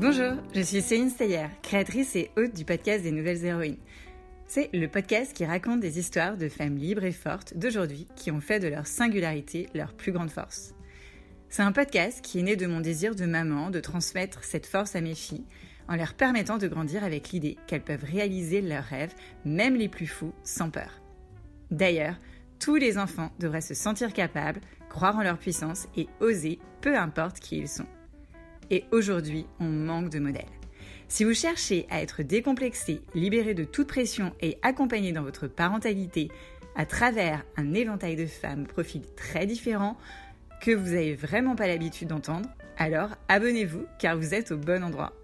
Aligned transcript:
Bonjour, 0.00 0.34
je 0.54 0.60
suis 0.60 0.80
Céline 0.80 1.10
Steyer, 1.10 1.48
créatrice 1.60 2.14
et 2.14 2.30
hôte 2.36 2.54
du 2.54 2.64
podcast 2.64 3.02
des 3.02 3.10
Nouvelles 3.10 3.44
Héroïnes. 3.44 3.80
C'est 4.46 4.70
le 4.72 4.86
podcast 4.86 5.32
qui 5.32 5.44
raconte 5.44 5.80
des 5.80 5.98
histoires 5.98 6.36
de 6.36 6.48
femmes 6.48 6.76
libres 6.76 7.02
et 7.02 7.10
fortes 7.10 7.54
d'aujourd'hui 7.56 8.06
qui 8.14 8.30
ont 8.30 8.40
fait 8.40 8.60
de 8.60 8.68
leur 8.68 8.86
singularité 8.86 9.68
leur 9.74 9.92
plus 9.94 10.12
grande 10.12 10.30
force. 10.30 10.72
C'est 11.48 11.62
un 11.62 11.72
podcast 11.72 12.20
qui 12.22 12.38
est 12.38 12.44
né 12.44 12.54
de 12.54 12.68
mon 12.68 12.80
désir 12.80 13.16
de 13.16 13.26
maman 13.26 13.70
de 13.70 13.80
transmettre 13.80 14.44
cette 14.44 14.66
force 14.66 14.94
à 14.94 15.00
mes 15.00 15.16
filles 15.16 15.46
en 15.88 15.96
leur 15.96 16.14
permettant 16.14 16.58
de 16.58 16.68
grandir 16.68 17.02
avec 17.02 17.30
l'idée 17.30 17.56
qu'elles 17.66 17.82
peuvent 17.82 18.04
réaliser 18.04 18.60
leurs 18.60 18.84
rêves, 18.84 19.14
même 19.44 19.74
les 19.74 19.88
plus 19.88 20.06
fous, 20.06 20.32
sans 20.44 20.70
peur. 20.70 21.02
D'ailleurs, 21.72 22.14
tous 22.60 22.76
les 22.76 22.98
enfants 22.98 23.32
devraient 23.40 23.60
se 23.60 23.74
sentir 23.74 24.12
capables, 24.12 24.60
croire 24.90 25.16
en 25.16 25.22
leur 25.24 25.38
puissance 25.38 25.88
et 25.96 26.06
oser, 26.20 26.60
peu 26.82 26.96
importe 26.96 27.40
qui 27.40 27.58
ils 27.58 27.68
sont. 27.68 27.86
Et 28.70 28.84
aujourd'hui, 28.92 29.46
on 29.60 29.68
manque 29.68 30.10
de 30.10 30.18
modèles. 30.18 30.44
Si 31.08 31.24
vous 31.24 31.34
cherchez 31.34 31.86
à 31.90 32.02
être 32.02 32.22
décomplexé, 32.22 33.00
libéré 33.14 33.54
de 33.54 33.64
toute 33.64 33.88
pression 33.88 34.32
et 34.40 34.58
accompagné 34.62 35.12
dans 35.12 35.22
votre 35.22 35.46
parentalité 35.46 36.30
à 36.76 36.84
travers 36.84 37.44
un 37.56 37.72
éventail 37.72 38.14
de 38.14 38.26
femmes 38.26 38.64
au 38.64 38.66
profil 38.66 39.02
très 39.16 39.46
différents 39.46 39.96
que 40.60 40.70
vous 40.70 40.90
n'avez 40.90 41.14
vraiment 41.14 41.56
pas 41.56 41.66
l'habitude 41.66 42.08
d'entendre, 42.08 42.48
alors 42.76 43.10
abonnez-vous 43.28 43.86
car 43.98 44.16
vous 44.16 44.34
êtes 44.34 44.52
au 44.52 44.58
bon 44.58 44.84
endroit. 44.84 45.14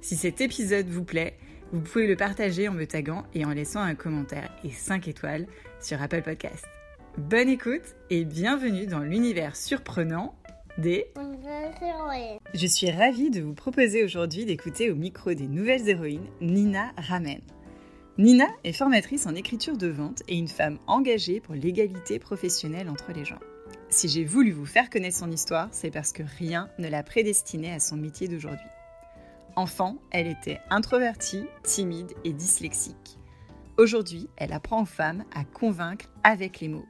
Si 0.00 0.16
cet 0.16 0.40
épisode 0.40 0.86
vous 0.86 1.04
plaît, 1.04 1.36
vous 1.72 1.80
pouvez 1.80 2.06
le 2.06 2.14
partager 2.14 2.68
en 2.68 2.72
me 2.72 2.86
taguant 2.86 3.24
et 3.34 3.44
en 3.44 3.50
laissant 3.50 3.80
un 3.80 3.94
commentaire 3.94 4.54
et 4.62 4.70
5 4.70 5.08
étoiles 5.08 5.46
sur 5.80 6.00
Apple 6.00 6.22
Podcast. 6.22 6.66
Bonne 7.18 7.48
écoute 7.48 7.96
et 8.10 8.24
bienvenue 8.24 8.86
dans 8.86 9.00
l'univers 9.00 9.56
surprenant 9.56 10.36
des... 10.78 11.06
Je 12.54 12.66
suis 12.66 12.90
ravie 12.90 13.30
de 13.30 13.40
vous 13.40 13.54
proposer 13.54 14.04
aujourd'hui 14.04 14.44
d'écouter 14.44 14.90
au 14.90 14.94
micro 14.94 15.34
des 15.34 15.46
nouvelles 15.46 15.88
héroïnes 15.88 16.26
Nina 16.40 16.92
Ramen. 16.96 17.40
Nina 18.18 18.46
est 18.62 18.72
formatrice 18.72 19.26
en 19.26 19.34
écriture 19.34 19.76
de 19.76 19.88
vente 19.88 20.22
et 20.28 20.36
une 20.36 20.48
femme 20.48 20.78
engagée 20.86 21.40
pour 21.40 21.54
l'égalité 21.54 22.18
professionnelle 22.18 22.88
entre 22.88 23.12
les 23.12 23.24
gens. 23.24 23.40
Si 23.88 24.08
j'ai 24.08 24.24
voulu 24.24 24.52
vous 24.52 24.66
faire 24.66 24.90
connaître 24.90 25.16
son 25.16 25.30
histoire, 25.30 25.68
c'est 25.72 25.90
parce 25.90 26.12
que 26.12 26.22
rien 26.38 26.68
ne 26.78 26.88
l'a 26.88 27.02
prédestinée 27.02 27.72
à 27.72 27.80
son 27.80 27.96
métier 27.96 28.28
d'aujourd'hui. 28.28 28.66
Enfant, 29.56 29.98
elle 30.10 30.26
était 30.26 30.60
introvertie, 30.70 31.44
timide 31.62 32.12
et 32.24 32.32
dyslexique. 32.32 33.18
Aujourd'hui, 33.76 34.28
elle 34.36 34.52
apprend 34.52 34.82
aux 34.82 34.86
femmes 34.86 35.24
à 35.34 35.44
convaincre 35.44 36.06
avec 36.24 36.60
les 36.60 36.68
mots. 36.68 36.86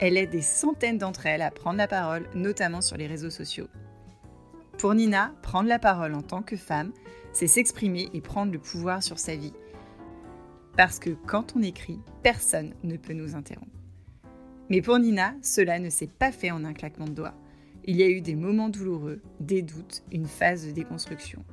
Elle 0.00 0.16
aide 0.16 0.30
des 0.30 0.42
centaines 0.42 0.98
d'entre 0.98 1.26
elles 1.26 1.42
à 1.42 1.50
prendre 1.50 1.78
la 1.78 1.88
parole, 1.88 2.28
notamment 2.34 2.80
sur 2.80 2.96
les 2.96 3.06
réseaux 3.06 3.30
sociaux. 3.30 3.68
Pour 4.78 4.94
Nina, 4.94 5.32
prendre 5.42 5.68
la 5.68 5.78
parole 5.78 6.14
en 6.14 6.22
tant 6.22 6.42
que 6.42 6.56
femme, 6.56 6.92
c'est 7.32 7.46
s'exprimer 7.46 8.10
et 8.12 8.20
prendre 8.20 8.52
le 8.52 8.58
pouvoir 8.58 9.02
sur 9.02 9.18
sa 9.18 9.36
vie. 9.36 9.52
Parce 10.76 10.98
que 10.98 11.10
quand 11.10 11.54
on 11.56 11.62
écrit, 11.62 12.00
personne 12.22 12.74
ne 12.82 12.96
peut 12.96 13.12
nous 13.12 13.36
interrompre. 13.36 13.68
Mais 14.70 14.80
pour 14.80 14.98
Nina, 14.98 15.34
cela 15.42 15.78
ne 15.78 15.90
s'est 15.90 16.08
pas 16.08 16.32
fait 16.32 16.50
en 16.50 16.64
un 16.64 16.72
claquement 16.72 17.04
de 17.04 17.12
doigts. 17.12 17.34
Il 17.84 17.96
y 17.96 18.02
a 18.02 18.08
eu 18.08 18.20
des 18.20 18.34
moments 18.34 18.68
douloureux, 18.68 19.20
des 19.40 19.62
doutes, 19.62 20.02
une 20.12 20.26
phase 20.26 20.66
de 20.66 20.72
déconstruction. 20.72 21.44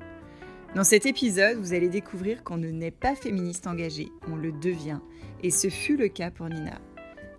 Dans 0.74 0.84
cet 0.84 1.04
épisode, 1.04 1.58
vous 1.58 1.72
allez 1.72 1.88
découvrir 1.88 2.44
qu'on 2.44 2.56
ne 2.56 2.70
naît 2.70 2.92
pas 2.92 3.16
féministe 3.16 3.66
engagée, 3.66 4.08
on 4.28 4.36
le 4.36 4.52
devient. 4.52 5.00
Et 5.42 5.50
ce 5.50 5.68
fut 5.68 5.96
le 5.96 6.08
cas 6.08 6.30
pour 6.30 6.48
Nina. 6.48 6.80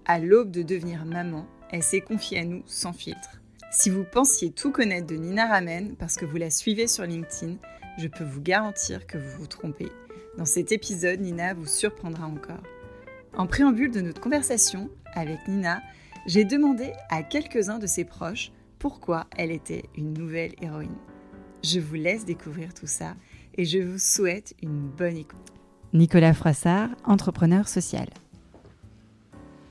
À 0.05 0.19
l'aube 0.19 0.49
de 0.49 0.63
devenir 0.63 1.05
maman, 1.05 1.45
elle 1.69 1.83
s'est 1.83 2.01
confiée 2.01 2.39
à 2.39 2.45
nous 2.45 2.63
sans 2.65 2.91
filtre. 2.91 3.41
Si 3.71 3.89
vous 3.89 4.03
pensiez 4.03 4.51
tout 4.51 4.71
connaître 4.71 5.07
de 5.07 5.15
Nina 5.15 5.47
Ramen 5.47 5.95
parce 5.95 6.17
que 6.17 6.25
vous 6.25 6.37
la 6.37 6.49
suivez 6.49 6.87
sur 6.87 7.05
LinkedIn, 7.05 7.57
je 7.99 8.07
peux 8.07 8.23
vous 8.23 8.41
garantir 8.41 9.05
que 9.05 9.17
vous 9.17 9.39
vous 9.39 9.47
trompez. 9.47 9.91
Dans 10.37 10.45
cet 10.45 10.71
épisode, 10.71 11.21
Nina 11.21 11.53
vous 11.53 11.67
surprendra 11.67 12.25
encore. 12.25 12.63
En 13.37 13.45
préambule 13.45 13.91
de 13.91 14.01
notre 14.01 14.19
conversation 14.19 14.89
avec 15.13 15.47
Nina, 15.47 15.81
j'ai 16.25 16.45
demandé 16.45 16.93
à 17.09 17.21
quelques-uns 17.21 17.79
de 17.79 17.87
ses 17.87 18.03
proches 18.03 18.51
pourquoi 18.79 19.27
elle 19.37 19.51
était 19.51 19.83
une 19.95 20.13
nouvelle 20.13 20.53
héroïne. 20.61 20.97
Je 21.63 21.79
vous 21.79 21.95
laisse 21.95 22.25
découvrir 22.25 22.73
tout 22.73 22.87
ça 22.87 23.15
et 23.55 23.65
je 23.65 23.77
vous 23.77 23.99
souhaite 23.99 24.55
une 24.63 24.89
bonne 24.89 25.17
écoute. 25.17 25.39
Nicolas 25.93 26.33
Froissart, 26.33 26.89
entrepreneur 27.05 27.67
social. 27.67 28.07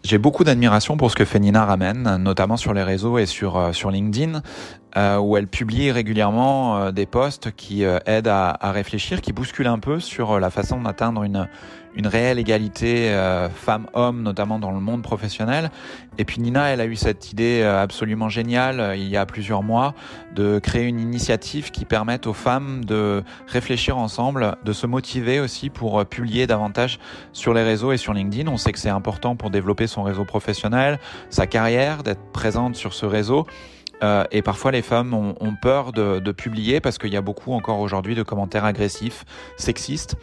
J'ai 0.02 0.16
beaucoup 0.16 0.44
d'admiration 0.44 0.96
pour 0.96 1.10
ce 1.10 1.16
que 1.16 1.26
fait 1.26 1.38
Nina 1.38 1.66
Ramen, 1.66 2.16
notamment 2.16 2.56
sur 2.56 2.72
les 2.72 2.82
réseaux 2.82 3.18
et 3.18 3.26
sur, 3.26 3.58
euh, 3.58 3.72
sur 3.72 3.90
LinkedIn, 3.90 4.40
euh, 4.96 5.18
où 5.18 5.36
elle 5.36 5.46
publie 5.46 5.90
régulièrement 5.90 6.78
euh, 6.78 6.90
des 6.90 7.04
posts 7.04 7.50
qui 7.54 7.82
aident 7.82 8.28
à, 8.28 8.56
à, 8.58 8.72
réfléchir, 8.72 9.20
qui 9.20 9.34
bousculent 9.34 9.66
un 9.66 9.78
peu 9.78 10.00
sur 10.00 10.40
la 10.40 10.50
façon 10.50 10.80
d'atteindre 10.80 11.22
une, 11.22 11.48
une 11.94 12.06
réelle 12.06 12.38
égalité 12.38 13.10
euh, 13.10 13.48
femmes-hommes, 13.48 14.22
notamment 14.22 14.58
dans 14.58 14.70
le 14.70 14.80
monde 14.80 15.02
professionnel. 15.02 15.70
Et 16.18 16.24
puis 16.24 16.40
Nina, 16.40 16.68
elle 16.68 16.80
a 16.80 16.86
eu 16.86 16.96
cette 16.96 17.32
idée 17.32 17.60
euh, 17.62 17.82
absolument 17.82 18.28
géniale 18.28 18.80
euh, 18.80 18.96
il 18.96 19.08
y 19.08 19.16
a 19.16 19.26
plusieurs 19.26 19.62
mois 19.62 19.94
de 20.34 20.58
créer 20.58 20.84
une 20.84 21.00
initiative 21.00 21.70
qui 21.70 21.84
permette 21.84 22.26
aux 22.26 22.32
femmes 22.32 22.84
de 22.84 23.22
réfléchir 23.46 23.98
ensemble, 23.98 24.56
de 24.64 24.72
se 24.72 24.86
motiver 24.86 25.40
aussi 25.40 25.70
pour 25.70 26.04
publier 26.06 26.46
davantage 26.46 26.98
sur 27.32 27.54
les 27.54 27.62
réseaux 27.62 27.92
et 27.92 27.96
sur 27.96 28.12
LinkedIn. 28.12 28.50
On 28.50 28.56
sait 28.56 28.72
que 28.72 28.78
c'est 28.78 28.88
important 28.88 29.36
pour 29.36 29.50
développer 29.50 29.86
son 29.86 30.02
réseau 30.02 30.24
professionnel, 30.24 30.98
sa 31.30 31.46
carrière, 31.46 32.02
d'être 32.02 32.22
présente 32.32 32.76
sur 32.76 32.94
ce 32.94 33.06
réseau. 33.06 33.46
Euh, 34.02 34.24
et 34.30 34.42
parfois, 34.42 34.70
les 34.70 34.82
femmes 34.82 35.14
ont, 35.14 35.34
ont 35.40 35.54
peur 35.54 35.92
de, 35.92 36.18
de, 36.18 36.32
publier 36.32 36.80
parce 36.80 36.98
qu'il 36.98 37.12
y 37.12 37.16
a 37.16 37.20
beaucoup 37.20 37.52
encore 37.52 37.80
aujourd'hui 37.80 38.14
de 38.14 38.22
commentaires 38.22 38.64
agressifs, 38.64 39.24
sexistes. 39.56 40.16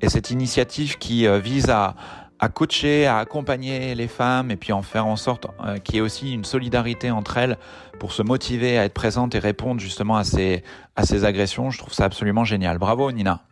Et 0.00 0.08
cette 0.08 0.30
initiative 0.30 0.98
qui 0.98 1.26
euh, 1.26 1.38
vise 1.38 1.70
à, 1.70 1.94
à, 2.38 2.48
coacher, 2.48 3.06
à 3.06 3.18
accompagner 3.18 3.94
les 3.94 4.08
femmes 4.08 4.50
et 4.50 4.56
puis 4.56 4.72
en 4.72 4.82
faire 4.82 5.06
en 5.06 5.16
sorte 5.16 5.46
euh, 5.64 5.78
qu'il 5.78 5.94
y 5.94 5.98
ait 5.98 6.02
aussi 6.02 6.34
une 6.34 6.44
solidarité 6.44 7.10
entre 7.10 7.38
elles 7.38 7.56
pour 7.98 8.12
se 8.12 8.22
motiver 8.22 8.78
à 8.78 8.84
être 8.84 8.94
présente 8.94 9.34
et 9.34 9.38
répondre 9.38 9.80
justement 9.80 10.16
à 10.16 10.24
ces, 10.24 10.62
à 10.96 11.06
ces 11.06 11.24
agressions, 11.24 11.70
je 11.70 11.78
trouve 11.78 11.94
ça 11.94 12.04
absolument 12.04 12.44
génial. 12.44 12.78
Bravo 12.78 13.10
Nina. 13.12 13.44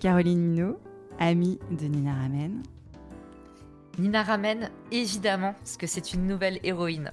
Caroline 0.00 0.38
Minot, 0.38 0.78
amie 1.18 1.58
de 1.70 1.86
Nina 1.86 2.12
Ramen. 2.14 2.62
Nina 3.98 4.22
Ramen, 4.22 4.70
évidemment, 4.92 5.54
parce 5.58 5.76
que 5.76 5.86
c'est 5.86 6.12
une 6.14 6.26
nouvelle 6.26 6.58
héroïne. 6.62 7.10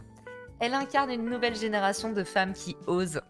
Elle 0.62 0.76
incarne 0.76 1.10
une 1.10 1.26
nouvelle 1.26 1.56
génération 1.56 2.12
de 2.12 2.24
femmes 2.24 2.54
qui 2.54 2.78
osent 2.86 3.22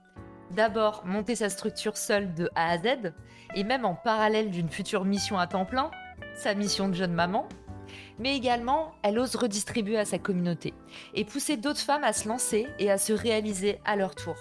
d'abord 0.51 1.03
monter 1.05 1.35
sa 1.35 1.49
structure 1.49 1.95
seule 1.95 2.33
de 2.33 2.49
A 2.55 2.71
à 2.71 2.77
Z, 2.77 3.13
et 3.55 3.63
même 3.63 3.85
en 3.85 3.95
parallèle 3.95 4.51
d'une 4.51 4.69
future 4.69 5.05
mission 5.05 5.39
à 5.39 5.47
temps 5.47 5.65
plein, 5.65 5.91
sa 6.35 6.53
mission 6.55 6.89
de 6.89 6.93
jeune 6.93 7.13
maman, 7.13 7.47
mais 8.19 8.35
également 8.35 8.91
elle 9.01 9.17
ose 9.17 9.37
redistribuer 9.37 9.97
à 9.97 10.03
sa 10.03 10.19
communauté 10.19 10.73
et 11.13 11.23
pousser 11.23 11.55
d'autres 11.55 11.79
femmes 11.79 12.03
à 12.03 12.11
se 12.11 12.27
lancer 12.27 12.67
et 12.79 12.91
à 12.91 12.97
se 12.97 13.13
réaliser 13.13 13.79
à 13.85 13.95
leur 13.95 14.13
tour. 14.13 14.35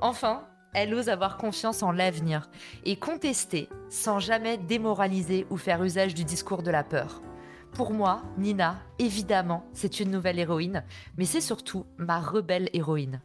Enfin, 0.00 0.44
elle 0.74 0.92
ose 0.92 1.08
avoir 1.08 1.36
confiance 1.36 1.84
en 1.84 1.92
l'avenir 1.92 2.50
et 2.84 2.96
contester 2.96 3.68
sans 3.90 4.18
jamais 4.18 4.58
démoraliser 4.58 5.46
ou 5.50 5.56
faire 5.56 5.84
usage 5.84 6.14
du 6.14 6.24
discours 6.24 6.64
de 6.64 6.72
la 6.72 6.82
peur. 6.82 7.22
Pour 7.76 7.90
moi, 7.90 8.22
Nina, 8.38 8.82
évidemment, 8.98 9.62
c'est 9.74 10.00
une 10.00 10.10
nouvelle 10.10 10.38
héroïne, 10.38 10.82
mais 11.18 11.26
c'est 11.26 11.42
surtout 11.42 11.84
ma 11.98 12.20
rebelle 12.20 12.70
héroïne. 12.72 13.20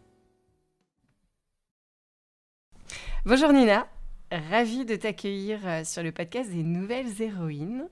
Bonjour 3.23 3.53
Nina, 3.53 3.87
ravie 4.29 4.83
de 4.83 4.97
t'accueillir 4.97 5.65
euh, 5.65 5.85
sur 5.85 6.03
le 6.03 6.11
podcast 6.11 6.51
des 6.51 6.63
nouvelles 6.63 7.21
héroïnes. 7.21 7.87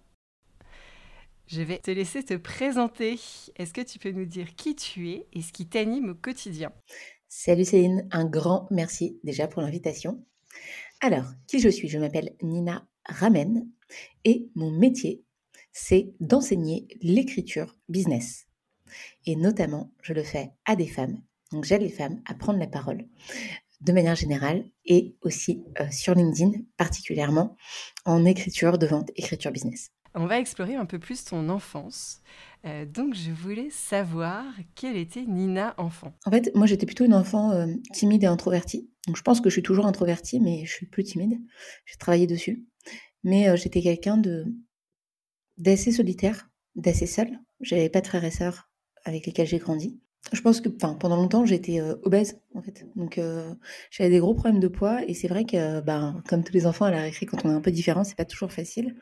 Je 1.47 1.61
vais 1.61 1.77
te 1.77 1.91
laisser 1.91 2.23
te 2.25 2.33
présenter. 2.33 3.17
Est-ce 3.55 3.73
que 3.73 3.79
tu 3.79 3.97
peux 3.97 4.11
nous 4.11 4.25
dire 4.25 4.53
qui 4.57 4.75
tu 4.75 5.11
es 5.11 5.27
et 5.31 5.41
ce 5.41 5.53
qui 5.53 5.65
t'anime 5.65 6.09
au 6.09 6.15
quotidien? 6.15 6.73
Salut 7.29 7.63
Céline, 7.63 8.05
un 8.11 8.25
grand 8.25 8.67
merci 8.69 9.17
déjà 9.23 9.47
pour 9.47 9.61
l'invitation. 9.61 10.25
Alors, 10.99 11.31
qui 11.47 11.61
je 11.61 11.69
suis? 11.69 11.87
Je 11.87 11.99
m'appelle 11.99 12.35
Nina 12.41 12.85
Ramen 13.05 13.65
et 14.25 14.51
mon 14.55 14.71
métier, 14.71 15.23
c'est 15.81 16.13
d'enseigner 16.19 16.87
l'écriture 17.01 17.77
business. 17.87 18.47
Et 19.25 19.35
notamment, 19.35 19.91
je 20.01 20.13
le 20.13 20.23
fais 20.23 20.51
à 20.65 20.75
des 20.75 20.87
femmes. 20.87 21.21
Donc 21.51 21.63
j'aide 21.63 21.81
les 21.81 21.89
femmes 21.89 22.21
à 22.25 22.33
prendre 22.33 22.59
la 22.59 22.67
parole 22.67 23.07
de 23.79 23.93
manière 23.93 24.15
générale 24.15 24.65
et 24.85 25.15
aussi 25.21 25.63
euh, 25.79 25.85
sur 25.89 26.15
LinkedIn 26.15 26.51
particulièrement 26.75 27.55
en 28.03 28.25
écriture 28.25 28.77
de 28.77 28.87
vente, 28.87 29.09
écriture 29.15 29.51
business. 29.51 29.91
On 30.15 30.25
va 30.25 30.39
explorer 30.39 30.75
un 30.75 30.85
peu 30.85 30.99
plus 30.99 31.23
ton 31.23 31.47
enfance. 31.47 32.21
Euh, 32.65 32.85
donc 32.85 33.13
je 33.13 33.31
voulais 33.31 33.69
savoir 33.69 34.43
quelle 34.75 34.97
était 34.97 35.25
Nina 35.25 35.75
enfant. 35.77 36.13
En 36.25 36.31
fait, 36.31 36.51
moi 36.55 36.67
j'étais 36.67 36.85
plutôt 36.85 37.05
une 37.05 37.13
enfant 37.13 37.51
euh, 37.51 37.67
timide 37.93 38.23
et 38.23 38.27
introvertie. 38.27 38.89
Donc 39.07 39.15
je 39.15 39.21
pense 39.21 39.39
que 39.39 39.49
je 39.49 39.53
suis 39.53 39.63
toujours 39.63 39.85
introvertie, 39.85 40.41
mais 40.41 40.65
je 40.65 40.73
suis 40.73 40.87
plus 40.87 41.05
timide. 41.05 41.39
J'ai 41.85 41.95
travaillé 41.97 42.27
dessus. 42.27 42.65
Mais 43.23 43.55
j'étais 43.57 43.81
quelqu'un 43.81 44.15
de 44.15 44.45
d'assez 45.59 45.91
solitaire, 45.91 46.49
d'assez 46.75 47.05
seul. 47.05 47.39
J'avais 47.61 47.89
pas 47.89 48.01
de 48.01 48.07
frères 48.07 48.23
et 48.23 48.31
sœurs 48.31 48.69
avec 49.05 49.25
lesquels 49.25 49.47
j'ai 49.47 49.59
grandi. 49.59 49.99
je 50.33 50.41
pense 50.41 50.61
que 50.61 50.69
pendant 50.69 51.15
longtemps, 51.15 51.45
j'étais 51.45 51.79
euh, 51.79 51.95
obèse, 52.03 52.41
en 52.53 52.61
fait. 52.61 52.85
Donc, 52.95 53.17
euh, 53.17 53.53
j'avais 53.91 54.09
des 54.09 54.19
gros 54.19 54.33
problèmes 54.33 54.59
de 54.59 54.67
poids. 54.67 55.03
Et 55.07 55.13
c'est 55.13 55.27
vrai 55.27 55.45
que, 55.45 55.81
ben, 55.81 56.21
comme 56.27 56.43
tous 56.43 56.53
les 56.53 56.65
enfants 56.65 56.85
à 56.85 56.91
la 56.91 57.01
récré, 57.01 57.25
quand 57.25 57.45
on 57.45 57.49
est 57.49 57.53
un 57.53 57.61
peu 57.61 57.71
différent, 57.71 58.03
c'est 58.03 58.17
pas 58.17 58.25
toujours 58.25 58.51
facile. 58.51 58.95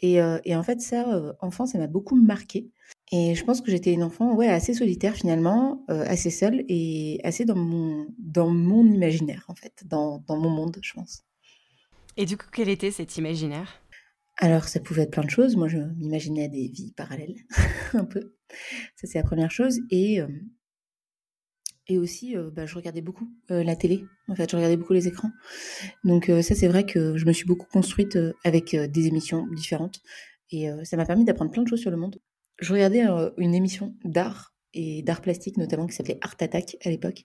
Et, 0.00 0.20
euh, 0.20 0.38
et 0.44 0.54
en 0.56 0.62
fait, 0.62 0.80
ça, 0.80 1.34
enfant, 1.40 1.66
ça 1.66 1.78
m'a 1.78 1.86
beaucoup 1.86 2.16
marqué. 2.16 2.70
Et 3.12 3.34
je 3.34 3.44
pense 3.44 3.60
que 3.60 3.70
j'étais 3.70 3.92
une 3.92 4.02
enfant, 4.02 4.34
ouais, 4.34 4.48
assez 4.48 4.74
solitaire 4.74 5.14
finalement, 5.14 5.84
assez 5.88 6.30
seule 6.30 6.64
et 6.68 7.20
assez 7.22 7.44
dans 7.44 7.56
mon, 7.56 8.06
dans 8.18 8.50
mon 8.50 8.84
imaginaire, 8.84 9.44
en 9.48 9.54
fait, 9.54 9.84
dans, 9.86 10.24
dans 10.26 10.36
mon 10.36 10.50
monde, 10.50 10.78
je 10.82 10.92
pense. 10.94 11.24
Et 12.16 12.24
du 12.24 12.36
coup, 12.36 12.46
quel 12.50 12.68
était 12.68 12.90
cet 12.90 13.16
imaginaire? 13.16 13.80
Alors, 14.38 14.68
ça 14.68 14.80
pouvait 14.80 15.02
être 15.02 15.12
plein 15.12 15.24
de 15.24 15.30
choses. 15.30 15.56
Moi, 15.56 15.68
je 15.68 15.78
m'imaginais 15.78 16.48
des 16.48 16.68
vies 16.68 16.92
parallèles, 16.92 17.36
un 17.94 18.04
peu. 18.04 18.34
Ça, 18.96 19.06
c'est 19.06 19.18
la 19.18 19.24
première 19.24 19.50
chose. 19.50 19.80
Et, 19.90 20.20
et 21.88 21.98
aussi, 21.98 22.36
bah, 22.52 22.66
je 22.66 22.74
regardais 22.74 23.00
beaucoup 23.00 23.28
la 23.48 23.76
télé. 23.76 24.04
En 24.28 24.34
fait, 24.34 24.50
je 24.50 24.56
regardais 24.56 24.76
beaucoup 24.76 24.92
les 24.92 25.08
écrans. 25.08 25.30
Donc, 26.04 26.26
ça, 26.26 26.54
c'est 26.54 26.68
vrai 26.68 26.84
que 26.84 27.16
je 27.16 27.24
me 27.24 27.32
suis 27.32 27.46
beaucoup 27.46 27.66
construite 27.66 28.18
avec 28.44 28.76
des 28.76 29.06
émissions 29.06 29.46
différentes. 29.54 30.00
Et 30.50 30.68
ça 30.84 30.96
m'a 30.96 31.06
permis 31.06 31.24
d'apprendre 31.24 31.50
plein 31.50 31.62
de 31.62 31.68
choses 31.68 31.80
sur 31.80 31.90
le 31.90 31.96
monde. 31.96 32.20
Je 32.58 32.72
regardais 32.72 33.06
une 33.38 33.54
émission 33.54 33.96
d'art 34.04 34.54
et 34.74 35.02
d'art 35.02 35.22
plastique 35.22 35.56
notamment 35.56 35.86
qui 35.86 35.94
s'appelait 35.94 36.18
Art 36.20 36.36
Attack 36.40 36.76
à 36.84 36.90
l'époque. 36.90 37.24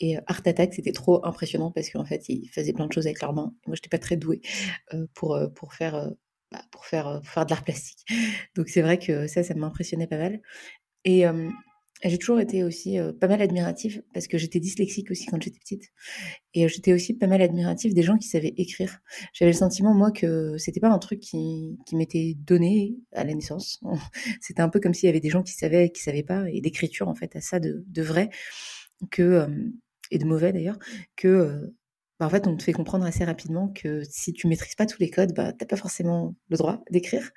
Et 0.00 0.18
Art 0.26 0.42
Attack, 0.44 0.74
c'était 0.74 0.92
trop 0.92 1.24
impressionnant 1.24 1.70
parce 1.70 1.88
qu'en 1.88 2.04
fait, 2.04 2.28
ils 2.28 2.48
faisaient 2.48 2.74
plein 2.74 2.86
de 2.86 2.92
choses 2.92 3.06
avec 3.06 3.22
leurs 3.22 3.32
mains. 3.32 3.54
Moi, 3.66 3.76
j'étais 3.76 3.88
pas 3.88 3.98
très 3.98 4.16
douée 4.16 4.42
pour, 5.14 5.38
pour 5.54 5.72
faire 5.72 6.12
bah, 6.52 6.62
pour, 6.70 6.84
faire, 6.86 7.20
faire 7.24 7.46
de 7.46 7.50
l'art 7.50 7.64
plastique. 7.64 8.04
Donc 8.56 8.68
c'est 8.68 8.82
vrai 8.82 8.98
que 8.98 9.26
ça, 9.26 9.42
ça 9.42 9.54
m'impressionnait 9.54 10.06
pas 10.06 10.18
mal. 10.18 10.40
Et 11.04 11.24
j'ai 12.04 12.18
toujours 12.18 12.40
été 12.40 12.64
aussi 12.64 12.98
pas 13.20 13.28
mal 13.28 13.40
admirative 13.40 14.02
parce 14.12 14.26
que 14.26 14.36
j'étais 14.36 14.58
dyslexique 14.58 15.10
aussi 15.10 15.26
quand 15.26 15.40
j'étais 15.40 15.58
petite. 15.58 15.92
Et 16.54 16.66
j'étais 16.68 16.92
aussi 16.92 17.14
pas 17.14 17.28
mal 17.28 17.40
admirative 17.40 17.94
des 17.94 18.02
gens 18.02 18.18
qui 18.18 18.28
savaient 18.28 18.54
écrire. 18.56 18.98
J'avais 19.32 19.52
le 19.52 19.56
sentiment, 19.56 19.94
moi, 19.94 20.10
que 20.10 20.56
c'était 20.58 20.80
pas 20.80 20.88
un 20.88 20.98
truc 20.98 21.20
qui, 21.20 21.78
qui 21.86 21.94
m'était 21.96 22.34
donné 22.36 22.96
à 23.12 23.24
la 23.24 23.34
naissance. 23.34 23.80
C'était 24.40 24.62
un 24.62 24.68
peu 24.68 24.80
comme 24.80 24.94
s'il 24.94 25.06
y 25.06 25.10
avait 25.10 25.20
des 25.20 25.30
gens 25.30 25.42
qui 25.42 25.52
savaient, 25.52 25.90
qui 25.90 26.02
savaient 26.02 26.24
pas, 26.24 26.44
et 26.50 26.60
d'écriture, 26.60 27.08
en 27.08 27.14
fait, 27.14 27.36
à 27.36 27.40
ça 27.40 27.60
de, 27.60 27.84
de 27.86 28.02
vrai, 28.02 28.30
que, 29.10 29.46
et 30.10 30.18
de 30.18 30.24
mauvais 30.24 30.52
d'ailleurs, 30.52 30.78
que 31.16 31.72
bah, 32.22 32.26
en 32.26 32.30
fait, 32.30 32.46
on 32.46 32.56
te 32.56 32.62
fait 32.62 32.72
comprendre 32.72 33.04
assez 33.04 33.24
rapidement 33.24 33.66
que 33.66 34.04
si 34.04 34.32
tu 34.32 34.46
maîtrises 34.46 34.76
pas 34.76 34.86
tous 34.86 35.00
les 35.00 35.10
codes, 35.10 35.34
bah, 35.34 35.52
t'as 35.52 35.66
pas 35.66 35.74
forcément 35.74 36.36
le 36.50 36.56
droit 36.56 36.84
d'écrire. 36.88 37.32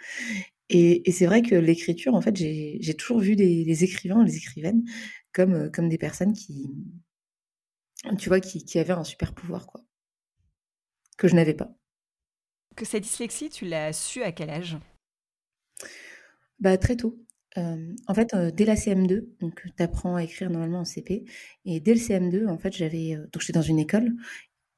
Et, 0.69 1.11
c'est 1.11 1.25
vrai 1.25 1.41
que 1.41 1.55
l'écriture, 1.55 2.13
en 2.13 2.21
fait, 2.21 2.35
j'ai 2.35 2.95
toujours 2.95 3.17
vu 3.17 3.33
les 3.33 3.83
écrivains, 3.83 4.23
les 4.23 4.37
écrivaines 4.37 4.83
comme, 5.33 5.71
comme 5.71 5.89
des 5.89 5.97
personnes 5.97 6.33
qui, 6.33 6.69
tu 8.19 8.29
vois, 8.29 8.39
qui, 8.39 8.63
qui 8.63 8.77
avaient 8.77 8.93
un 8.93 9.03
super 9.03 9.33
pouvoir, 9.33 9.65
quoi, 9.65 9.81
que 11.17 11.27
je 11.27 11.33
n'avais 11.33 11.55
pas. 11.55 11.75
Que 12.75 12.85
cette 12.85 13.01
dyslexie, 13.01 13.49
tu 13.49 13.65
l'as 13.65 13.91
su 13.91 14.21
à 14.21 14.31
quel 14.31 14.51
âge? 14.51 14.77
Bah 16.59 16.77
très 16.77 16.95
tôt. 16.95 17.25
en 17.55 18.13
fait, 18.13 18.35
dès 18.53 18.65
la 18.65 18.75
CM2, 18.75 19.29
donc 19.39 19.63
tu 19.75 19.83
apprends 19.83 20.17
à 20.17 20.23
écrire 20.23 20.51
normalement 20.51 20.81
en 20.81 20.85
CP, 20.85 21.25
et 21.65 21.79
dès 21.79 21.95
le 21.95 21.99
CM2, 21.99 22.47
en 22.47 22.59
fait, 22.59 22.71
j'avais 22.71 23.15
donc 23.15 23.41
j'étais 23.41 23.53
dans 23.53 23.63
une 23.63 23.79
école 23.79 24.15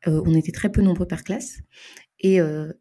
euh, 0.05 0.21
on 0.25 0.35
était 0.35 0.51
très 0.51 0.71
peu 0.71 0.81
nombreux 0.81 1.07
par 1.07 1.23
classe. 1.23 1.61
Et 2.19 2.39
euh, 2.39 2.71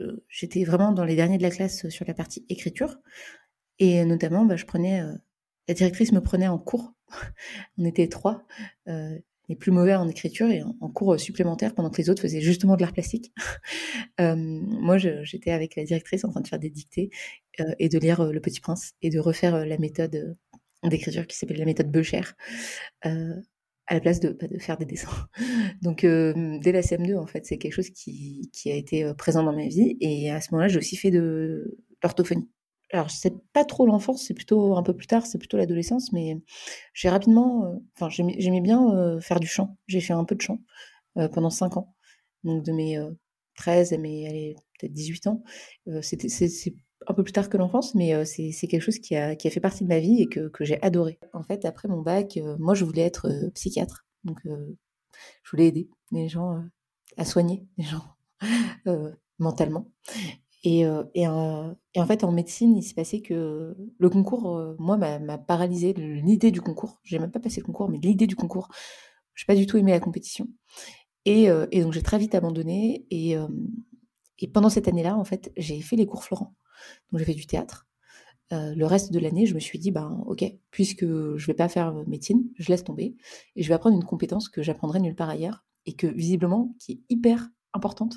euh, 0.00 0.24
j'étais 0.28 0.64
vraiment 0.64 0.92
dans 0.92 1.04
les 1.04 1.16
derniers 1.16 1.38
de 1.38 1.42
la 1.42 1.50
classe 1.50 1.88
sur 1.88 2.04
la 2.06 2.14
partie 2.14 2.44
écriture. 2.48 2.98
Et 3.78 4.04
notamment, 4.04 4.44
bah, 4.44 4.56
je 4.56 4.64
prenais, 4.64 5.02
la 5.68 5.74
directrice 5.74 6.12
me 6.12 6.20
prenait 6.20 6.48
en 6.48 6.58
cours. 6.58 6.94
on 7.78 7.84
était 7.84 8.08
trois, 8.08 8.42
les 8.86 9.54
plus 9.54 9.70
mauvais 9.70 9.94
en 9.94 10.08
écriture 10.08 10.48
et 10.48 10.62
en, 10.62 10.88
cours 10.88 11.20
supplémentaire 11.20 11.74
pendant 11.74 11.90
que 11.90 11.98
les 11.98 12.10
autres 12.10 12.22
faisaient 12.22 12.40
justement 12.40 12.76
de 12.76 12.80
l'art 12.80 12.94
plastique. 12.94 13.32
moi, 14.18 14.96
j'étais 14.96 15.50
avec 15.50 15.76
la 15.76 15.84
directrice 15.84 16.24
en 16.24 16.30
train 16.30 16.40
de 16.40 16.48
faire 16.48 16.58
des 16.58 16.70
dictées 16.70 17.10
et 17.78 17.90
de 17.90 17.98
lire 17.98 18.24
Le 18.32 18.40
Petit 18.40 18.60
Prince 18.60 18.94
et 19.02 19.10
de 19.10 19.18
refaire 19.18 19.66
la 19.66 19.76
méthode 19.76 20.36
d'écriture 20.82 21.26
qui 21.26 21.36
s'appelle 21.36 21.58
la 21.58 21.66
méthode 21.66 21.90
Becher 21.90 22.22
à 23.86 23.94
la 23.94 24.00
place 24.00 24.20
de, 24.20 24.30
de 24.30 24.58
faire 24.58 24.78
des 24.78 24.84
dessins. 24.84 25.28
Donc 25.82 26.02
dès 26.02 26.72
la 26.72 26.80
CM2, 26.80 27.16
en 27.16 27.26
fait, 27.26 27.46
c'est 27.46 27.58
quelque 27.58 27.74
chose 27.74 27.90
qui, 27.90 28.50
qui, 28.52 28.70
a 28.70 28.74
été 28.74 29.12
présent 29.14 29.42
dans 29.42 29.54
ma 29.54 29.66
vie. 29.66 29.96
Et 30.00 30.30
à 30.30 30.40
ce 30.40 30.52
moment-là, 30.52 30.68
j'ai 30.68 30.78
aussi 30.78 30.96
fait 30.96 31.10
de 31.10 31.78
l'orthophonie. 32.02 32.48
Alors, 32.92 33.10
c'est 33.10 33.34
pas 33.52 33.64
trop 33.64 33.84
l'enfance, 33.86 34.24
c'est 34.26 34.34
plutôt 34.34 34.76
un 34.76 34.82
peu 34.82 34.94
plus 34.94 35.08
tard, 35.08 35.26
c'est 35.26 35.38
plutôt 35.38 35.56
l'adolescence, 35.56 36.12
mais 36.12 36.36
j'ai 36.94 37.08
rapidement, 37.08 37.82
enfin, 37.96 38.08
j'aimais 38.10 38.60
bien 38.60 39.18
faire 39.20 39.40
du 39.40 39.48
chant. 39.48 39.76
J'ai 39.88 40.00
fait 40.00 40.12
un 40.12 40.24
peu 40.24 40.36
de 40.36 40.40
chant 40.40 40.60
pendant 41.14 41.50
5 41.50 41.76
ans. 41.76 41.94
Donc, 42.44 42.64
de 42.64 42.72
mes 42.72 42.98
13 43.56 43.92
à 43.92 43.98
mes, 43.98 44.54
peut-être 44.78 44.92
18 44.92 45.26
ans. 45.26 45.42
c'était, 46.02 46.28
un 47.06 47.14
peu 47.14 47.22
plus 47.22 47.32
tard 47.32 47.48
que 47.48 47.56
l'enfance, 47.56 47.94
mais 47.94 48.24
c'est 48.24 48.66
quelque 48.66 48.82
chose 48.82 48.98
qui 48.98 49.16
a, 49.16 49.36
fait 49.38 49.60
partie 49.60 49.84
de 49.84 49.88
ma 49.88 49.98
vie 49.98 50.22
et 50.22 50.26
que, 50.26 50.50
j'ai 50.60 50.82
adoré. 50.82 51.18
En 51.32 51.42
fait, 51.42 51.64
après 51.64 51.88
mon 51.88 52.00
bac, 52.00 52.38
moi, 52.58 52.74
je 52.74 52.84
voulais 52.84 53.02
être 53.02 53.28
psychiatre. 53.54 54.06
Donc, 54.24 54.40
je 54.44 55.50
voulais 55.50 55.68
aider 55.68 55.88
les 56.12 56.28
gens 56.28 56.62
à 57.16 57.24
soigner 57.24 57.66
les 57.78 57.84
gens 57.84 58.04
mentalement. 59.38 59.90
Et, 60.64 60.86
en 60.86 62.06
fait, 62.06 62.24
en 62.24 62.32
médecine, 62.32 62.76
il 62.76 62.82
s'est 62.82 62.94
passé 62.94 63.22
que 63.22 63.76
le 63.98 64.10
concours, 64.10 64.74
moi, 64.78 64.96
m'a 64.96 65.38
paralysé. 65.38 65.92
L'idée 65.92 66.50
du 66.50 66.60
concours, 66.60 67.00
j'ai 67.04 67.18
même 67.18 67.30
pas 67.30 67.40
passé 67.40 67.60
le 67.60 67.66
concours, 67.66 67.88
mais 67.88 67.98
l'idée 67.98 68.26
du 68.26 68.36
concours, 68.36 68.68
je 69.34 69.44
n'ai 69.44 69.46
pas 69.46 69.54
du 69.54 69.66
tout 69.66 69.76
aimé 69.76 69.92
la 69.92 70.00
compétition. 70.00 70.48
Et, 71.24 71.44
et 71.70 71.82
donc, 71.82 71.92
j'ai 71.92 72.02
très 72.02 72.18
vite 72.18 72.34
abandonné. 72.34 73.06
Et 73.10 73.36
pendant 74.52 74.68
cette 74.68 74.88
année-là, 74.88 75.16
en 75.16 75.24
fait, 75.24 75.52
j'ai 75.56 75.80
fait 75.80 75.96
les 75.96 76.06
cours 76.06 76.24
Florent. 76.24 76.54
Donc 77.10 77.18
j'ai 77.18 77.24
fait 77.24 77.34
du 77.34 77.46
théâtre. 77.46 77.86
Euh, 78.52 78.74
le 78.74 78.86
reste 78.86 79.12
de 79.12 79.18
l'année, 79.18 79.46
je 79.46 79.54
me 79.54 79.60
suis 79.60 79.78
dit, 79.78 79.90
ben 79.90 80.22
ok, 80.26 80.44
puisque 80.70 81.04
je 81.04 81.46
vais 81.46 81.54
pas 81.54 81.68
faire 81.68 81.92
médecine, 82.06 82.44
je 82.58 82.68
laisse 82.68 82.84
tomber 82.84 83.16
et 83.56 83.62
je 83.62 83.68
vais 83.68 83.74
apprendre 83.74 83.96
une 83.96 84.04
compétence 84.04 84.48
que 84.48 84.62
j'apprendrai 84.62 85.00
nulle 85.00 85.16
part 85.16 85.28
ailleurs 85.28 85.64
et 85.84 85.94
que 85.94 86.06
visiblement 86.06 86.74
qui 86.78 86.92
est 86.92 87.00
hyper 87.08 87.48
importante 87.72 88.16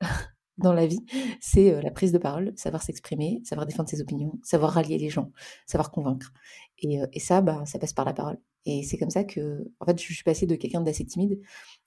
dans 0.58 0.72
la 0.72 0.86
vie, 0.86 1.04
c'est 1.40 1.72
euh, 1.72 1.82
la 1.82 1.90
prise 1.90 2.12
de 2.12 2.18
parole, 2.18 2.52
savoir 2.56 2.82
s'exprimer, 2.82 3.40
savoir 3.44 3.66
défendre 3.66 3.88
ses 3.88 4.00
opinions, 4.00 4.38
savoir 4.42 4.72
rallier 4.72 4.98
les 4.98 5.10
gens, 5.10 5.32
savoir 5.66 5.90
convaincre. 5.90 6.32
Et, 6.78 7.02
euh, 7.02 7.06
et 7.12 7.20
ça, 7.20 7.40
bah, 7.40 7.64
ça 7.66 7.78
passe 7.78 7.92
par 7.92 8.04
la 8.04 8.12
parole. 8.12 8.38
Et 8.66 8.82
c'est 8.84 8.96
comme 8.96 9.10
ça 9.10 9.24
que, 9.24 9.70
en 9.80 9.86
fait, 9.86 10.00
je 10.00 10.12
suis 10.12 10.22
passée 10.22 10.46
de 10.46 10.54
quelqu'un 10.54 10.80
d'assez 10.80 11.04
timide 11.04 11.40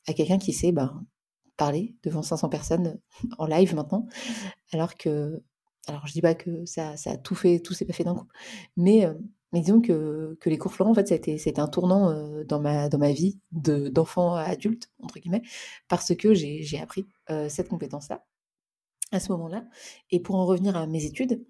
à 0.08 0.14
quelqu'un 0.14 0.38
qui 0.38 0.54
sait 0.54 0.72
ben, 0.72 1.06
parler 1.56 1.96
devant 2.04 2.22
500 2.22 2.50
personnes 2.50 3.00
en 3.38 3.48
live 3.48 3.74
maintenant, 3.74 4.08
alors 4.72 4.96
que 4.96 5.42
alors, 5.88 6.06
je 6.06 6.12
dis 6.12 6.22
pas 6.22 6.36
que 6.36 6.66
ça, 6.66 6.96
a 7.06 7.18
tout 7.18 7.36
fait, 7.36 7.60
tout 7.60 7.74
s'est 7.74 7.86
pas 7.86 7.94
fait 7.94 8.04
d'un 8.04 8.16
coup, 8.16 8.28
mais, 8.76 9.06
euh, 9.06 9.14
disons 9.54 9.82
que, 9.82 10.38
les 10.46 10.58
cours 10.58 10.74
Florent, 10.74 10.92
en 10.92 10.94
fait, 10.94 11.08
c'était 11.08 11.60
un 11.60 11.68
tournant 11.68 12.10
euh, 12.10 12.44
dans, 12.44 12.60
ma, 12.60 12.90
dans 12.90 12.98
ma 12.98 13.12
vie 13.12 13.40
d'enfant 13.52 14.36
à 14.36 14.44
adulte, 14.44 14.92
entre 15.02 15.20
guillemets, 15.20 15.44
parce 15.88 16.14
que 16.16 16.34
j'ai 16.34 16.80
appris 16.80 17.08
euh, 17.30 17.50
cette 17.50 17.70
compétence-là 17.70 18.26
à 19.12 19.20
ce 19.22 19.32
moment-là. 19.32 19.66
Et 20.12 20.20
pour 20.20 20.36
en 20.36 20.46
revenir 20.46 20.76
à 20.76 20.86
mes 20.86 21.06
études, 21.06 21.46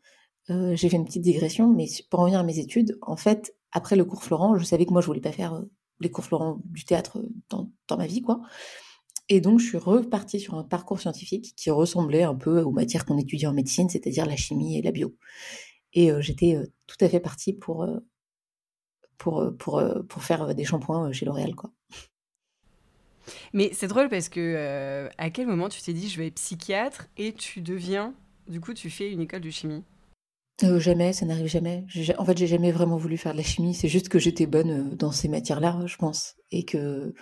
j'ai 0.49 0.89
fait 0.89 0.95
une 0.95 1.03
petite 1.05 1.23
digression, 1.23 1.67
mais 1.73 1.87
pour 2.09 2.19
en 2.19 2.23
revenir 2.23 2.39
à 2.39 2.43
mes 2.43 2.59
études, 2.59 2.97
en 3.01 3.17
fait, 3.17 3.55
après 3.71 3.97
le 3.97 4.05
cours 4.05 4.23
Florent, 4.23 4.57
je 4.57 4.63
savais 4.63 4.85
que 4.85 4.93
moi, 4.93 5.01
je 5.01 5.07
voulais 5.07 5.19
pas 5.19 5.33
faire 5.33 5.61
les 5.99 6.09
cours 6.09 6.23
Florent 6.23 6.61
du 6.65 6.85
théâtre 6.85 7.21
dans, 7.49 7.69
dans 7.87 7.97
ma 7.97 8.07
vie, 8.07 8.21
quoi. 8.21 8.41
Et 9.29 9.41
donc, 9.41 9.59
je 9.59 9.65
suis 9.65 9.77
repartie 9.77 10.39
sur 10.39 10.55
un 10.55 10.63
parcours 10.63 11.01
scientifique 11.01 11.53
qui 11.55 11.69
ressemblait 11.69 12.23
un 12.23 12.35
peu 12.35 12.61
aux 12.61 12.71
matières 12.71 13.05
qu'on 13.05 13.17
étudiait 13.17 13.47
en 13.47 13.53
médecine, 13.53 13.89
c'est-à-dire 13.89 14.25
la 14.25 14.37
chimie 14.37 14.77
et 14.77 14.81
la 14.81 14.91
bio. 14.91 15.15
Et 15.93 16.11
euh, 16.11 16.21
j'étais 16.21 16.55
euh, 16.55 16.65
tout 16.85 16.97
à 17.01 17.09
fait 17.09 17.19
partie 17.19 17.53
pour, 17.53 17.83
euh, 17.83 17.97
pour, 19.17 19.51
pour, 19.57 19.83
pour 20.07 20.23
faire 20.23 20.55
des 20.55 20.63
shampoings 20.63 21.11
chez 21.11 21.25
L'Oréal, 21.25 21.55
quoi. 21.55 21.71
Mais 23.51 23.71
c'est 23.73 23.87
drôle 23.87 24.07
parce 24.07 24.29
que 24.29 25.09
à 25.17 25.29
quel 25.31 25.47
moment 25.47 25.67
tu 25.67 25.81
t'es 25.81 25.91
dit 25.91 26.07
je 26.07 26.17
vais 26.17 26.27
être 26.27 26.35
psychiatre 26.35 27.07
et 27.17 27.33
tu 27.33 27.59
deviens, 27.59 28.13
du 28.47 28.61
coup, 28.61 28.73
tu 28.73 28.89
fais 28.89 29.11
une 29.11 29.19
école 29.19 29.41
de 29.41 29.49
chimie? 29.49 29.83
Jamais, 30.61 31.11
ça 31.11 31.25
n'arrive 31.25 31.47
jamais. 31.47 31.85
En 32.17 32.25
fait, 32.25 32.37
j'ai 32.37 32.47
jamais 32.47 32.71
vraiment 32.71 32.95
voulu 32.95 33.17
faire 33.17 33.33
de 33.33 33.37
la 33.37 33.43
chimie. 33.43 33.73
C'est 33.73 33.89
juste 33.89 34.07
que 34.07 34.17
j'étais 34.17 34.45
bonne 34.45 34.95
dans 34.95 35.11
ces 35.11 35.27
matières-là, 35.27 35.81
je 35.85 35.97
pense, 35.97 36.35
et 36.51 36.63
que 36.63 37.13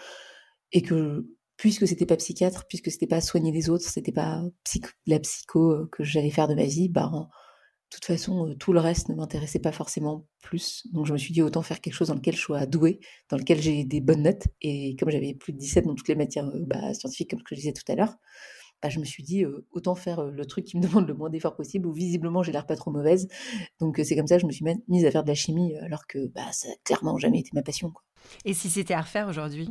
et 0.71 0.81
que 0.83 1.25
puisque 1.57 1.87
c'était 1.87 2.05
pas 2.05 2.17
psychiatre, 2.17 2.65
puisque 2.67 2.91
c'était 2.91 3.07
pas 3.07 3.21
soigner 3.21 3.51
les 3.51 3.69
autres, 3.69 3.87
c'était 3.87 4.11
pas 4.11 4.43
la 5.05 5.19
psycho 5.19 5.71
euh, 5.71 5.89
que 5.91 6.03
j'allais 6.03 6.29
faire 6.29 6.47
de 6.47 6.55
ma 6.55 6.65
vie, 6.65 6.89
bah, 6.89 7.09
de 7.13 7.27
toute 7.89 8.05
façon, 8.05 8.49
euh, 8.49 8.55
tout 8.55 8.73
le 8.73 8.79
reste 8.79 9.09
ne 9.09 9.15
m'intéressait 9.15 9.59
pas 9.59 9.71
forcément 9.71 10.27
plus. 10.41 10.87
Donc 10.91 11.05
je 11.05 11.13
me 11.13 11.17
suis 11.17 11.33
dit 11.33 11.41
autant 11.41 11.61
faire 11.61 11.81
quelque 11.81 11.93
chose 11.93 12.09
dans 12.09 12.15
lequel 12.15 12.35
je 12.35 12.41
sois 12.41 12.65
douée, 12.65 12.99
dans 13.29 13.37
lequel 13.37 13.61
j'ai 13.61 13.85
des 13.85 14.01
bonnes 14.01 14.23
notes. 14.23 14.47
Et 14.61 14.95
comme 14.97 15.09
j'avais 15.09 15.33
plus 15.33 15.53
de 15.53 15.57
17 15.57 15.85
dans 15.85 15.95
toutes 15.95 16.09
les 16.09 16.15
matières 16.15 16.47
euh, 16.47 16.65
bah, 16.65 16.93
scientifiques, 16.93 17.31
comme 17.31 17.41
je 17.49 17.55
disais 17.55 17.73
tout 17.73 17.89
à 17.89 17.95
l'heure, 17.95 18.15
bah, 18.81 18.89
je 18.89 18.99
me 18.99 19.05
suis 19.05 19.23
dit 19.23 19.45
autant 19.71 19.95
faire 19.95 20.25
le 20.25 20.45
truc 20.45 20.65
qui 20.65 20.77
me 20.77 20.81
demande 20.87 21.07
le 21.07 21.13
moins 21.13 21.29
d'efforts 21.29 21.55
possible, 21.55 21.87
où 21.87 21.93
visiblement 21.93 22.43
j'ai 22.43 22.51
l'air 22.51 22.65
pas 22.65 22.75
trop 22.75 22.91
mauvaise. 22.91 23.29
Donc 23.79 24.01
c'est 24.03 24.15
comme 24.15 24.27
ça 24.27 24.35
que 24.35 24.41
je 24.41 24.47
me 24.47 24.51
suis 24.51 24.65
mise 24.89 25.05
à 25.05 25.11
faire 25.11 25.23
de 25.23 25.29
la 25.29 25.35
chimie, 25.35 25.75
alors 25.77 26.05
que 26.05 26.27
bah, 26.27 26.51
ça 26.51 26.67
n'a 26.67 26.75
clairement 26.83 27.17
jamais 27.17 27.39
été 27.39 27.51
ma 27.53 27.63
passion. 27.63 27.93
Et 28.43 28.53
si 28.53 28.69
c'était 28.69 28.93
à 28.93 29.01
refaire 29.01 29.27
aujourd'hui? 29.27 29.69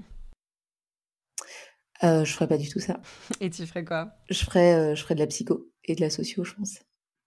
Euh, 2.04 2.25
Je 2.25 2.32
ferais 2.32 2.49
pas 2.49 2.58
du 2.58 2.68
tout 2.68 2.80
ça. 2.80 3.00
Et 3.40 3.50
tu 3.50 3.66
ferais 3.66 3.84
quoi? 3.84 4.14
Je 4.30 4.44
ferais, 4.44 4.94
je 4.94 5.02
ferais 5.02 5.14
de 5.14 5.20
la 5.20 5.26
psycho 5.26 5.70
et 5.84 5.94
de 5.94 6.00
la 6.00 6.11
socio, 6.11 6.44
je 6.44 6.54
pense. 6.54 6.78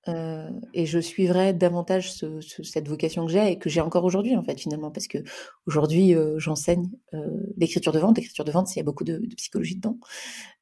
Euh, 0.07 0.49
et 0.73 0.85
je 0.85 0.99
suivrais 0.99 1.53
davantage 1.53 2.13
cette 2.13 2.87
vocation 2.87 3.25
que 3.25 3.31
j'ai 3.31 3.51
et 3.51 3.59
que 3.59 3.69
j'ai 3.69 3.81
encore 3.81 4.05
aujourd'hui 4.05 4.37
en 4.37 4.43
fait 4.43 4.57
finalement 4.57 4.89
parce 4.89 5.07
que 5.07 5.17
aujourd'hui 5.65 6.15
euh, 6.15 6.39
j'enseigne 6.39 6.89
euh, 7.13 7.27
l'écriture 7.57 7.91
de 7.91 7.99
vente. 7.99 8.17
L'écriture 8.17 8.45
de 8.45 8.51
vente, 8.51 8.73
il 8.75 8.79
y 8.79 8.81
a 8.81 8.83
beaucoup 8.83 9.03
de, 9.03 9.19
psychologie 9.35 9.75
dedans. 9.75 9.99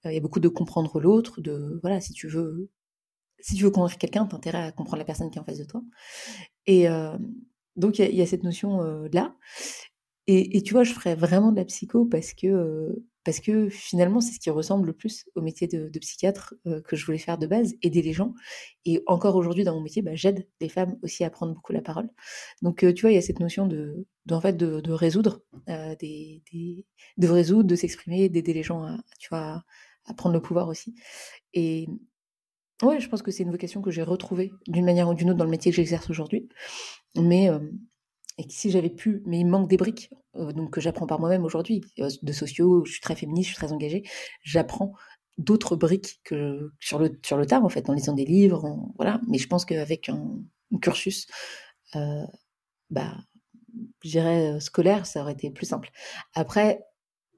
Il 0.05 0.13
y 0.13 0.17
a 0.17 0.21
beaucoup 0.21 0.39
de 0.39 0.47
comprendre 0.47 0.99
l'autre, 0.99 1.41
de 1.41 1.79
voilà 1.81 2.01
si 2.01 2.13
tu 2.13 2.27
veux 2.27 2.69
si 3.39 3.55
tu 3.55 3.63
veux 3.63 3.69
convaincre 3.69 3.97
quelqu'un, 3.97 4.25
t'as 4.25 4.37
intérêt 4.37 4.63
à 4.63 4.71
comprendre 4.71 4.97
la 4.97 5.05
personne 5.05 5.29
qui 5.29 5.37
est 5.37 5.41
en 5.41 5.45
face 5.45 5.59
de 5.59 5.65
toi. 5.65 5.83
Et 6.65 6.87
donc 7.75 7.99
il 7.99 8.15
y, 8.15 8.21
a 8.21 8.25
cette 8.25 8.43
notion 8.43 8.81
là. 9.11 9.35
Et, 10.27 10.57
et, 10.57 10.63
tu 10.63 10.73
vois, 10.73 10.83
je 10.83 10.91
ferais 10.91 11.13
vraiment 11.13 11.51
de 11.51 11.57
la 11.57 11.65
psycho 11.65 12.05
parce 12.05 12.33
que 12.33 12.95
parce 13.25 13.39
que 13.39 13.69
finalement, 13.69 14.21
c'est 14.21 14.33
ce 14.33 14.39
qui 14.39 14.51
ressemble 14.51 14.85
le 14.85 14.93
plus 14.93 15.25
au 15.33 15.41
métier 15.41 15.67
de, 15.67 15.89
psychiatre 15.99 16.53
euh, 16.67 16.79
que 16.81 16.95
je 16.95 17.05
voulais 17.05 17.17
faire 17.17 17.39
de 17.39 17.47
base, 17.47 17.73
aider 17.81 18.03
les 18.03 18.13
gens. 18.13 18.33
Et 18.85 19.01
encore 19.07 19.35
aujourd'hui, 19.35 19.63
dans 19.63 19.73
mon 19.73 19.81
métier, 19.81 20.03
bah, 20.03 20.13
j'aide 20.13 20.47
les 20.61 20.69
femmes 20.69 20.97
aussi 21.01 21.23
à 21.23 21.31
prendre 21.31 21.53
beaucoup 21.53 21.73
la 21.73 21.81
parole. 21.81 22.07
Donc, 22.61 22.83
euh, 22.83 22.93
tu 22.93 23.01
vois, 23.01 23.11
il 23.11 23.15
y 23.15 23.17
a 23.17 23.21
cette 23.21 23.39
notion 23.39 23.65
de, 23.65 24.05
en 24.29 24.39
fait, 24.39 24.55
de, 24.55 24.91
résoudre, 24.91 25.41
euh, 25.69 25.95
de 25.95 27.27
résoudre, 27.27 27.67
de 27.67 27.75
s'exprimer, 27.75 28.29
d'aider 28.29 28.53
les 28.53 28.63
gens 28.63 28.83
à, 28.83 28.97
tu 29.19 29.29
vois, 29.29 29.63
à 30.05 30.13
prendre 30.13 30.35
le 30.35 30.41
pouvoir 30.41 30.67
aussi. 30.67 30.93
Et 31.55 31.87
ouais, 32.83 32.99
je 32.99 33.09
pense 33.09 33.23
que 33.23 33.31
c'est 33.31 33.41
une 33.41 33.51
vocation 33.51 33.81
que 33.81 33.89
j'ai 33.89 34.03
retrouvée 34.03 34.51
d'une 34.67 34.85
manière 34.85 35.09
ou 35.09 35.15
d'une 35.15 35.31
autre 35.31 35.39
dans 35.39 35.45
le 35.45 35.49
métier 35.49 35.71
que 35.71 35.77
j'exerce 35.77 36.11
aujourd'hui. 36.11 36.47
Mais 37.15 37.49
et 38.37 38.45
que 38.45 38.53
si 38.53 38.69
j'avais 38.69 38.89
pu, 38.89 39.21
mais 39.25 39.39
il 39.39 39.45
manque 39.45 39.69
des 39.69 39.77
briques, 39.77 40.09
euh, 40.35 40.51
donc 40.51 40.71
que 40.71 40.81
j'apprends 40.81 41.07
par 41.07 41.19
moi-même 41.19 41.45
aujourd'hui, 41.45 41.81
euh, 41.99 42.09
de 42.21 42.33
sociaux, 42.33 42.83
je 42.85 42.91
suis 42.91 43.01
très 43.01 43.15
féministe, 43.15 43.49
je 43.49 43.55
suis 43.55 43.65
très 43.65 43.73
engagée, 43.73 44.03
j'apprends 44.43 44.93
d'autres 45.37 45.75
briques 45.75 46.21
que 46.23 46.71
sur 46.79 46.99
le 46.99 47.19
sur 47.23 47.37
le 47.37 47.45
tard 47.45 47.63
en 47.65 47.69
fait, 47.69 47.89
en 47.89 47.93
lisant 47.93 48.13
des 48.13 48.25
livres, 48.25 48.77
voilà. 48.97 49.21
Mais 49.27 49.37
je 49.37 49.47
pense 49.47 49.65
qu'avec 49.65 50.09
un, 50.09 50.39
cursus, 50.81 51.27
euh, 51.95 52.25
bah, 52.89 53.15
je 54.03 54.09
dirais 54.09 54.59
scolaire, 54.59 55.05
ça 55.05 55.21
aurait 55.21 55.33
été 55.33 55.51
plus 55.51 55.65
simple. 55.65 55.89
Après, 56.33 56.85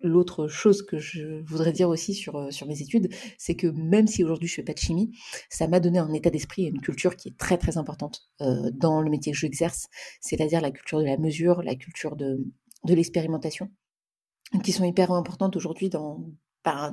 L'autre 0.01 0.47
chose 0.47 0.83
que 0.83 0.99
je 0.99 1.43
voudrais 1.45 1.71
dire 1.71 1.89
aussi 1.89 2.13
sur, 2.13 2.35
euh, 2.35 2.51
sur 2.51 2.67
mes 2.67 2.81
études, 2.81 3.09
c'est 3.37 3.55
que 3.55 3.67
même 3.67 4.07
si 4.07 4.23
aujourd'hui 4.23 4.47
je 4.47 4.55
fais 4.55 4.63
pas 4.63 4.73
de 4.73 4.79
chimie, 4.79 5.11
ça 5.49 5.67
m'a 5.67 5.79
donné 5.79 5.99
un 5.99 6.13
état 6.13 6.29
d'esprit 6.29 6.65
et 6.65 6.69
une 6.69 6.81
culture 6.81 7.15
qui 7.15 7.29
est 7.29 7.37
très 7.37 7.57
très 7.57 7.77
importante 7.77 8.29
euh, 8.41 8.69
dans 8.73 9.01
le 9.01 9.09
métier 9.09 9.31
que 9.31 9.37
j'exerce, 9.37 9.87
c'est-à-dire 10.21 10.61
la 10.61 10.71
culture 10.71 10.99
de 10.99 11.05
la 11.05 11.17
mesure, 11.17 11.63
la 11.63 11.75
culture 11.75 12.15
de, 12.15 12.45
de 12.85 12.93
l'expérimentation, 12.93 13.69
qui 14.63 14.71
sont 14.71 14.85
hyper 14.85 15.11
importantes 15.11 15.55
aujourd'hui 15.55 15.89
dans, 15.89 16.23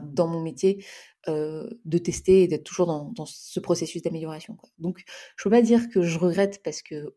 dans 0.02 0.26
mon 0.26 0.40
métier 0.40 0.84
de 1.26 1.98
tester 1.98 2.42
et 2.42 2.48
d'être 2.48 2.64
toujours 2.64 2.86
dans, 2.86 3.26
ce 3.26 3.58
processus 3.58 4.02
d'amélioration. 4.02 4.58
Donc, 4.78 5.02
je 5.36 5.42
ne 5.42 5.44
peux 5.44 5.56
pas 5.56 5.62
dire 5.62 5.88
que 5.88 6.02
je 6.02 6.18
regrette 6.18 6.62
parce 6.62 6.82
que 6.82 7.14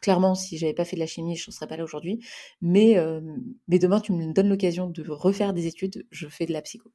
clairement, 0.00 0.34
si 0.34 0.56
j'avais 0.56 0.72
pas 0.72 0.86
fait 0.86 0.96
de 0.96 1.00
la 1.00 1.06
chimie, 1.06 1.36
je 1.36 1.50
ne 1.50 1.52
serais 1.52 1.66
pas 1.66 1.76
là 1.76 1.84
aujourd'hui. 1.84 2.24
Mais 2.62 2.94
demain, 3.68 4.00
tu 4.00 4.12
me 4.12 4.32
donnes 4.32 4.48
l'occasion 4.48 4.88
de 4.88 5.04
refaire 5.10 5.52
des 5.52 5.66
études, 5.66 6.06
je 6.10 6.26
fais 6.28 6.46
de 6.46 6.52
la 6.52 6.62
psycho. 6.62 6.90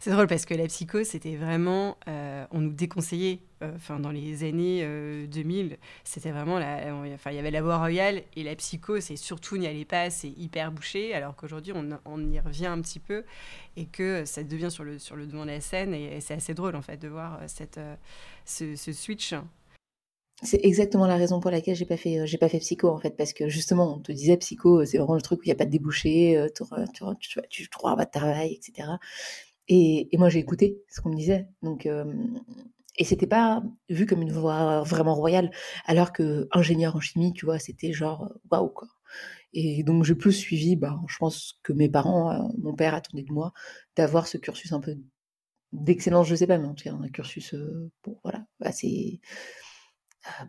C'est 0.00 0.10
drôle 0.10 0.26
parce 0.26 0.46
que 0.46 0.54
la 0.54 0.66
psycho, 0.66 1.04
c'était 1.04 1.36
vraiment, 1.36 1.96
euh, 2.08 2.46
on 2.50 2.60
nous 2.60 2.72
déconseillait, 2.72 3.40
euh, 3.62 3.72
enfin 3.76 3.98
dans 3.98 4.10
les 4.10 4.44
années 4.44 4.86
2000, 5.26 5.72
euh, 5.72 5.76
c'était 6.04 6.30
vraiment, 6.30 6.56
enfin 7.14 7.30
il 7.30 7.36
y 7.36 7.38
avait 7.38 7.50
la 7.50 7.62
voie 7.62 7.78
royale 7.78 8.22
et 8.36 8.42
la 8.42 8.54
psycho, 8.56 9.00
c'est 9.00 9.16
surtout 9.16 9.56
n'y 9.56 9.66
allez 9.66 9.84
pas, 9.84 10.10
c'est 10.10 10.30
hyper 10.30 10.72
bouché, 10.72 11.14
alors 11.14 11.36
qu'aujourd'hui 11.36 11.72
on, 11.74 11.98
on, 12.04 12.30
y 12.30 12.40
revient 12.40 12.66
un 12.66 12.80
petit 12.80 13.00
peu 13.00 13.24
et 13.76 13.86
que 13.86 14.24
ça 14.24 14.42
devient 14.42 14.70
sur 14.70 14.84
le, 14.84 14.98
sur 14.98 15.16
le 15.16 15.26
devant 15.26 15.44
de 15.44 15.50
la 15.50 15.60
scène 15.60 15.94
et, 15.94 16.20
c'est 16.20 16.34
assez 16.34 16.54
drôle 16.54 16.76
en 16.76 16.82
fait 16.82 16.96
de 16.98 17.08
voir 17.08 17.40
cette, 17.46 17.80
ce, 18.44 18.92
switch. 18.92 19.34
C'est 20.42 20.64
exactement 20.64 21.06
la 21.06 21.16
raison 21.16 21.38
pour 21.40 21.50
laquelle 21.50 21.76
j'ai 21.76 21.84
pas 21.84 21.98
fait 21.98 22.26
j'ai 22.26 22.38
pas 22.38 22.48
fait 22.48 22.60
psycho 22.60 22.88
en 22.88 22.98
fait 22.98 23.14
parce 23.14 23.34
que 23.34 23.50
justement 23.50 23.96
on 23.96 23.98
te 23.98 24.10
disait 24.10 24.38
psycho 24.38 24.86
c'est 24.86 24.96
vraiment 24.96 25.14
le 25.14 25.20
truc 25.20 25.40
où 25.40 25.42
il 25.44 25.48
n'y 25.48 25.52
a 25.52 25.56
pas 25.56 25.66
de 25.66 25.70
débouché 25.70 26.46
tu, 26.54 26.64
tu, 26.94 27.04
tu, 27.18 27.40
tu, 27.50 27.68
trouveras 27.68 27.94
pas 27.94 28.06
de 28.06 28.10
travail 28.10 28.54
etc 28.54 28.88
et, 29.72 30.08
moi, 30.18 30.28
j'ai 30.28 30.40
écouté 30.40 30.82
ce 30.88 31.00
qu'on 31.00 31.10
me 31.10 31.16
disait. 31.16 31.46
Donc, 31.62 31.86
euh, 31.86 32.12
et 32.98 33.04
c'était 33.04 33.28
pas 33.28 33.62
vu 33.88 34.04
comme 34.04 34.20
une 34.20 34.32
voie 34.32 34.82
vraiment 34.82 35.14
royale, 35.14 35.52
alors 35.86 36.12
que 36.12 36.48
ingénieur 36.50 36.96
en 36.96 37.00
chimie, 37.00 37.32
tu 37.32 37.44
vois, 37.46 37.60
c'était 37.60 37.92
genre 37.92 38.32
waouh 38.50 38.68
quoi. 38.68 38.88
Et 39.52 39.84
donc, 39.84 40.04
j'ai 40.04 40.16
plus 40.16 40.32
suivi, 40.32 40.76
bah, 40.76 41.00
je 41.08 41.16
pense 41.18 41.60
que 41.62 41.72
mes 41.72 41.88
parents, 41.88 42.32
euh, 42.32 42.48
mon 42.58 42.74
père 42.74 42.94
attendait 42.94 43.22
de 43.22 43.32
moi 43.32 43.52
d'avoir 43.96 44.26
ce 44.26 44.38
cursus 44.38 44.72
un 44.72 44.80
peu 44.80 44.96
d'excellence, 45.72 46.26
je 46.26 46.34
sais 46.34 46.46
pas, 46.48 46.58
mais 46.58 46.66
en 46.68 46.74
tout 46.74 46.84
cas, 46.84 46.94
un 46.94 47.08
cursus, 47.08 47.54
euh, 47.54 47.90
bon, 48.04 48.18
voilà, 48.24 48.44
assez 48.62 49.20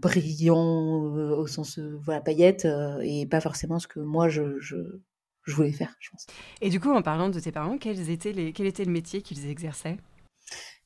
brillant 0.02 0.58
au 0.58 1.48
sens, 1.48 1.80
voilà, 1.80 2.22
paillette, 2.22 2.68
et 3.04 3.28
pas 3.28 3.42
forcément 3.42 3.80
ce 3.80 3.88
que 3.88 4.00
moi 4.00 4.30
je 4.30 5.00
voulais 5.48 5.72
faire, 5.72 5.96
je 6.00 6.10
pense. 6.12 6.28
Et 6.62 6.70
du 6.70 6.80
coup, 6.80 6.92
en 6.92 7.02
parlant 7.02 7.30
de 7.30 7.40
tes 7.40 7.52
parents, 7.52 7.78
quels 7.78 8.10
étaient 8.10 8.32
les, 8.32 8.54
quel 8.54 8.68
était 8.68 8.86
le 8.86 8.92
métier 8.92 9.22
qu'ils 9.22 9.48
exerçaient? 9.48 9.98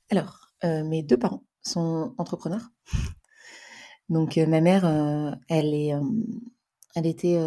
Alors, 0.09 0.51
euh, 0.63 0.83
mes 0.83 1.03
deux 1.03 1.17
parents 1.17 1.43
sont 1.61 2.13
entrepreneurs. 2.17 2.69
Donc, 4.09 4.37
euh, 4.37 4.45
ma 4.45 4.61
mère, 4.61 4.85
euh, 4.85 5.31
elle, 5.49 5.73
est, 5.73 5.93
elle 6.95 7.05
était 7.05 7.39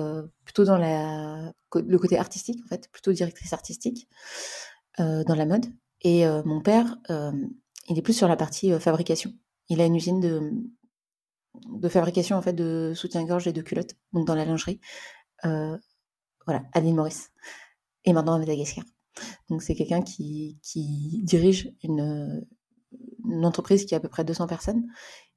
plutôt 0.44 0.64
dans 0.64 0.78
la, 0.78 1.52
le 1.74 1.98
côté 1.98 2.18
artistique, 2.18 2.60
en 2.64 2.68
fait, 2.68 2.90
plutôt 2.90 3.12
directrice 3.12 3.52
artistique 3.52 4.08
dans 4.98 5.34
la 5.36 5.46
mode. 5.46 5.66
Et 6.02 6.26
mon 6.44 6.60
père, 6.60 6.96
il 7.08 7.98
est 7.98 8.02
plus 8.02 8.12
sur 8.12 8.26
la 8.26 8.36
partie 8.36 8.72
fabrication. 8.80 9.32
Il 9.68 9.80
a 9.80 9.86
une 9.86 9.94
usine 9.94 10.18
de, 10.18 10.50
de 11.68 11.88
fabrication 11.88 12.36
en 12.36 12.42
fait 12.42 12.52
de 12.52 12.92
soutien-gorge 12.96 13.46
et 13.46 13.52
de 13.52 13.62
culottes, 13.62 13.94
donc 14.12 14.26
dans 14.26 14.34
la 14.34 14.44
lingerie. 14.44 14.80
Voilà, 16.48 16.64
Aline 16.72 16.96
Maurice. 16.96 17.30
Et 18.06 18.14
maintenant 18.14 18.32
à 18.32 18.38
Madagascar. 18.38 18.82
Donc 19.50 19.62
c'est 19.62 19.74
quelqu'un 19.74 20.00
qui, 20.00 20.58
dirige 21.22 21.74
une, 21.82 22.46
entreprise 23.44 23.84
qui 23.84 23.94
a 23.94 23.98
à 23.98 24.00
peu 24.00 24.08
près 24.08 24.24
200 24.24 24.46
personnes 24.46 24.86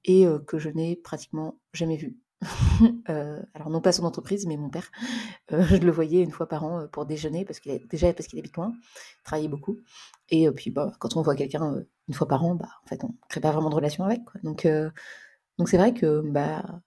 et 0.06 0.26
euh, 0.26 0.40
que 0.40 0.58
je 0.58 0.70
n'ai 0.70 0.96
pratiquement 0.96 1.60
jamais 1.74 1.98
vu. 1.98 2.18
Euh, 3.10 3.40
alors 3.54 3.70
non 3.70 3.82
pas 3.82 3.92
son 3.92 4.06
entreprise, 4.06 4.48
mais 4.48 4.58
mon 4.58 4.70
père. 4.70 4.90
Euh, 5.52 5.62
je 5.70 5.76
le 5.76 5.92
voyais 5.92 6.24
une 6.24 6.32
fois 6.32 6.48
par 6.48 6.64
an 6.64 6.88
pour 6.88 7.06
déjeuner 7.06 7.46
parce 7.46 7.60
qu'il 7.60 7.86
déjà 7.88 8.12
parce 8.14 8.28
qu'il 8.28 8.40
habite 8.40 8.56
loin, 8.56 8.74
il 8.74 9.24
travaillait 9.24 9.50
beaucoup. 9.50 9.78
Et 10.30 10.50
puis 10.50 10.72
bah, 10.72 10.94
quand 11.00 11.18
on 11.18 11.22
voit 11.22 11.36
quelqu'un 11.36 11.84
une 12.08 12.14
fois 12.14 12.28
par 12.28 12.44
an, 12.44 12.56
bah, 12.56 12.70
en 12.84 12.88
fait 12.88 13.04
on 13.04 13.10
ne 13.10 13.14
crée 13.28 13.42
pas 13.42 13.52
vraiment 13.52 13.70
de 13.70 13.76
relation 13.76 14.06
avec. 14.06 14.22
Donc 14.44 14.66
donc 15.58 15.70
c'est 15.70 15.78
vrai 15.78 15.94
que 15.94 16.22
bah 16.22 16.82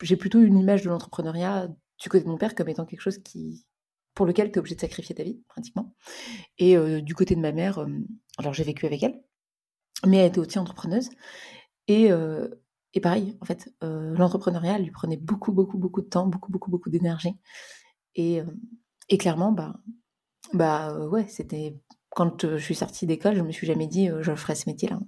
j'ai 0.00 0.16
plutôt 0.16 0.40
une 0.40 0.58
image 0.58 0.82
de 0.82 0.88
l'entrepreneuriat 0.88 1.68
du 2.04 2.10
côté 2.10 2.22
de 2.24 2.28
mon 2.28 2.36
père 2.36 2.54
comme 2.54 2.68
étant 2.68 2.84
quelque 2.84 3.00
chose 3.00 3.18
qui 3.18 3.64
pour 4.14 4.26
lequel 4.26 4.52
tu 4.52 4.56
es 4.56 4.58
obligé 4.58 4.76
de 4.76 4.80
sacrifier 4.80 5.14
ta 5.14 5.24
vie, 5.24 5.42
pratiquement. 5.48 5.96
Et 6.58 6.76
euh, 6.76 7.00
du 7.00 7.14
côté 7.14 7.34
de 7.34 7.40
ma 7.40 7.50
mère, 7.50 7.78
euh, 7.78 7.88
alors 8.38 8.52
j'ai 8.52 8.62
vécu 8.62 8.86
avec 8.86 9.02
elle, 9.02 9.20
mais 10.06 10.18
elle 10.18 10.28
était 10.28 10.38
aussi 10.38 10.58
entrepreneuse. 10.58 11.08
Et, 11.88 12.12
euh, 12.12 12.46
pareil, 13.02 13.36
en 13.40 13.46
fait, 13.46 13.74
l'entrepreneuriat 13.80 14.78
lui 14.78 14.92
prenait 14.92 15.16
beaucoup, 15.16 15.50
beaucoup, 15.50 15.78
beaucoup 15.78 16.02
de 16.02 16.06
temps, 16.06 16.26
beaucoup, 16.26 16.52
beaucoup, 16.52 16.70
beaucoup 16.70 16.90
d'énergie. 16.90 17.36
Et, 18.14 18.40
et, 19.08 19.18
clairement, 19.18 19.50
bah, 19.50 19.74
bah 20.52 21.08
ouais, 21.08 21.26
c'était 21.26 21.80
quand 22.10 22.46
je 22.46 22.58
suis 22.58 22.76
sortie 22.76 23.06
d'école, 23.06 23.34
je 23.34 23.40
me 23.40 23.50
suis 23.50 23.66
jamais 23.66 23.88
dit 23.88 24.10
je 24.20 24.34
ferais 24.36 24.54
ce 24.54 24.68
métier-là. 24.68 25.00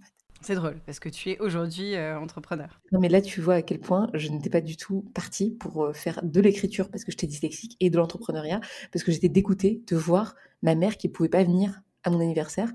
C'est 0.42 0.54
drôle 0.54 0.78
parce 0.84 1.00
que 1.00 1.08
tu 1.08 1.30
es 1.30 1.38
aujourd'hui 1.38 1.94
euh, 1.94 2.18
entrepreneur. 2.18 2.80
Non, 2.92 3.00
mais 3.00 3.08
là, 3.08 3.20
tu 3.20 3.40
vois 3.40 3.54
à 3.54 3.62
quel 3.62 3.80
point 3.80 4.10
je 4.14 4.28
n'étais 4.28 4.50
pas 4.50 4.60
du 4.60 4.76
tout 4.76 5.02
partie 5.14 5.50
pour 5.50 5.84
euh, 5.84 5.92
faire 5.92 6.20
de 6.22 6.40
l'écriture 6.40 6.90
parce 6.90 7.04
que 7.04 7.10
j'étais 7.10 7.26
dyslexique 7.26 7.76
et 7.80 7.90
de 7.90 7.96
l'entrepreneuriat 7.96 8.60
parce 8.92 9.04
que 9.04 9.12
j'étais 9.12 9.28
dégoûtée 9.28 9.82
de 9.86 9.96
voir 9.96 10.34
ma 10.62 10.74
mère 10.74 10.96
qui 10.96 11.08
pouvait 11.08 11.28
pas 11.28 11.42
venir 11.42 11.80
à 12.04 12.10
mon 12.10 12.20
anniversaire 12.20 12.72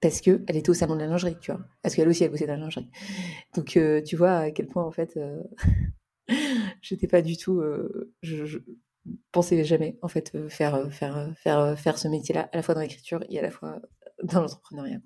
parce 0.00 0.20
qu'elle 0.20 0.44
était 0.48 0.70
au 0.70 0.74
salon 0.74 0.94
de 0.94 1.00
la 1.00 1.06
lingerie, 1.06 1.36
tu 1.40 1.50
vois. 1.50 1.60
Parce 1.82 1.94
qu'elle 1.94 2.08
aussi, 2.08 2.22
elle 2.22 2.30
bossait 2.30 2.46
dans 2.46 2.54
la 2.54 2.60
lingerie. 2.60 2.88
Donc, 3.54 3.76
euh, 3.76 4.02
tu 4.02 4.14
vois 4.14 4.36
à 4.36 4.50
quel 4.50 4.66
point, 4.66 4.84
en 4.84 4.92
fait, 4.92 5.18
j'étais 6.82 7.08
pas 7.08 7.22
du 7.22 7.36
tout. 7.36 7.62
je, 8.22 8.44
je, 8.44 8.58
pensais 9.32 9.64
jamais, 9.64 9.98
en 10.02 10.08
fait, 10.08 10.36
faire, 10.48 10.92
faire, 10.92 11.32
faire, 11.38 11.78
faire 11.78 11.98
ce 11.98 12.08
métier-là, 12.08 12.50
à 12.52 12.56
la 12.56 12.62
fois 12.62 12.74
dans 12.74 12.82
l'écriture 12.82 13.24
et 13.30 13.38
à 13.38 13.42
la 13.42 13.50
fois 13.50 13.80
dans 14.22 14.42
l'entrepreneuriat. 14.42 15.00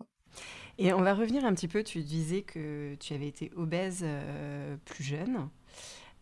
Et 0.82 0.94
on 0.94 1.02
va 1.02 1.12
revenir 1.12 1.44
un 1.44 1.52
petit 1.52 1.68
peu, 1.68 1.84
tu 1.84 2.00
disais 2.00 2.40
que 2.40 2.94
tu 3.00 3.12
avais 3.12 3.26
été 3.28 3.52
obèse 3.54 4.00
euh, 4.02 4.78
plus 4.86 5.04
jeune. 5.04 5.50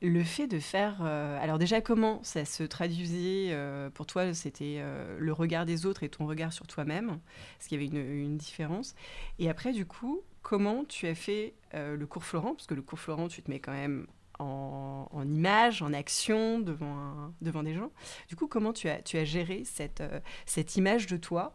le 0.03 0.25
fait 0.25 0.49
de 0.49 0.59
faire... 0.59 1.01
alors 1.03 1.59
déjà, 1.59 1.81
comment 1.81 2.21
ça 2.25 2.45
se 2.45 2.65
traduisait 2.65 3.57
pour 3.95 4.07
toi 4.07 4.35
C'était 4.35 4.83
le 5.17 5.33
regard 5.33 5.65
des 5.65 5.87
autres 5.87 6.03
et 6.03 6.09
ton 6.09 6.27
regard 6.27 6.53
sur 6.53 6.67
toi-même, 6.67 7.21
parce 7.57 7.69
qu'il 7.69 7.81
y 7.81 7.87
avait 7.87 7.97
une, 8.25 8.37
différence. 8.37 8.97
Et 9.39 9.49
après, 9.49 9.73
du 9.73 9.87
coup, 9.87 10.23
comment 10.43 10.85
tu 10.85 11.07
as 11.07 11.15
fait 11.15 11.55
le 11.73 12.05
cours 12.07 12.25
Florent? 12.25 12.55
Parce 12.55 12.67
que 12.67 12.75
le 12.75 12.83
cours 12.83 12.99
Florent, 12.99 13.29
tu 13.29 13.43
te 13.43 13.51
mets 13.51 13.61
quand 13.61 13.73
même 13.73 14.09
en, 14.41 15.07
en 15.13 15.29
image, 15.29 15.83
en 15.83 15.93
action, 15.93 16.59
devant, 16.59 17.33
devant 17.43 17.63
des 17.63 17.75
gens. 17.75 17.93
Du 18.29 18.35
coup, 18.35 18.49
comment 18.49 18.73
tu 18.73 18.89
as, 18.89 19.03
tu 19.03 19.19
as 19.19 19.25
géré 19.25 19.63
cette, 19.65 20.03
cette 20.47 20.75
image 20.75 21.07
de 21.07 21.17
toi 21.17 21.55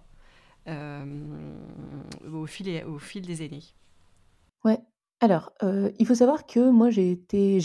au, 0.68 2.46
fil, 2.46 2.84
au 2.86 3.00
fil 3.00 3.26
des 3.26 3.44
années. 3.44 3.64
Ouais, 4.64 4.80
alors, 5.20 5.52
il 5.62 6.06
faut 6.06 6.16
savoir 6.16 6.46
que 6.46 6.70
moi 6.70 6.90
j'ai 6.90 7.18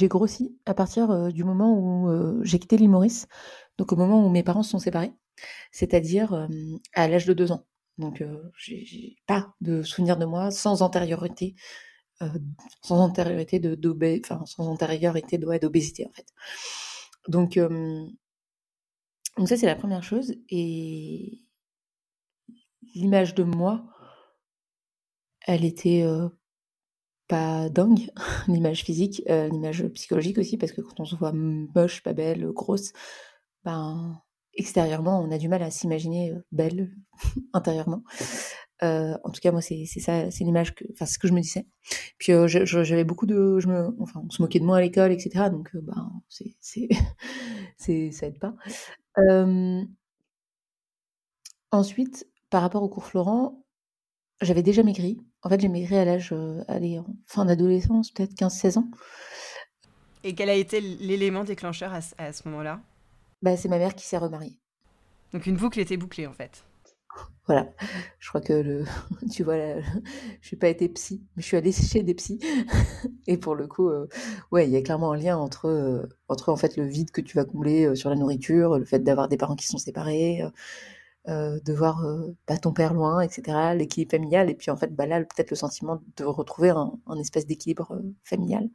grossi 0.02 0.56
à 0.66 0.74
partir, 0.74 1.32
du 1.32 1.44
moment 1.44 1.74
où, 1.78 2.44
j'ai 2.44 2.58
quitté 2.58 2.76
l'île 2.76 2.90
Maurice, 2.90 3.26
donc 3.78 3.92
au 3.92 3.96
moment 3.96 4.24
où 4.24 4.28
mes 4.28 4.42
parents 4.42 4.62
se 4.62 4.70
sont 4.70 4.78
séparés, 4.78 5.12
c'est-à-dire, 5.72 6.48
à 6.94 7.08
l'âge 7.08 7.26
de 7.26 7.32
2 7.32 7.52
ans. 7.52 7.66
Donc, 7.98 8.24
j'ai 8.56 9.16
pas 9.26 9.52
de 9.60 9.82
souvenir 9.82 10.16
de 10.16 10.24
moi 10.24 10.50
sans 10.50 10.82
antériorité, 10.82 11.56
sans 12.82 13.00
antériorité 13.00 13.58
de 13.60 14.20
enfin 14.24 14.44
sans 14.46 14.68
antériorité 14.68 15.38
d'obésité 15.38 16.06
en 16.06 16.12
fait. 16.12 16.26
Donc, 17.28 17.58
donc 19.36 19.48
ça 19.48 19.56
c'est 19.56 19.66
la 19.66 19.76
première 19.76 20.02
chose. 20.02 20.34
Et 20.48 21.40
l'image 22.94 23.34
de 23.34 23.44
moi, 23.44 23.84
elle 25.46 25.64
était, 25.64 26.04
pas 27.28 27.68
dingue, 27.68 28.10
l'image 28.48 28.82
physique, 28.82 29.22
euh, 29.28 29.48
l'image 29.48 29.86
psychologique 29.88 30.38
aussi, 30.38 30.56
parce 30.56 30.72
que 30.72 30.80
quand 30.80 30.98
on 30.98 31.04
se 31.04 31.14
voit 31.14 31.32
moche, 31.32 32.02
pas 32.02 32.14
belle, 32.14 32.50
grosse, 32.52 32.92
ben, 33.64 34.20
extérieurement, 34.54 35.20
on 35.20 35.30
a 35.30 35.38
du 35.38 35.48
mal 35.48 35.62
à 35.62 35.70
s'imaginer 35.70 36.32
euh, 36.32 36.40
belle 36.50 36.90
intérieurement. 37.52 38.02
Euh, 38.82 39.16
en 39.24 39.30
tout 39.30 39.40
cas, 39.40 39.52
moi, 39.52 39.60
c'est 39.60 39.86
ça, 39.86 40.30
c'est 40.30 40.44
l'image 40.44 40.74
que, 40.74 40.84
enfin, 40.92 41.04
ce 41.06 41.18
que 41.18 41.28
je 41.28 41.32
me 41.32 41.40
disais. 41.40 41.66
Puis 42.18 42.32
j'avais 42.46 43.04
beaucoup 43.04 43.26
de, 43.26 43.58
je 43.60 43.68
me, 43.68 43.94
enfin, 44.00 44.22
on 44.24 44.30
se 44.30 44.40
moquait 44.40 44.60
de 44.60 44.64
moi 44.64 44.78
à 44.78 44.80
l'école, 44.80 45.12
etc. 45.12 45.50
Donc, 45.50 45.70
ben, 45.74 46.12
c'est, 46.28 46.56
c'est, 47.76 48.10
ça 48.12 48.26
aide 48.26 48.38
pas. 48.38 48.54
ensuite, 51.72 52.26
par 52.50 52.62
rapport 52.62 52.82
au 52.82 52.88
cours 52.88 53.04
Florent, 53.04 53.64
j'avais 54.40 54.62
déjà 54.62 54.82
maigri. 54.82 55.20
En 55.42 55.48
fait, 55.48 55.60
j'ai 55.60 55.68
maigri 55.68 55.96
à 55.96 56.04
l'âge, 56.04 56.30
euh, 56.32 56.62
allez, 56.68 57.00
fin 57.26 57.44
d'adolescence, 57.44 58.10
peut-être 58.10 58.34
15-16 58.34 58.78
ans. 58.78 58.90
Et 60.24 60.34
quel 60.34 60.50
a 60.50 60.54
été 60.54 60.80
l'élément 60.80 61.44
déclencheur 61.44 61.92
à, 61.92 62.32
ce 62.32 62.48
moment-là? 62.48 62.80
Bah, 63.42 63.56
C'est 63.56 63.68
ma 63.68 63.78
mère 63.78 63.94
qui 63.94 64.06
s'est 64.06 64.18
remariée. 64.18 64.58
Donc 65.32 65.46
une 65.46 65.56
boucle 65.56 65.78
était 65.78 65.96
bouclée 65.96 66.26
en 66.26 66.32
fait. 66.32 66.64
Voilà, 67.46 67.66
je 68.18 68.28
crois 68.28 68.40
que 68.40 68.52
le, 68.52 68.84
tu 69.32 69.42
vois, 69.42 69.80
je 70.40 70.54
n'ai 70.54 70.58
pas 70.58 70.68
été 70.68 70.88
psy, 70.90 71.22
mais 71.34 71.42
je 71.42 71.46
suis 71.46 71.56
allée 71.56 71.72
chez 71.72 72.02
des 72.02 72.14
psys. 72.14 72.38
Et 73.26 73.38
pour 73.38 73.54
le 73.54 73.66
coup, 73.66 73.88
euh, 73.88 74.06
ouais, 74.52 74.66
il 74.66 74.70
y 74.70 74.76
a 74.76 74.82
clairement 74.82 75.12
un 75.12 75.16
lien 75.16 75.36
entre, 75.36 75.66
euh, 75.66 76.06
entre 76.28 76.50
en 76.50 76.56
fait 76.56 76.76
le 76.76 76.84
vide 76.84 77.10
que 77.10 77.20
tu 77.20 77.36
vas 77.36 77.44
combler 77.44 77.94
sur 77.96 78.10
la 78.10 78.16
nourriture, 78.16 78.78
le 78.78 78.84
fait 78.84 79.00
d'avoir 79.00 79.28
des 79.28 79.36
parents 79.36 79.56
qui 79.56 79.66
sont 79.66 79.78
séparés, 79.78 80.42
euh, 81.28 81.60
de 81.60 81.74
voir 81.74 82.06
euh, 82.06 82.34
bah, 82.46 82.56
ton 82.56 82.72
père 82.72 82.94
loin, 82.94 83.20
etc., 83.20 83.74
l'équilibre 83.74 84.12
familial, 84.12 84.48
et 84.48 84.54
puis 84.54 84.70
en 84.70 84.78
fait, 84.78 84.94
bah, 84.94 85.04
là, 85.04 85.20
peut-être 85.20 85.50
le 85.50 85.56
sentiment 85.56 86.00
de 86.16 86.24
retrouver 86.24 86.70
un, 86.70 87.18
espèce 87.20 87.44
d'équilibre 87.44 87.92
euh, 87.92 88.00
familial, 88.24 88.70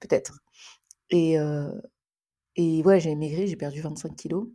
peut-être. 0.00 0.40
Et, 1.10 1.36
et 2.56 2.82
ouais, 2.82 2.98
j'ai 2.98 3.14
maigri, 3.14 3.46
j'ai 3.46 3.54
perdu 3.54 3.80
25 3.80 4.16
kilos. 4.16 4.48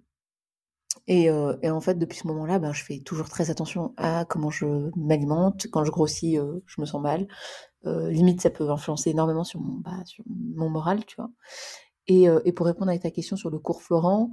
Et, 1.07 1.27
et, 1.27 1.69
en 1.69 1.79
fait, 1.79 1.95
depuis 1.95 2.17
ce 2.17 2.27
moment-là, 2.27 2.59
bah, 2.59 2.73
je 2.73 2.83
fais 2.83 2.99
toujours 2.99 3.29
très 3.29 3.49
attention 3.49 3.93
à 3.95 4.25
comment 4.25 4.49
je 4.49 4.89
m'alimente. 4.97 5.67
Quand 5.71 5.85
je 5.85 5.91
grossis, 5.91 6.37
je 6.65 6.81
me 6.81 6.85
sens 6.85 7.01
mal. 7.01 7.27
limite, 7.85 8.41
ça 8.41 8.49
peut 8.49 8.69
influencer 8.69 9.11
énormément 9.11 9.45
sur 9.45 9.61
mon, 9.61 9.79
bah, 9.79 10.03
sur 10.05 10.25
mon 10.27 10.69
moral, 10.69 11.05
tu 11.05 11.15
vois. 11.15 11.31
Et, 12.07 12.25
et, 12.43 12.51
pour 12.51 12.65
répondre 12.65 12.91
à 12.91 12.97
ta 12.97 13.11
question 13.11 13.37
sur 13.37 13.49
le 13.49 13.59
cours 13.59 13.81
Florent, 13.81 14.31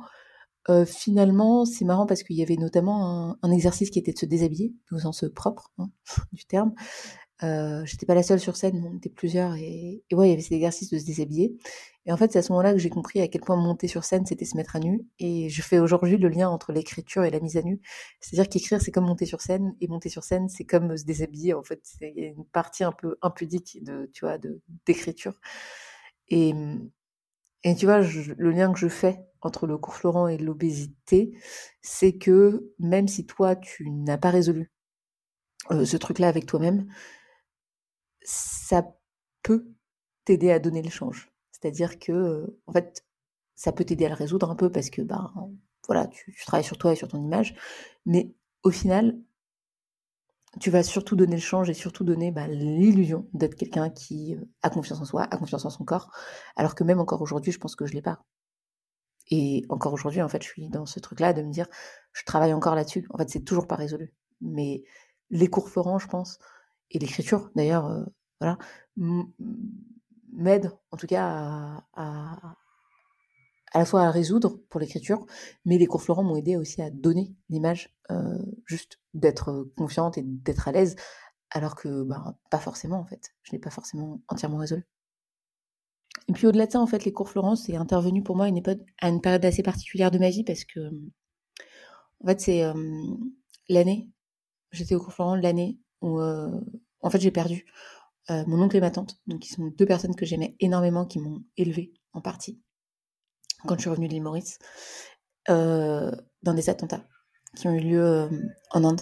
finalement, 0.86 1.64
c'est 1.64 1.84
marrant 1.84 2.06
parce 2.06 2.22
qu'il 2.22 2.36
y 2.36 2.42
avait 2.42 2.56
notamment 2.56 3.36
un, 3.42 3.50
exercice 3.50 3.90
qui 3.90 3.98
était 3.98 4.12
de 4.12 4.18
se 4.18 4.26
déshabiller, 4.26 4.74
au 4.92 4.98
sens 4.98 5.24
propre 5.34 5.72
hein, 5.78 5.90
du 6.32 6.44
terme. 6.44 6.74
Euh, 7.44 7.84
j'étais 7.84 8.06
pas 8.06 8.14
la 8.14 8.22
seule 8.22 8.40
sur 8.40 8.56
scène, 8.56 8.84
on 8.84 8.96
était 8.96 9.10
plusieurs, 9.10 9.54
et, 9.54 10.02
ouais, 10.12 10.28
il 10.28 10.30
y 10.30 10.32
avait 10.32 10.42
cet 10.42 10.52
exercice 10.52 10.90
de 10.90 10.98
se 10.98 11.04
déshabiller. 11.04 11.56
Et 12.06 12.12
en 12.12 12.16
fait, 12.16 12.32
c'est 12.32 12.38
à 12.38 12.42
ce 12.42 12.52
moment-là 12.52 12.72
que 12.72 12.78
j'ai 12.78 12.90
compris 12.90 13.20
à 13.20 13.28
quel 13.28 13.42
point 13.42 13.56
monter 13.56 13.86
sur 13.86 14.02
scène, 14.02 14.26
c'était 14.26 14.44
se 14.44 14.56
mettre 14.56 14.76
à 14.76 14.80
nu. 14.80 15.06
Et 15.18 15.48
je 15.50 15.62
fais 15.62 15.78
aujourd'hui 15.78 16.16
le 16.16 16.28
lien 16.28 16.48
entre 16.48 16.72
l'écriture 16.72 17.24
et 17.24 17.30
la 17.30 17.38
mise 17.38 17.56
à 17.56 17.62
nu. 17.62 17.80
C'est-à-dire 18.20 18.48
qu'écrire, 18.48 18.80
c'est 18.80 18.90
comme 18.90 19.04
monter 19.04 19.26
sur 19.26 19.40
scène, 19.40 19.74
et 19.80 19.88
monter 19.88 20.08
sur 20.08 20.24
scène, 20.24 20.48
c'est 20.48 20.64
comme 20.64 20.96
se 20.96 21.04
déshabiller. 21.04 21.54
En 21.54 21.62
fait, 21.62 21.80
c'est 21.82 22.12
une 22.16 22.44
partie 22.46 22.82
un 22.82 22.92
peu 22.92 23.16
impudique 23.22 23.78
de, 23.84 24.10
tu 24.12 24.24
vois, 24.24 24.38
d'écriture. 24.86 25.34
Et, 26.28 26.54
et 27.64 27.74
tu 27.74 27.86
vois, 27.86 28.00
le 28.00 28.50
lien 28.50 28.72
que 28.72 28.78
je 28.78 28.88
fais 28.88 29.24
entre 29.40 29.66
le 29.66 29.78
cours 29.78 29.94
Florent 29.94 30.28
et 30.28 30.38
l'obésité, 30.38 31.36
c'est 31.82 32.16
que 32.16 32.72
même 32.78 33.08
si 33.08 33.26
toi, 33.26 33.56
tu 33.56 33.90
n'as 33.90 34.18
pas 34.18 34.30
résolu 34.30 34.72
ce 35.70 35.96
truc-là 35.96 36.28
avec 36.28 36.46
toi-même, 36.46 36.86
ça 38.22 38.94
peut 39.42 39.66
t'aider 40.24 40.50
à 40.50 40.58
donner 40.58 40.82
le 40.82 40.90
change. 40.90 41.30
C'est-à-dire 41.50 41.98
que, 41.98 42.58
en 42.66 42.72
fait, 42.72 43.04
ça 43.54 43.72
peut 43.72 43.84
t'aider 43.84 44.06
à 44.06 44.10
le 44.10 44.14
résoudre 44.14 44.50
un 44.50 44.54
peu 44.54 44.70
parce 44.70 44.90
que, 44.90 45.02
bah, 45.02 45.32
voilà, 45.86 46.06
tu, 46.06 46.34
travailles 46.46 46.64
sur 46.64 46.78
toi 46.78 46.92
et 46.92 46.96
sur 46.96 47.08
ton 47.08 47.22
image, 47.22 47.54
mais 48.06 48.32
au 48.62 48.70
final, 48.70 49.18
tu 50.60 50.70
vas 50.70 50.82
surtout 50.82 51.16
donner 51.16 51.36
le 51.36 51.42
change 51.42 51.68
et 51.70 51.74
surtout 51.74 52.04
donner 52.04 52.30
bah, 52.30 52.46
l'illusion 52.48 53.28
d'être 53.32 53.54
quelqu'un 53.54 53.90
qui 53.90 54.36
a 54.62 54.70
confiance 54.70 55.00
en 55.00 55.04
soi, 55.04 55.22
a 55.30 55.36
confiance 55.36 55.64
en 55.64 55.70
son 55.70 55.84
corps, 55.84 56.10
alors 56.56 56.74
que 56.74 56.84
même 56.84 57.00
encore 57.00 57.22
aujourd'hui, 57.22 57.52
je 57.52 57.58
pense 57.58 57.76
que 57.76 57.86
je 57.86 57.92
l'ai 57.92 58.02
pas. 58.02 58.24
Et 59.30 59.64
encore 59.68 59.92
aujourd'hui, 59.92 60.22
en 60.22 60.28
fait, 60.28 60.42
je 60.42 60.48
suis 60.48 60.68
dans 60.68 60.86
ce 60.86 61.00
truc-là 61.00 61.34
de 61.34 61.42
me 61.42 61.52
dire, 61.52 61.66
je 62.12 62.24
travaille 62.24 62.54
encore 62.54 62.74
là-dessus. 62.74 63.06
En 63.10 63.18
fait, 63.18 63.28
c'est 63.28 63.44
toujours 63.44 63.66
pas 63.66 63.76
résolu. 63.76 64.14
Mais 64.40 64.84
les 65.30 65.48
cours 65.48 65.68
Florent, 65.68 65.98
je 65.98 66.08
pense, 66.08 66.38
et 66.90 66.98
l'écriture, 66.98 67.50
d'ailleurs, 67.54 68.06
voilà, 68.40 68.56
m'aident 70.32 70.72
en 70.90 70.96
tout 70.96 71.06
cas 71.06 71.82
à, 71.94 72.56
à, 73.72 73.78
la 73.78 73.84
fois 73.84 74.02
à 74.02 74.10
résoudre 74.10 74.60
pour 74.68 74.80
l'écriture, 74.80 75.26
mais 75.64 75.78
les 75.78 75.86
cours 75.86 76.02
Florent 76.02 76.22
m'ont 76.22 76.36
aidé 76.36 76.56
aussi 76.56 76.82
à 76.82 76.90
donner 76.90 77.34
l'image, 77.48 77.94
euh, 78.10 78.38
juste 78.66 79.00
d'être 79.14 79.70
confiante 79.76 80.18
et 80.18 80.22
d'être 80.24 80.68
à 80.68 80.72
l'aise, 80.72 80.96
alors 81.50 81.76
que, 81.76 82.02
ben, 82.02 82.36
pas 82.50 82.58
forcément, 82.58 82.98
en 82.98 83.04
fait. 83.04 83.34
Je 83.42 83.52
n'ai 83.52 83.58
pas 83.58 83.70
forcément 83.70 84.20
entièrement 84.28 84.58
résolu. 84.58 84.86
Et 86.28 86.32
puis 86.32 86.46
au-delà 86.46 86.66
de 86.66 86.72
ça, 86.72 86.80
en 86.80 86.86
fait, 86.86 87.04
les 87.04 87.12
cours 87.12 87.28
Florence, 87.30 87.64
c'est 87.66 87.76
intervenu 87.76 88.22
pour 88.22 88.36
moi 88.36 88.46
à 88.46 88.48
une, 88.48 88.62
à 89.00 89.08
une 89.08 89.20
période 89.20 89.44
assez 89.44 89.62
particulière 89.62 90.10
de 90.10 90.18
ma 90.18 90.30
vie 90.30 90.44
parce 90.44 90.64
que, 90.64 90.80
en 92.22 92.26
fait, 92.26 92.40
c'est 92.40 92.64
l'année, 93.68 94.10
j'étais 94.72 94.94
au 94.94 95.00
cours 95.00 95.12
Florence 95.12 95.40
l'année 95.42 95.78
où, 96.02 96.20
en 96.20 97.10
fait, 97.10 97.20
j'ai 97.20 97.30
perdu 97.30 97.64
mon 98.28 98.60
oncle 98.62 98.76
et 98.76 98.80
ma 98.80 98.90
tante, 98.90 99.18
donc 99.26 99.40
qui 99.40 99.48
sont 99.48 99.68
deux 99.68 99.86
personnes 99.86 100.14
que 100.14 100.26
j'aimais 100.26 100.54
énormément, 100.60 101.06
qui 101.06 101.18
m'ont 101.18 101.44
élevée 101.56 101.94
en 102.12 102.20
partie 102.20 102.60
quand 103.66 103.74
je 103.76 103.82
suis 103.82 103.90
revenue 103.90 104.08
de 104.08 104.12
l'île 104.12 104.22
Maurice, 104.22 104.58
dans 105.48 106.54
des 106.54 106.70
attentats 106.70 107.02
qui 107.56 107.66
ont 107.68 107.72
eu 107.72 107.80
lieu 107.80 108.28
en 108.70 108.84
Inde 108.84 109.00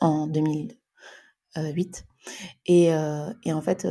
en 0.00 0.26
2008. 0.26 2.06
Et, 2.66 2.84
et 2.86 3.52
en 3.52 3.62
fait, 3.62 3.86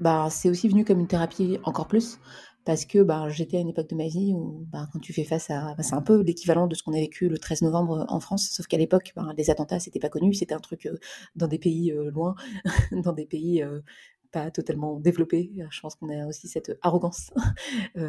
bah, 0.00 0.28
c'est 0.30 0.50
aussi 0.50 0.68
venu 0.68 0.84
comme 0.84 1.00
une 1.00 1.06
thérapie 1.06 1.58
encore 1.64 1.86
plus 1.86 2.18
parce 2.64 2.84
que 2.84 3.02
bah, 3.02 3.28
j'étais 3.28 3.56
à 3.56 3.60
une 3.60 3.68
époque 3.68 3.88
de 3.88 3.96
ma 3.96 4.06
vie 4.06 4.32
où 4.34 4.66
bah, 4.70 4.88
quand 4.92 5.00
tu 5.00 5.12
fais 5.12 5.24
face 5.24 5.50
à... 5.50 5.74
Bah, 5.74 5.82
c'est 5.82 5.94
un 5.94 6.02
peu 6.02 6.22
l'équivalent 6.22 6.66
de 6.66 6.74
ce 6.74 6.82
qu'on 6.82 6.92
a 6.92 7.00
vécu 7.00 7.28
le 7.28 7.38
13 7.38 7.62
novembre 7.62 8.04
en 8.08 8.20
France, 8.20 8.50
sauf 8.50 8.66
qu'à 8.66 8.76
l'époque, 8.78 9.12
bah, 9.16 9.32
les 9.36 9.50
attentats, 9.50 9.80
c'était 9.80 9.98
pas 9.98 10.08
connu, 10.08 10.32
c'était 10.34 10.54
un 10.54 10.60
truc 10.60 10.86
euh, 10.86 10.98
dans 11.34 11.48
des 11.48 11.58
pays 11.58 11.92
euh, 11.92 12.10
loin, 12.10 12.34
dans 12.92 13.12
des 13.12 13.26
pays 13.26 13.62
euh, 13.62 13.80
pas 14.30 14.50
totalement 14.50 15.00
développés. 15.00 15.52
Je 15.70 15.80
pense 15.80 15.96
qu'on 15.96 16.08
a 16.08 16.26
aussi 16.26 16.48
cette 16.48 16.78
arrogance 16.82 17.32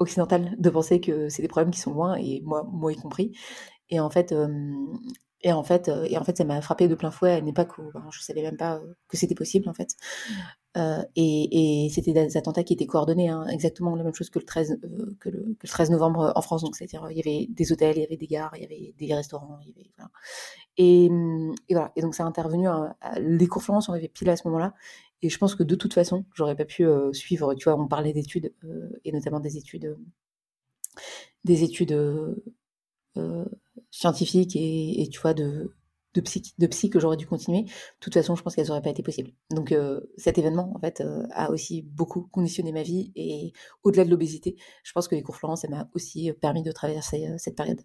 occidentale 0.00 0.56
de 0.58 0.70
penser 0.70 1.00
que 1.00 1.28
c'est 1.28 1.42
des 1.42 1.48
problèmes 1.48 1.70
qui 1.70 1.80
sont 1.80 1.92
loin, 1.92 2.16
et 2.16 2.42
moi, 2.44 2.66
moi 2.72 2.92
y 2.92 2.96
compris. 2.96 3.32
Et 3.90 4.00
en 4.00 4.10
fait, 4.10 4.34
et 5.42 5.52
en 5.52 5.62
fait, 5.62 5.90
et 6.08 6.18
en 6.18 6.24
fait, 6.24 6.36
ça 6.36 6.44
m'a 6.44 6.60
frappé 6.60 6.88
de 6.88 6.94
plein 6.94 7.10
fouet 7.10 7.32
à 7.32 7.38
une 7.38 7.48
époque 7.48 7.78
où 7.78 7.90
ben, 7.94 8.04
je 8.10 8.20
savais 8.20 8.42
même 8.42 8.56
pas 8.56 8.80
que 9.08 9.16
c'était 9.16 9.34
possible 9.34 9.68
en 9.68 9.74
fait. 9.74 9.96
Euh, 10.76 11.02
et, 11.16 11.88
c'était 11.92 12.12
des 12.12 12.36
attentats 12.36 12.62
qui 12.62 12.74
étaient 12.74 12.86
coordonnés, 12.86 13.28
hein, 13.28 13.46
exactement 13.48 13.96
la 13.96 14.04
même 14.04 14.14
chose 14.14 14.30
que 14.30 14.38
le 14.38 14.44
13, 14.44 14.78
euh, 14.84 15.16
que, 15.18 15.28
le, 15.28 15.56
que, 15.58 15.66
le, 15.66 15.68
13 15.68 15.90
novembre 15.90 16.32
en 16.34 16.42
France. 16.42 16.62
Donc, 16.62 16.76
c'est-à-dire, 16.76 17.08
il 17.10 17.16
y 17.16 17.20
avait 17.20 17.48
des 17.50 17.72
hôtels, 17.72 17.96
il 17.96 18.02
y 18.02 18.04
avait 18.04 18.16
des 18.16 18.26
gares, 18.28 18.52
il 18.56 18.62
y 18.62 18.64
avait 18.64 18.94
des 18.96 19.14
restaurants, 19.14 19.58
avait, 19.60 19.90
voilà. 19.96 20.10
Et, 20.76 21.10
voilà. 21.70 21.92
Et 21.96 22.02
donc, 22.02 22.14
ça 22.14 22.24
a 22.24 22.26
intervenu, 22.26 22.68
à, 22.68 22.96
les 23.18 23.46
cours 23.48 23.62
Florence 23.62 23.86
sont 23.86 23.92
arrivés 23.92 24.08
pile 24.08 24.30
à 24.30 24.36
ce 24.36 24.46
moment-là. 24.46 24.74
Et 25.22 25.28
je 25.28 25.38
pense 25.38 25.54
que 25.54 25.62
de 25.62 25.74
toute 25.74 25.94
façon, 25.94 26.24
j'aurais 26.34 26.56
pas 26.56 26.64
pu 26.64 26.86
suivre. 27.12 27.54
Tu 27.54 27.64
vois, 27.64 27.78
on 27.78 27.88
parlait 27.88 28.12
d'études 28.12 28.52
et 29.04 29.12
notamment 29.12 29.40
des 29.40 29.56
études, 29.58 29.98
des 31.44 31.62
études 31.62 31.94
scientifiques 33.90 34.56
et, 34.56 35.08
tu 35.10 35.20
vois 35.20 35.34
de 35.34 35.74
de 36.14 36.20
psy, 36.20 36.54
de 36.58 36.66
psy 36.66 36.90
que 36.90 36.98
j'aurais 36.98 37.16
dû 37.16 37.26
continuer. 37.26 37.62
De 37.62 37.70
toute 38.00 38.14
façon, 38.14 38.34
je 38.34 38.42
pense 38.42 38.54
qu'elles 38.56 38.66
n'auraient 38.68 38.82
pas 38.82 38.90
été 38.90 39.02
possibles. 39.02 39.32
Donc 39.50 39.72
euh, 39.72 40.00
cet 40.16 40.38
événement, 40.38 40.72
en 40.74 40.80
fait, 40.80 41.00
euh, 41.00 41.22
a 41.32 41.50
aussi 41.50 41.82
beaucoup 41.82 42.22
conditionné 42.32 42.72
ma 42.72 42.82
vie. 42.82 43.12
Et 43.14 43.52
au-delà 43.84 44.04
de 44.04 44.10
l'obésité, 44.10 44.56
je 44.82 44.92
pense 44.92 45.08
que 45.08 45.14
les 45.14 45.22
cours 45.22 45.36
Florence, 45.36 45.62
ça 45.62 45.68
m'a 45.68 45.88
aussi 45.94 46.32
permis 46.40 46.62
de 46.62 46.72
traverser 46.72 47.28
euh, 47.28 47.36
cette 47.38 47.56
période. 47.56 47.80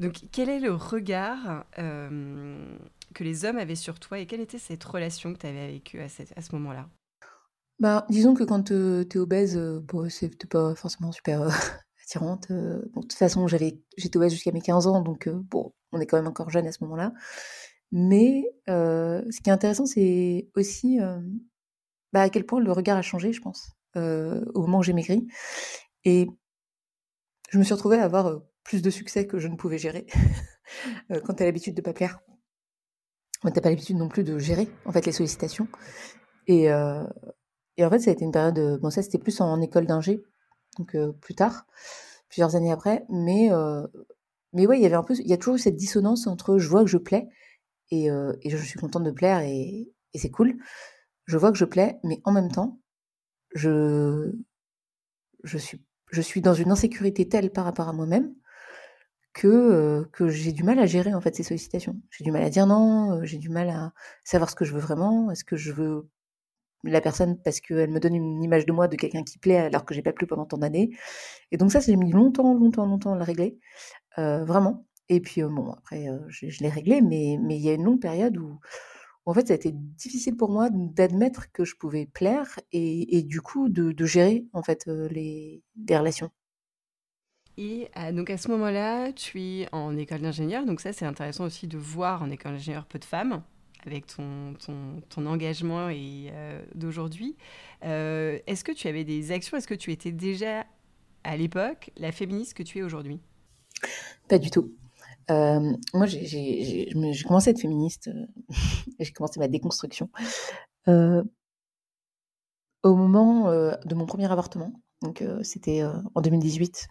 Donc 0.00 0.20
quel 0.32 0.48
est 0.48 0.58
le 0.60 0.72
regard 0.72 1.64
que 1.76 3.24
les 3.24 3.44
hommes 3.44 3.58
avaient 3.58 3.74
sur 3.74 4.00
toi 4.00 4.18
et 4.18 4.26
quelle 4.26 4.40
était 4.40 4.58
cette 4.58 4.82
relation 4.82 5.32
que 5.32 5.38
tu 5.38 5.46
avais 5.46 5.60
avec 5.60 5.94
eux 5.94 6.00
à, 6.00 6.08
ce 6.42 6.52
moment-là? 6.56 6.88
Bah, 7.78 8.06
disons 8.08 8.34
que 8.34 8.44
quand 8.44 8.64
tu 8.64 8.74
es 8.74 9.18
obèse, 9.18 9.56
bon, 9.58 10.08
c'est 10.08 10.46
pas 10.48 10.74
forcément 10.74 11.12
super 11.12 11.42
attirante. 12.02 12.50
de 12.50 12.90
toute 12.94 13.12
façon, 13.12 13.46
j'étais 13.46 14.16
obèse 14.16 14.32
jusqu'à 14.32 14.52
mes 14.52 14.60
15 14.60 14.86
ans, 14.86 15.00
donc 15.02 15.28
bon, 15.28 15.72
on 15.92 16.00
est 16.00 16.06
quand 16.06 16.16
même 16.16 16.26
encore 16.26 16.50
jeune 16.50 16.66
à 16.66 16.72
ce 16.72 16.82
moment-là. 16.84 17.12
Mais 17.92 18.44
euh, 18.68 19.22
ce 19.30 19.40
qui 19.40 19.50
est 19.50 19.52
intéressant, 19.52 19.86
c'est 19.86 20.48
aussi 20.54 21.00
euh, 21.00 21.20
bah, 22.12 22.22
à 22.22 22.30
quel 22.30 22.46
point 22.46 22.60
le 22.60 22.72
regard 22.72 22.96
a 22.96 23.02
changé, 23.02 23.32
je 23.32 23.40
pense, 23.40 23.72
euh, 23.96 24.44
au 24.54 24.62
moment 24.62 24.78
où 24.78 24.82
j'ai 24.82 24.92
maigri. 24.92 25.26
Et 26.04 26.28
je 27.50 27.58
me 27.58 27.64
suis 27.64 27.74
retrouvée 27.74 27.98
à 27.98 28.04
avoir 28.04 28.42
plus 28.64 28.82
de 28.82 28.90
succès 28.90 29.26
que 29.26 29.38
je 29.38 29.48
ne 29.48 29.56
pouvais 29.56 29.78
gérer. 29.78 30.06
Quand 31.24 31.34
tu 31.34 31.42
as 31.42 31.46
l'habitude 31.46 31.74
de 31.74 31.82
pas 31.82 31.92
plaire, 31.92 32.20
tu 33.42 33.46
n'as 33.46 33.52
pas 33.52 33.70
l'habitude 33.70 33.96
non 33.96 34.08
plus 34.08 34.24
de 34.24 34.38
gérer 34.38 34.68
en 34.84 34.92
fait 34.92 35.06
les 35.06 35.12
sollicitations. 35.12 35.68
Et, 36.46 36.64
et 36.64 37.84
en 37.84 37.90
fait, 37.90 37.98
ça 37.98 38.10
a 38.10 38.12
été 38.12 38.24
une 38.24 38.32
période. 38.32 38.78
Bon, 38.80 38.90
ça 38.90 39.02
c'était 39.02 39.18
plus 39.18 39.40
en 39.40 39.60
école 39.60 39.86
d'ingé, 39.86 40.22
donc 40.78 40.96
plus 41.20 41.34
tard, 41.34 41.66
plusieurs 42.28 42.54
années 42.54 42.72
après. 42.72 43.04
Mais 43.08 43.50
mais 44.52 44.66
ouais, 44.66 44.80
il 44.80 45.28
y 45.28 45.32
a 45.32 45.36
toujours 45.36 45.54
eu 45.54 45.58
cette 45.58 45.76
dissonance 45.76 46.26
entre 46.26 46.58
je 46.58 46.68
vois 46.68 46.82
que 46.82 46.90
je 46.90 46.96
plais 46.96 47.28
et, 47.90 48.10
euh, 48.10 48.32
et 48.42 48.50
je 48.50 48.56
suis 48.56 48.78
contente 48.78 49.04
de 49.04 49.10
plaire 49.10 49.40
et, 49.40 49.88
et 50.14 50.18
c'est 50.18 50.30
cool. 50.30 50.56
Je 51.26 51.36
vois 51.36 51.52
que 51.52 51.58
je 51.58 51.64
plais, 51.64 51.98
mais 52.02 52.20
en 52.24 52.32
même 52.32 52.50
temps, 52.50 52.80
je, 53.54 54.32
je 55.44 55.58
suis, 55.58 55.84
je 56.10 56.20
suis 56.20 56.40
dans 56.40 56.54
une 56.54 56.72
insécurité 56.72 57.28
telle 57.28 57.50
par 57.52 57.64
rapport 57.64 57.88
à 57.88 57.92
moi-même 57.92 58.34
que, 59.32 59.48
euh, 59.48 60.04
que 60.12 60.28
j'ai 60.28 60.52
du 60.52 60.62
mal 60.64 60.78
à 60.78 60.86
gérer 60.86 61.14
en 61.14 61.20
fait 61.20 61.34
ces 61.34 61.42
sollicitations. 61.42 61.96
J'ai 62.10 62.24
du 62.24 62.32
mal 62.32 62.42
à 62.42 62.50
dire 62.50 62.66
non, 62.66 63.12
euh, 63.12 63.24
j'ai 63.24 63.38
du 63.38 63.48
mal 63.48 63.68
à 63.68 63.92
savoir 64.24 64.50
ce 64.50 64.56
que 64.56 64.64
je 64.64 64.72
veux 64.72 64.80
vraiment. 64.80 65.30
Est-ce 65.30 65.44
que 65.44 65.56
je 65.56 65.72
veux 65.72 66.08
la 66.84 67.00
personne 67.00 67.40
parce 67.42 67.60
qu'elle 67.60 67.90
me 67.90 68.00
donne 68.00 68.14
une 68.14 68.42
image 68.42 68.66
de 68.66 68.72
moi 68.72 68.88
de 68.88 68.96
quelqu'un 68.96 69.22
qui 69.22 69.38
plaît 69.38 69.58
alors 69.58 69.84
que 69.84 69.94
j'ai 69.94 70.02
pas 70.02 70.12
plu 70.12 70.26
pendant 70.26 70.46
tant 70.46 70.58
d'années. 70.58 70.90
Et 71.52 71.58
donc 71.58 71.72
ça, 71.72 71.80
j'ai 71.80 71.96
mis 71.96 72.10
longtemps, 72.12 72.54
longtemps, 72.54 72.86
longtemps 72.86 73.12
à 73.14 73.16
le 73.18 73.24
régler. 73.24 73.58
Euh, 74.18 74.44
vraiment. 74.44 74.86
Et 75.10 75.20
puis, 75.20 75.42
bon, 75.42 75.72
après, 75.72 76.06
je, 76.28 76.46
l'ai 76.62 76.68
réglé, 76.68 77.00
mais 77.02 77.36
mais 77.42 77.56
il 77.56 77.62
y 77.62 77.70
a 77.70 77.74
une 77.74 77.84
longue 77.84 78.00
période 78.00 78.36
où, 78.38 78.60
en 79.26 79.34
fait, 79.34 79.48
ça 79.48 79.54
a 79.54 79.56
été 79.56 79.72
difficile 79.74 80.36
pour 80.36 80.50
moi 80.50 80.68
d'admettre 80.70 81.52
que 81.52 81.64
je 81.64 81.76
pouvais 81.76 82.06
plaire 82.06 82.60
et, 82.72 83.22
du 83.24 83.40
coup 83.42 83.68
de, 83.68 84.06
gérer 84.06 84.46
en 84.52 84.62
fait 84.62 84.86
les 84.86 85.62
relations. 85.90 86.30
Et 87.58 87.88
donc 88.12 88.30
à 88.30 88.38
ce 88.38 88.48
moment-là, 88.48 89.12
tu 89.12 89.40
es 89.40 89.68
en 89.72 89.96
école 89.96 90.20
d'ingénieur, 90.20 90.64
donc 90.64 90.80
ça 90.80 90.92
c'est 90.92 91.04
intéressant 91.04 91.44
aussi 91.44 91.66
de 91.66 91.76
voir 91.76 92.22
en 92.22 92.30
école 92.30 92.52
d'ingénieur 92.52 92.86
peu 92.86 92.98
de 92.98 93.04
femmes 93.04 93.42
avec 93.84 94.06
ton, 94.06 94.54
ton, 94.54 95.02
ton 95.08 95.26
engagement 95.26 95.90
et 95.90 96.32
d'aujourd'hui. 96.74 97.36
Est-ce 97.82 98.64
que 98.64 98.72
tu 98.72 98.88
avais 98.88 99.04
des 99.04 99.30
actions? 99.32 99.58
Est-ce 99.58 99.68
que 99.68 99.74
tu 99.74 99.92
étais 99.92 100.12
déjà 100.12 100.64
à 101.24 101.36
l'époque 101.36 101.90
la 101.98 102.12
féministe 102.12 102.54
que 102.54 102.62
tu 102.62 102.78
es 102.78 102.82
aujourd'hui? 102.82 103.20
Pas 104.28 104.38
du 104.38 104.50
tout. 104.50 104.72
Euh, 105.30 105.76
moi, 105.94 106.06
j'ai 106.06 106.88
commencé 107.26 107.48
à 107.48 107.50
être 107.52 107.60
féministe, 107.60 108.08
euh, 108.08 108.26
j'ai 108.98 109.12
commencé 109.12 109.38
ma 109.38 109.48
déconstruction 109.48 110.10
euh, 110.88 111.22
au 112.82 112.94
moment 112.94 113.50
de 113.50 113.94
mon 113.94 114.06
premier 114.06 114.30
avortement. 114.30 114.72
Donc, 115.02 115.24
c'était 115.42 115.82
en 116.14 116.20
2018. 116.20 116.88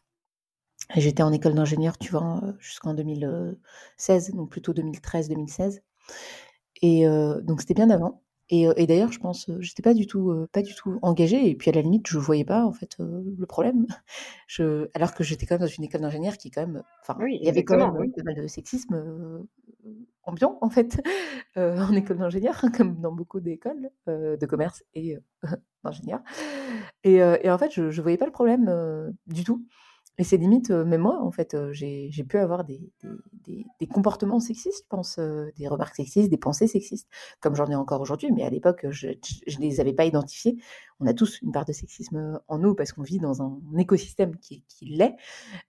J'étais 0.95 1.23
en 1.23 1.32
école 1.32 1.54
d'ingénieur, 1.54 1.97
tu 1.97 2.12
vois, 2.12 2.41
jusqu'en 2.60 2.93
2016, 2.93 4.32
donc 4.34 4.49
plutôt 4.49 4.73
2013-2016. 4.73 5.82
Et 6.82 7.06
donc, 7.43 7.62
c'était 7.62 7.75
bien 7.75 7.89
avant. 7.89 8.23
Et, 8.52 8.88
d'ailleurs, 8.88 9.12
je 9.12 9.19
pense, 9.19 9.52
j'étais 9.60 9.84
pas 9.84 9.93
du 9.93 10.08
tout, 10.08 10.47
pas 10.52 10.63
du 10.63 10.73
tout 10.73 10.97
engagée. 11.04 11.47
Et 11.47 11.56
puis 11.56 11.69
à 11.69 11.73
la 11.73 11.82
limite, 11.82 12.08
je 12.08 12.17
voyais 12.17 12.45
pas 12.45 12.65
en 12.65 12.73
fait 12.73 12.95
le 12.99 13.45
problème. 13.45 13.86
Je, 14.47 14.89
alors 14.95 15.13
que 15.13 15.23
j'étais 15.23 15.45
quand 15.45 15.56
même 15.56 15.67
dans 15.67 15.71
une 15.71 15.84
école 15.84 16.02
d'ingénieur 16.02 16.36
qui 16.36 16.49
quand 16.49 16.65
même, 16.65 16.82
enfin, 17.04 17.15
il 17.28 17.43
y 17.43 17.49
avait 17.49 17.63
quand 17.63 17.78
même 17.78 18.12
pas 18.12 18.23
mal 18.23 18.36
de 18.36 18.47
sexisme 18.47 19.45
ambiant 20.23 20.58
en 20.62 20.71
fait 20.71 20.99
en 21.56 21.93
école 21.93 22.17
d'ingénieur, 22.17 22.60
comme 22.75 22.99
dans 22.99 23.12
beaucoup 23.12 23.39
d'écoles 23.39 23.91
de 24.08 24.45
commerce 24.47 24.84
et 24.95 25.19
d'ingénieur. 25.84 26.21
Et, 27.04 27.17
et, 27.17 27.52
en 27.52 27.58
fait, 27.60 27.71
je, 27.71 27.91
je 27.91 28.02
voyais 28.02 28.17
pas 28.17 28.25
le 28.25 28.32
problème 28.32 29.13
du 29.28 29.43
tout. 29.43 29.67
Et 30.20 30.26
c'est 30.26 30.36
limite, 30.36 30.70
euh, 30.70 30.84
même 30.84 31.00
moi, 31.00 31.24
en 31.24 31.32
fait, 31.32 31.54
euh, 31.54 31.72
j'ai 31.72 32.24
pu 32.28 32.38
avoir 32.38 32.66
des, 32.66 32.92
des, 33.80 33.88
comportements 33.88 34.42
sexistes, 34.42 34.84
je 34.84 34.88
pense, 34.90 35.18
euh, 35.18 35.50
des 35.58 35.70
remarques 35.70 35.96
sexistes, 35.96 36.30
des 36.30 36.38
pensées 36.38 36.68
sexistes, 36.68 37.08
comme 37.40 37.56
j'en 37.56 37.68
ai 37.68 37.76
encore 37.76 38.02
aujourd'hui, 38.02 38.30
mais 38.34 38.44
à 38.44 38.50
l'époque, 38.50 38.86
je 38.90 39.08
ne 39.08 39.62
les 39.62 39.80
avais 39.80 39.94
pas 39.94 40.04
identifiées. 40.04 40.58
On 41.00 41.06
a 41.08 41.14
tous 41.14 41.42
une 41.42 41.54
part 41.54 41.64
de 41.64 41.72
sexisme 41.72 42.38
en 42.50 42.60
nous 42.60 42.76
parce 42.76 42.92
qu'on 42.92 43.02
vit 43.02 43.20
dans 43.20 43.42
un 43.42 43.62
écosystème 43.78 44.36
qui, 44.36 44.66
qui 44.68 44.88
l'est. 44.88 45.16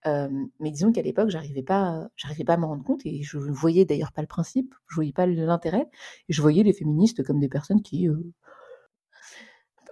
mais 0.05 0.73
disons 0.73 0.91
qu'à 0.91 1.03
l'époque, 1.03 1.29
j'arrivais 1.29 1.63
pas, 1.63 2.09
pas 2.45 2.55
à 2.55 2.57
m'en 2.57 2.69
rendre 2.69 2.83
compte 2.83 3.03
et 3.07 3.23
je 3.23 3.39
ne 3.39 3.53
voyais 3.53 3.85
d'ailleurs 3.85 4.11
pas 4.11 4.23
le 4.23 4.27
principe, 4.27 4.75
je 4.89 4.97
voyais 4.97 5.13
pas 5.13 5.27
l'intérêt. 5.27 5.89
Je 6.29 6.43
voyais 6.43 6.65
les 6.65 6.73
féministes 6.73 7.23
comme 7.23 7.39
des 7.39 7.49
personnes 7.49 7.83
qui, 7.83 8.09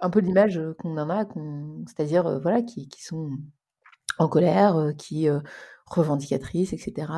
un 0.00 0.10
peu 0.10 0.18
l'image 0.18 0.60
qu'on 0.80 0.98
en 0.98 1.10
a, 1.10 1.28
c'est-à-dire, 1.86 2.40
voilà, 2.40 2.62
qui, 2.62 2.88
qui 2.88 3.04
sont 3.04 3.30
en 4.18 4.28
colère, 4.28 4.92
qui 4.98 5.28
revendicatrices, 5.86 6.72
etc. 6.72 7.12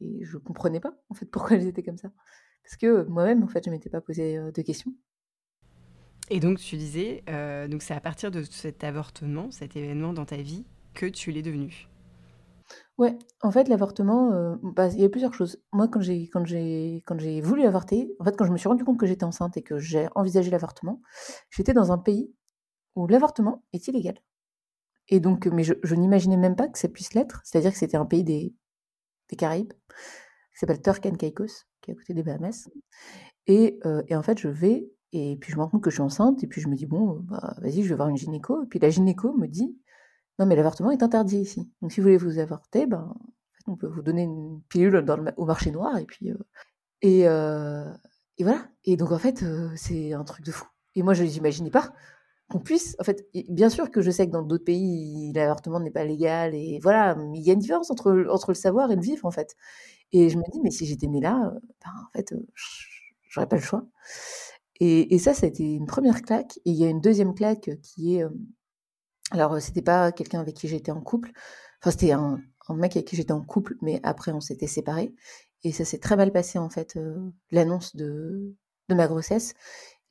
et 0.00 0.24
je 0.24 0.38
comprenais 0.38 0.80
pas 0.80 0.94
en 1.10 1.14
fait 1.14 1.26
pourquoi 1.26 1.56
elles 1.56 1.66
étaient 1.66 1.82
comme 1.82 1.98
ça, 1.98 2.10
parce 2.62 2.76
que 2.76 3.04
moi-même 3.04 3.42
en 3.42 3.48
fait 3.48 3.64
je 3.64 3.70
m'étais 3.70 3.90
pas 3.90 4.00
posé 4.00 4.38
de 4.52 4.62
questions. 4.62 4.92
Et 6.28 6.40
donc 6.40 6.58
tu 6.58 6.76
disais, 6.76 7.22
donc 7.68 7.82
c'est 7.82 7.94
à 7.94 8.00
partir 8.00 8.30
de 8.30 8.42
cet 8.42 8.84
avortement, 8.84 9.50
cet 9.50 9.76
événement 9.76 10.12
dans 10.12 10.24
ta 10.24 10.36
vie, 10.36 10.64
que 10.94 11.06
tu 11.06 11.30
l'es 11.30 11.42
devenu. 11.42 11.88
Ouais, 12.98 13.16
en 13.42 13.50
fait 13.50 13.68
l'avortement, 13.68 14.56
bah, 14.62 14.88
il 14.88 15.00
y 15.00 15.04
a 15.04 15.08
plusieurs 15.08 15.34
choses. 15.34 15.62
Moi 15.72 15.86
quand 15.88 16.00
j'ai 16.00 16.28
quand 16.28 16.44
j'ai 16.46 17.02
quand 17.06 17.18
j'ai 17.18 17.40
voulu 17.40 17.64
avorter, 17.64 18.14
en 18.18 18.24
fait 18.24 18.36
quand 18.36 18.46
je 18.46 18.52
me 18.52 18.56
suis 18.56 18.68
rendu 18.68 18.84
compte 18.84 18.98
que 18.98 19.06
j'étais 19.06 19.24
enceinte 19.24 19.56
et 19.56 19.62
que 19.62 19.78
j'ai 19.78 20.08
envisagé 20.14 20.50
l'avortement, 20.50 21.02
j'étais 21.50 21.74
dans 21.74 21.92
un 21.92 21.98
pays 21.98 22.32
où 22.94 23.06
l'avortement 23.06 23.64
est 23.72 23.86
illégal. 23.88 24.16
Et 25.08 25.20
donc, 25.20 25.46
mais 25.46 25.62
je, 25.64 25.94
n'imaginais 25.94 26.36
même 26.36 26.56
pas 26.56 26.68
que 26.68 26.78
ça 26.78 26.88
puisse 26.88 27.14
l'être. 27.14 27.40
C'est-à-dire 27.44 27.72
que 27.72 27.78
c'était 27.78 27.96
un 27.96 28.06
pays 28.06 28.24
des, 28.24 28.54
des 29.28 29.36
Caraïbes, 29.36 29.72
qui 29.72 30.58
s'appelle 30.58 30.80
Turk 30.80 31.04
and 31.06 31.16
Caicos, 31.16 31.64
qui 31.80 31.90
est 31.90 31.94
à 31.94 31.96
côté 31.96 32.14
des 32.14 32.22
Bahamas. 32.22 32.68
Et, 33.46 33.78
euh, 33.86 34.02
et, 34.08 34.16
en 34.16 34.22
fait, 34.22 34.38
je 34.38 34.48
vais, 34.48 34.90
et 35.12 35.36
puis 35.36 35.52
je 35.52 35.56
me 35.56 35.62
rends 35.62 35.68
compte 35.68 35.82
que 35.82 35.90
je 35.90 35.96
suis 35.96 36.02
enceinte, 36.02 36.42
et 36.42 36.46
puis 36.46 36.60
je 36.60 36.68
me 36.68 36.74
dis, 36.74 36.86
bon, 36.86 37.20
bah, 37.20 37.54
vas-y, 37.58 37.82
je 37.82 37.88
vais 37.88 37.94
voir 37.94 38.08
une 38.08 38.16
gynéco. 38.16 38.64
Et 38.64 38.66
puis 38.66 38.78
la 38.78 38.90
gynéco 38.90 39.32
me 39.32 39.46
dit, 39.46 39.78
non, 40.38 40.46
mais 40.46 40.56
l'avortement 40.56 40.90
est 40.90 41.02
interdit 41.02 41.38
ici. 41.38 41.70
Donc 41.80 41.92
si 41.92 42.00
vous 42.00 42.04
voulez 42.04 42.16
vous 42.16 42.38
avorter, 42.38 42.86
ben, 42.86 43.14
on 43.66 43.76
peut 43.76 43.86
vous 43.86 44.02
donner 44.02 44.22
une 44.22 44.60
pilule 44.68 45.04
au 45.36 45.44
marché 45.46 45.70
noir, 45.70 45.96
et 45.98 46.04
puis. 46.04 46.30
Euh, 46.30 46.36
et, 47.02 47.28
euh, 47.28 47.92
et 48.38 48.44
voilà. 48.44 48.68
Et 48.84 48.96
donc, 48.96 49.12
en 49.12 49.18
fait, 49.18 49.44
c'est 49.76 50.12
un 50.12 50.24
truc 50.24 50.44
de 50.44 50.50
fou. 50.50 50.66
Et 50.94 51.02
moi, 51.02 51.14
je 51.14 51.24
n'imaginais 51.24 51.70
pas 51.70 51.92
qu'on 52.48 52.60
puisse, 52.60 52.96
en 53.00 53.04
fait, 53.04 53.28
bien 53.48 53.68
sûr 53.70 53.90
que 53.90 54.02
je 54.02 54.10
sais 54.10 54.26
que 54.26 54.32
dans 54.32 54.42
d'autres 54.42 54.64
pays, 54.64 55.32
l'avortement 55.34 55.80
n'est 55.80 55.90
pas 55.90 56.04
légal, 56.04 56.54
et 56.54 56.78
voilà, 56.82 57.14
mais 57.16 57.38
il 57.38 57.44
y 57.44 57.50
a 57.50 57.54
une 57.54 57.58
différence 57.58 57.90
entre, 57.90 58.26
entre 58.30 58.50
le 58.50 58.54
savoir 58.54 58.90
et 58.90 58.96
le 58.96 59.02
vivre, 59.02 59.26
en 59.26 59.30
fait. 59.30 59.56
Et 60.12 60.30
je 60.30 60.38
me 60.38 60.44
dis, 60.52 60.60
mais 60.62 60.70
si 60.70 60.86
j'étais 60.86 61.08
née 61.08 61.20
là, 61.20 61.52
ben, 61.84 61.90
en 61.90 62.12
fait, 62.16 62.34
j'aurais 63.28 63.48
pas 63.48 63.56
le 63.56 63.62
choix. 63.62 63.86
Et, 64.80 65.14
et, 65.14 65.18
ça, 65.18 65.34
ça 65.34 65.46
a 65.46 65.48
été 65.48 65.64
une 65.64 65.86
première 65.86 66.22
claque. 66.22 66.58
Et 66.64 66.70
il 66.70 66.76
y 66.76 66.84
a 66.84 66.88
une 66.88 67.00
deuxième 67.00 67.34
claque 67.34 67.70
qui 67.82 68.16
est, 68.16 68.24
alors, 69.32 69.60
c'était 69.60 69.82
pas 69.82 70.12
quelqu'un 70.12 70.40
avec 70.40 70.54
qui 70.54 70.68
j'étais 70.68 70.92
en 70.92 71.00
couple, 71.00 71.32
enfin, 71.82 71.90
c'était 71.90 72.12
un, 72.12 72.40
un, 72.68 72.76
mec 72.76 72.96
avec 72.96 73.08
qui 73.08 73.16
j'étais 73.16 73.32
en 73.32 73.42
couple, 73.42 73.76
mais 73.82 74.00
après, 74.04 74.32
on 74.32 74.40
s'était 74.40 74.68
séparés. 74.68 75.14
Et 75.64 75.72
ça 75.72 75.84
s'est 75.84 75.98
très 75.98 76.16
mal 76.16 76.32
passé, 76.32 76.58
en 76.58 76.70
fait, 76.70 76.98
l'annonce 77.50 77.96
de, 77.96 78.54
de 78.88 78.94
ma 78.94 79.08
grossesse. 79.08 79.54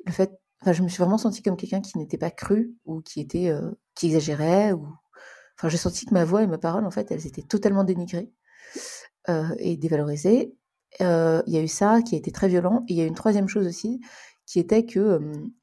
Le 0.05 0.11
fait 0.11 0.39
je 0.65 0.81
me 0.81 0.87
suis 0.87 0.97
vraiment 0.97 1.17
sentie 1.17 1.41
comme 1.41 1.57
quelqu'un 1.57 1.81
qui 1.81 1.97
n'était 1.97 2.17
pas 2.17 2.31
cru 2.31 2.73
ou 2.85 3.01
qui 3.01 3.19
était 3.19 3.49
euh, 3.49 3.71
qui 3.93 4.07
exagérait 4.07 4.73
enfin 4.73 5.69
j'ai 5.69 5.77
senti 5.77 6.05
que 6.05 6.13
ma 6.13 6.25
voix 6.25 6.43
et 6.43 6.47
ma 6.47 6.57
parole 6.57 6.85
en 6.85 6.91
fait 6.91 7.11
elles 7.11 7.27
étaient 7.27 7.43
totalement 7.43 7.83
dénigrées 7.83 8.31
euh, 9.29 9.55
et 9.59 9.77
dévalorisées. 9.77 10.55
Euh, 11.01 11.41
il 11.47 11.53
y 11.53 11.57
a 11.57 11.61
eu 11.61 11.67
ça 11.67 12.01
qui 12.01 12.15
a 12.15 12.17
été 12.17 12.31
très 12.31 12.47
violent 12.47 12.83
et 12.87 12.93
il 12.93 12.97
y 12.97 13.01
a 13.01 13.05
une 13.05 13.15
troisième 13.15 13.47
chose 13.47 13.67
aussi 13.67 13.99
qui 14.45 14.59
était 14.59 14.85
que, 14.85 15.19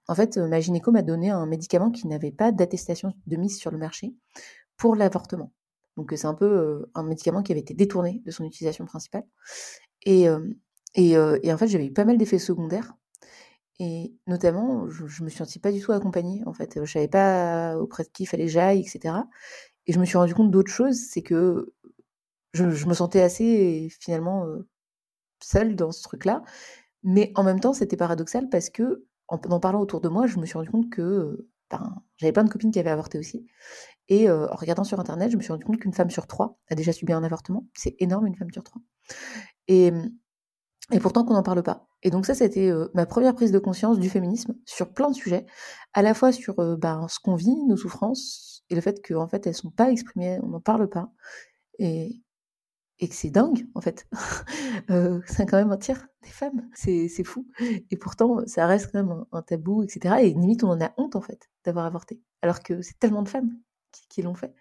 en 0.08 0.14
fait, 0.14 0.36
ma 0.38 0.58
gynéco 0.60 0.90
m'a 0.90 1.02
donné 1.02 1.30
un 1.30 1.46
médicament 1.46 1.92
qui 1.92 2.08
n'avait 2.08 2.32
pas 2.32 2.50
d'attestation 2.50 3.14
de 3.26 3.36
mise 3.36 3.56
sur 3.56 3.70
le 3.70 3.78
marché 3.78 4.12
pour 4.76 4.96
l'avortement. 4.96 5.52
Donc 5.96 6.12
c'est 6.16 6.26
un 6.26 6.34
peu 6.34 6.84
un 6.94 7.04
médicament 7.04 7.44
qui 7.44 7.52
avait 7.52 7.60
été 7.60 7.74
détourné 7.74 8.20
de 8.26 8.30
son 8.32 8.44
utilisation 8.44 8.84
principale. 8.84 9.22
Et, 10.04 10.26
et, 10.96 11.10
et 11.12 11.52
en 11.52 11.58
fait, 11.58 11.68
j'avais 11.68 11.86
eu 11.86 11.92
pas 11.92 12.04
mal 12.04 12.18
d'effets 12.18 12.40
secondaires. 12.40 12.92
Et 13.84 14.14
notamment, 14.28 14.88
je, 14.88 15.08
je 15.08 15.24
me 15.24 15.28
suis 15.28 15.38
sentie 15.38 15.58
pas 15.58 15.72
du 15.72 15.80
tout 15.80 15.90
accompagnée. 15.90 16.40
En 16.46 16.52
fait, 16.52 16.78
je 16.80 16.92
savais 16.92 17.08
pas 17.08 17.76
auprès 17.76 18.04
de 18.04 18.08
qui 18.10 18.22
il 18.22 18.26
fallait 18.26 18.44
que 18.46 18.50
j'aille, 18.52 18.78
etc. 18.78 19.16
Et 19.86 19.92
je 19.92 19.98
me 19.98 20.04
suis 20.04 20.16
rendu 20.16 20.34
compte 20.34 20.52
d'autre 20.52 20.70
chose, 20.70 20.96
c'est 21.10 21.22
que 21.22 21.74
je, 22.54 22.86
me 22.86 22.94
sentais 22.94 23.22
assez 23.22 23.88
finalement 24.00 24.46
seule 25.42 25.74
dans 25.74 25.90
ce 25.90 26.00
truc-là. 26.04 26.44
Mais 27.02 27.32
en 27.34 27.42
même 27.42 27.58
temps, 27.58 27.72
c'était 27.72 27.96
paradoxal 27.96 28.48
parce 28.50 28.70
que, 28.70 29.04
en, 29.26 29.36
en, 29.36 29.58
parlant 29.58 29.80
autour 29.80 30.00
de 30.00 30.08
moi, 30.08 30.28
je 30.28 30.38
me 30.38 30.46
suis 30.46 30.56
rendu 30.56 30.70
compte 30.70 30.88
que 30.88 31.48
ben, 31.68 32.02
j'avais 32.18 32.32
plein 32.32 32.44
de 32.44 32.50
copines 32.50 32.70
qui 32.70 32.78
avaient 32.78 32.90
avorté 32.90 33.18
aussi. 33.18 33.46
Et 34.08 34.28
euh, 34.28 34.48
en 34.48 34.54
regardant 34.54 34.84
sur 34.84 35.00
Internet, 35.00 35.32
je 35.32 35.36
me 35.36 35.42
suis 35.42 35.52
rendu 35.52 35.64
compte 35.64 35.78
qu'une 35.78 35.92
femme 35.92 36.10
sur 36.10 36.28
trois 36.28 36.56
a 36.68 36.76
déjà 36.76 36.92
subi 36.92 37.12
un 37.12 37.24
avortement. 37.24 37.66
C'est 37.74 37.96
énorme, 37.98 38.26
une 38.26 38.36
femme 38.36 38.52
sur 38.52 38.62
trois. 38.62 38.80
Et, 39.66 39.92
et 40.92 41.00
pourtant 41.00 41.24
qu'on 41.24 41.34
n'en 41.34 41.42
parle 41.42 41.62
pas. 41.62 41.88
Et 42.02 42.10
donc 42.10 42.26
ça, 42.26 42.34
c'était 42.34 42.70
euh, 42.70 42.88
ma 42.94 43.06
première 43.06 43.34
prise 43.34 43.52
de 43.52 43.58
conscience 43.58 43.98
du 43.98 44.08
féminisme 44.08 44.54
sur 44.64 44.92
plein 44.92 45.10
de 45.10 45.14
sujets, 45.14 45.46
à 45.94 46.02
la 46.02 46.14
fois 46.14 46.32
sur 46.32 46.58
euh, 46.60 46.76
ben, 46.76 47.06
ce 47.08 47.18
qu'on 47.18 47.34
vit, 47.34 47.56
nos 47.66 47.76
souffrances, 47.76 48.64
et 48.70 48.74
le 48.74 48.80
fait 48.80 49.04
qu'en 49.06 49.26
fait, 49.26 49.46
elles 49.46 49.54
sont 49.54 49.70
pas 49.70 49.90
exprimées, 49.90 50.38
on 50.42 50.48
n'en 50.48 50.60
parle 50.60 50.88
pas. 50.88 51.10
Et, 51.78 52.22
et 52.98 53.08
que 53.08 53.14
c'est 53.14 53.30
dingue, 53.30 53.66
en 53.74 53.80
fait. 53.80 54.06
euh, 54.90 55.20
c'est 55.26 55.46
quand 55.46 55.56
même 55.56 55.72
un 55.72 55.76
tiers 55.76 56.06
des 56.22 56.30
femmes. 56.30 56.68
C'est, 56.74 57.08
fou. 57.24 57.46
Et 57.90 57.96
pourtant, 57.96 58.38
ça 58.46 58.66
reste 58.66 58.92
quand 58.92 59.02
même 59.02 59.24
un, 59.32 59.42
tabou, 59.42 59.82
etc. 59.82 60.16
Et 60.22 60.30
limite, 60.30 60.62
on 60.62 60.70
en 60.70 60.80
a 60.80 60.92
honte, 60.96 61.16
en 61.16 61.20
fait, 61.20 61.50
d'avoir 61.64 61.86
avorté. 61.86 62.20
Alors 62.42 62.60
que 62.60 62.80
c'est 62.82 62.98
tellement 62.98 63.22
de 63.22 63.28
femmes 63.28 63.58
qui, 64.08 64.22
l'ont 64.22 64.34
fait. 64.34 64.54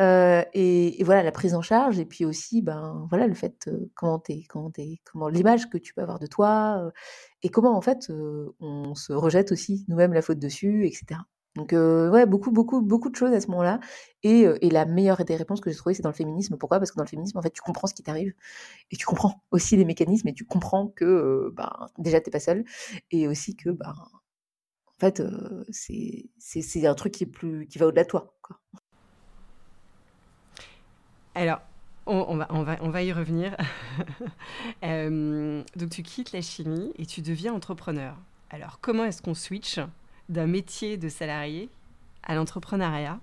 Euh, 0.00 0.42
et, 0.54 1.02
voilà, 1.04 1.22
la 1.22 1.32
prise 1.32 1.54
en 1.54 1.62
charge. 1.62 1.98
Et 1.98 2.04
puis 2.04 2.24
aussi, 2.24 2.62
ben, 2.62 3.06
voilà, 3.10 3.26
le 3.26 3.34
fait, 3.34 3.68
euh, 3.68 3.90
comment 3.94 4.18
t'es, 4.18 4.44
comment 4.48 4.70
comment 5.04 5.28
l'image 5.28 5.68
que 5.68 5.78
tu 5.78 5.94
peux 5.94 6.02
avoir 6.02 6.18
de 6.18 6.26
toi. 6.26 6.82
Euh, 6.84 6.90
et 7.42 7.48
comment, 7.48 7.76
en 7.76 7.80
fait, 7.80 8.10
on 8.60 8.94
se 8.94 9.12
rejette 9.12 9.52
aussi 9.52 9.84
nous-mêmes 9.88 10.12
la 10.12 10.22
faute 10.22 10.38
dessus, 10.38 10.86
etc. 10.86 11.20
Donc 11.56 11.72
ouais, 11.72 12.26
beaucoup, 12.26 12.50
beaucoup, 12.50 12.82
beaucoup 12.82 13.08
de 13.08 13.16
choses 13.16 13.32
à 13.32 13.40
ce 13.40 13.46
moment-là. 13.48 13.80
Et, 14.22 14.46
et 14.60 14.68
la 14.70 14.84
meilleure 14.84 15.24
des 15.24 15.36
réponses 15.36 15.60
que 15.60 15.70
j'ai 15.70 15.76
trouvées, 15.76 15.94
c'est 15.94 16.02
dans 16.02 16.10
le 16.10 16.14
féminisme. 16.14 16.58
Pourquoi? 16.58 16.78
Parce 16.78 16.90
que 16.90 16.96
dans 16.96 17.04
le 17.04 17.08
féminisme, 17.08 17.38
en 17.38 17.42
fait, 17.42 17.50
tu 17.50 17.62
comprends 17.62 17.86
ce 17.86 17.94
qui 17.94 18.02
t'arrive 18.02 18.34
et 18.90 18.96
tu 18.96 19.06
comprends 19.06 19.42
aussi 19.50 19.76
les 19.76 19.86
mécanismes 19.86 20.28
et 20.28 20.34
tu 20.34 20.44
comprends 20.44 20.88
que 20.88 21.50
bah, 21.56 21.88
déjà 21.96 22.20
t'es 22.20 22.30
pas 22.30 22.40
seul 22.40 22.64
et 23.10 23.26
aussi 23.26 23.56
que 23.56 23.70
bah, 23.70 23.94
en 24.98 25.00
fait 25.00 25.22
c'est 25.70 26.30
c'est 26.38 26.86
un 26.86 26.94
truc 26.94 27.12
qui 27.12 27.24
est 27.24 27.26
plus 27.26 27.66
qui 27.66 27.78
va 27.78 27.86
au-delà 27.86 28.04
de 28.04 28.08
toi. 28.08 28.34
Quoi. 28.42 28.58
Alors. 31.34 31.60
On, 32.08 32.24
on, 32.28 32.36
va, 32.36 32.46
on, 32.50 32.62
va, 32.62 32.76
on 32.82 32.88
va 32.88 33.02
y 33.02 33.12
revenir. 33.12 33.56
donc 34.80 35.90
tu 35.90 36.04
quittes 36.04 36.30
la 36.30 36.40
chimie 36.40 36.92
et 36.94 37.04
tu 37.04 37.20
deviens 37.20 37.52
entrepreneur. 37.52 38.16
Alors 38.50 38.78
comment 38.80 39.04
est-ce 39.04 39.22
qu'on 39.22 39.34
switch 39.34 39.80
d'un 40.28 40.46
métier 40.46 40.96
de 40.98 41.08
salarié 41.08 41.68
à 42.22 42.36
l'entrepreneuriat? 42.36 43.18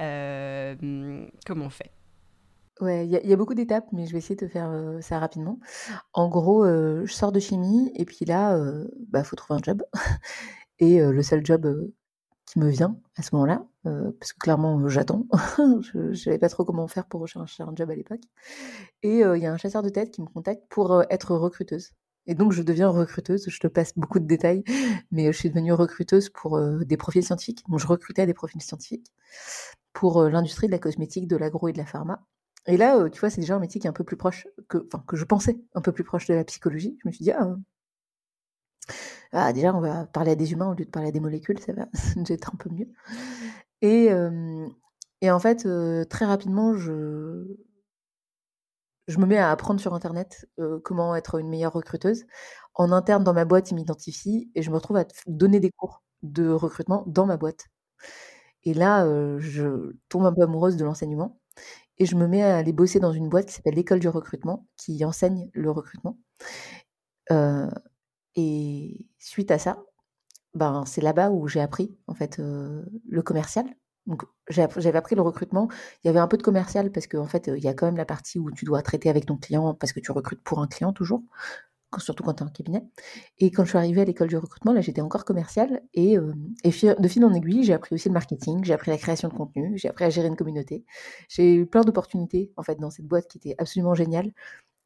Euh, 0.00 1.26
comment 1.46 1.66
on 1.66 1.70
fait? 1.70 1.90
Ouais, 2.80 3.06
il 3.06 3.12
y, 3.12 3.28
y, 3.28 3.32
a 3.32 3.36
beaucoup 3.36 3.54
d'étapes, 3.54 3.86
mais 3.92 4.06
je 4.06 4.12
vais 4.12 4.18
essayer 4.18 4.34
de 4.34 4.48
faire 4.48 4.70
euh, 4.70 5.00
ça 5.00 5.18
rapidement. 5.18 5.58
En 6.14 6.28
gros, 6.28 6.64
euh, 6.64 7.02
je 7.04 7.12
sors 7.12 7.30
de 7.30 7.38
chimie 7.38 7.92
et 7.94 8.04
puis 8.04 8.24
là, 8.24 8.56
il 8.56 9.06
bah, 9.08 9.22
faut 9.22 9.36
trouver 9.36 9.60
un 9.60 9.62
job. 9.62 9.82
et 10.82 10.98
le 11.00 11.22
seul 11.22 11.44
job 11.44 11.90
qui 12.46 12.58
me 12.58 12.68
vient 12.68 12.98
à 13.16 13.22
ce 13.22 13.34
moment-là, 13.34 13.64
parce 13.84 14.32
que 14.32 14.38
clairement, 14.38 14.88
j'attends. 14.88 15.26
je 15.58 15.98
ne 15.98 16.14
savais 16.14 16.38
pas 16.38 16.48
trop 16.48 16.64
comment 16.64 16.88
faire 16.88 17.06
pour 17.06 17.20
rechercher 17.20 17.62
un 17.62 17.72
job 17.74 17.90
à 17.90 17.94
l'époque. 17.94 18.22
Et 19.02 19.20
il 19.20 19.38
y 19.38 19.46
a 19.46 19.52
un 19.52 19.56
chasseur 19.56 19.82
de 19.82 19.88
tête 19.88 20.10
qui 20.10 20.20
me 20.20 20.26
contacte 20.26 20.64
pour 20.68 21.04
être 21.10 21.34
recruteuse. 21.36 21.92
Et 22.26 22.34
donc, 22.34 22.52
je 22.52 22.62
deviens 22.62 22.88
recruteuse. 22.88 23.48
Je 23.48 23.60
te 23.60 23.66
passe 23.66 23.92
beaucoup 23.96 24.20
de 24.20 24.26
détails, 24.26 24.62
mais 25.10 25.32
je 25.32 25.38
suis 25.38 25.50
devenue 25.50 25.72
recruteuse 25.72 26.28
pour 26.30 26.56
euh, 26.56 26.84
des 26.84 26.96
profils 26.96 27.24
scientifiques. 27.24 27.64
Donc, 27.68 27.80
je 27.80 27.86
recrutais 27.86 28.26
des 28.26 28.34
profils 28.34 28.62
scientifiques 28.62 29.12
pour 29.92 30.20
euh, 30.20 30.30
l'industrie 30.30 30.66
de 30.68 30.72
la 30.72 30.78
cosmétique, 30.78 31.26
de 31.26 31.36
l'agro 31.36 31.68
et 31.68 31.72
de 31.72 31.78
la 31.78 31.86
pharma. 31.86 32.24
Et 32.66 32.76
là, 32.76 32.96
euh, 32.96 33.08
tu 33.10 33.18
vois, 33.20 33.30
c'est 33.30 33.40
déjà 33.40 33.56
un 33.56 33.58
métier 33.58 33.80
qui 33.80 33.86
est 33.86 33.90
un 33.90 33.94
peu 33.94 34.04
plus 34.04 34.16
proche, 34.16 34.46
que, 34.68 34.78
enfin, 34.86 35.04
que 35.06 35.16
je 35.16 35.24
pensais 35.24 35.58
un 35.74 35.80
peu 35.80 35.92
plus 35.92 36.04
proche 36.04 36.26
de 36.26 36.34
la 36.34 36.44
psychologie. 36.44 36.96
Je 37.02 37.08
me 37.08 37.12
suis 37.12 37.24
dit, 37.24 37.32
ah, 37.32 37.56
ah 39.32 39.52
déjà, 39.52 39.74
on 39.74 39.80
va 39.80 40.06
parler 40.06 40.32
à 40.32 40.34
des 40.36 40.52
humains 40.52 40.70
au 40.70 40.74
lieu 40.74 40.84
de 40.84 40.90
parler 40.90 41.08
à 41.08 41.12
des 41.12 41.20
molécules, 41.20 41.58
ça 41.58 41.72
va 41.72 41.86
être 42.30 42.50
un 42.54 42.56
peu 42.58 42.70
mieux. 42.70 42.88
Et, 43.82 44.08
et 45.22 45.30
en 45.30 45.38
fait, 45.40 45.66
très 46.08 46.24
rapidement, 46.26 46.76
je, 46.76 47.46
je 49.08 49.18
me 49.18 49.26
mets 49.26 49.38
à 49.38 49.50
apprendre 49.50 49.80
sur 49.80 49.94
Internet 49.94 50.46
euh, 50.58 50.78
comment 50.84 51.14
être 51.16 51.38
une 51.38 51.48
meilleure 51.48 51.72
recruteuse. 51.72 52.24
En 52.74 52.92
interne, 52.92 53.24
dans 53.24 53.34
ma 53.34 53.44
boîte, 53.44 53.70
ils 53.70 53.74
m'identifient 53.74 54.50
et 54.54 54.62
je 54.62 54.70
me 54.70 54.76
retrouve 54.76 54.96
à 54.96 55.04
donner 55.26 55.60
des 55.60 55.70
cours 55.70 56.02
de 56.22 56.48
recrutement 56.50 57.04
dans 57.06 57.26
ma 57.26 57.36
boîte. 57.36 57.66
Et 58.64 58.74
là, 58.74 59.04
euh, 59.06 59.38
je 59.40 59.92
tombe 60.08 60.24
un 60.26 60.32
peu 60.32 60.42
amoureuse 60.42 60.76
de 60.76 60.84
l'enseignement 60.84 61.38
et 61.98 62.06
je 62.06 62.16
me 62.16 62.28
mets 62.28 62.42
à 62.42 62.56
aller 62.58 62.72
bosser 62.72 63.00
dans 63.00 63.12
une 63.12 63.28
boîte 63.28 63.46
qui 63.46 63.54
s'appelle 63.54 63.74
l'école 63.74 64.00
du 64.00 64.08
recrutement, 64.08 64.66
qui 64.78 65.04
enseigne 65.04 65.50
le 65.54 65.70
recrutement. 65.70 66.18
Euh, 67.30 67.70
et 68.36 69.06
suite 69.18 69.50
à 69.50 69.58
ça, 69.58 69.82
ben, 70.54 70.84
c'est 70.86 71.00
là-bas 71.00 71.30
où 71.30 71.48
j'ai 71.48 71.60
appris 71.60 71.96
en 72.06 72.14
fait 72.14 72.38
le 72.38 73.22
commercial, 73.22 73.66
j'avais 74.48 74.98
appris 74.98 75.14
le 75.14 75.22
recrutement. 75.22 75.68
Il 76.02 76.08
y 76.08 76.10
avait 76.10 76.18
un 76.18 76.28
peu 76.28 76.36
de 76.36 76.42
commercial 76.42 76.90
parce 76.90 77.06
qu'en 77.06 77.22
en 77.22 77.26
fait, 77.26 77.50
il 77.54 77.62
y 77.62 77.68
a 77.68 77.74
quand 77.74 77.86
même 77.86 77.96
la 77.96 78.04
partie 78.04 78.38
où 78.38 78.50
tu 78.50 78.64
dois 78.64 78.82
traiter 78.82 79.08
avec 79.08 79.26
ton 79.26 79.36
client 79.36 79.74
parce 79.74 79.92
que 79.92 80.00
tu 80.00 80.12
recrutes 80.12 80.42
pour 80.42 80.60
un 80.60 80.66
client 80.66 80.92
toujours, 80.92 81.22
surtout 81.98 82.22
quand 82.24 82.34
tu 82.34 82.42
es 82.42 82.46
en 82.46 82.50
cabinet. 82.50 82.84
Et 83.38 83.50
quand 83.50 83.64
je 83.64 83.70
suis 83.70 83.78
arrivée 83.78 84.00
à 84.02 84.04
l'école 84.04 84.28
du 84.28 84.36
recrutement, 84.36 84.72
là 84.72 84.80
j'étais 84.80 85.00
encore 85.00 85.24
commerciale 85.24 85.82
et, 85.94 86.18
euh, 86.18 86.32
et, 86.64 86.70
de 86.70 87.08
fil 87.08 87.24
en 87.24 87.32
aiguille, 87.34 87.64
j'ai 87.64 87.74
appris 87.74 87.94
aussi 87.94 88.08
le 88.08 88.14
marketing, 88.14 88.64
j'ai 88.64 88.72
appris 88.72 88.90
la 88.90 88.98
création 88.98 89.28
de 89.28 89.34
contenu, 89.34 89.78
j'ai 89.78 89.88
appris 89.88 90.04
à 90.04 90.10
gérer 90.10 90.28
une 90.28 90.36
communauté. 90.36 90.84
J'ai 91.28 91.54
eu 91.54 91.66
plein 91.66 91.82
d'opportunités 91.82 92.52
en 92.56 92.62
fait 92.62 92.76
dans 92.76 92.90
cette 92.90 93.06
boîte 93.06 93.28
qui 93.28 93.38
était 93.38 93.54
absolument 93.58 93.94
géniale. 93.94 94.32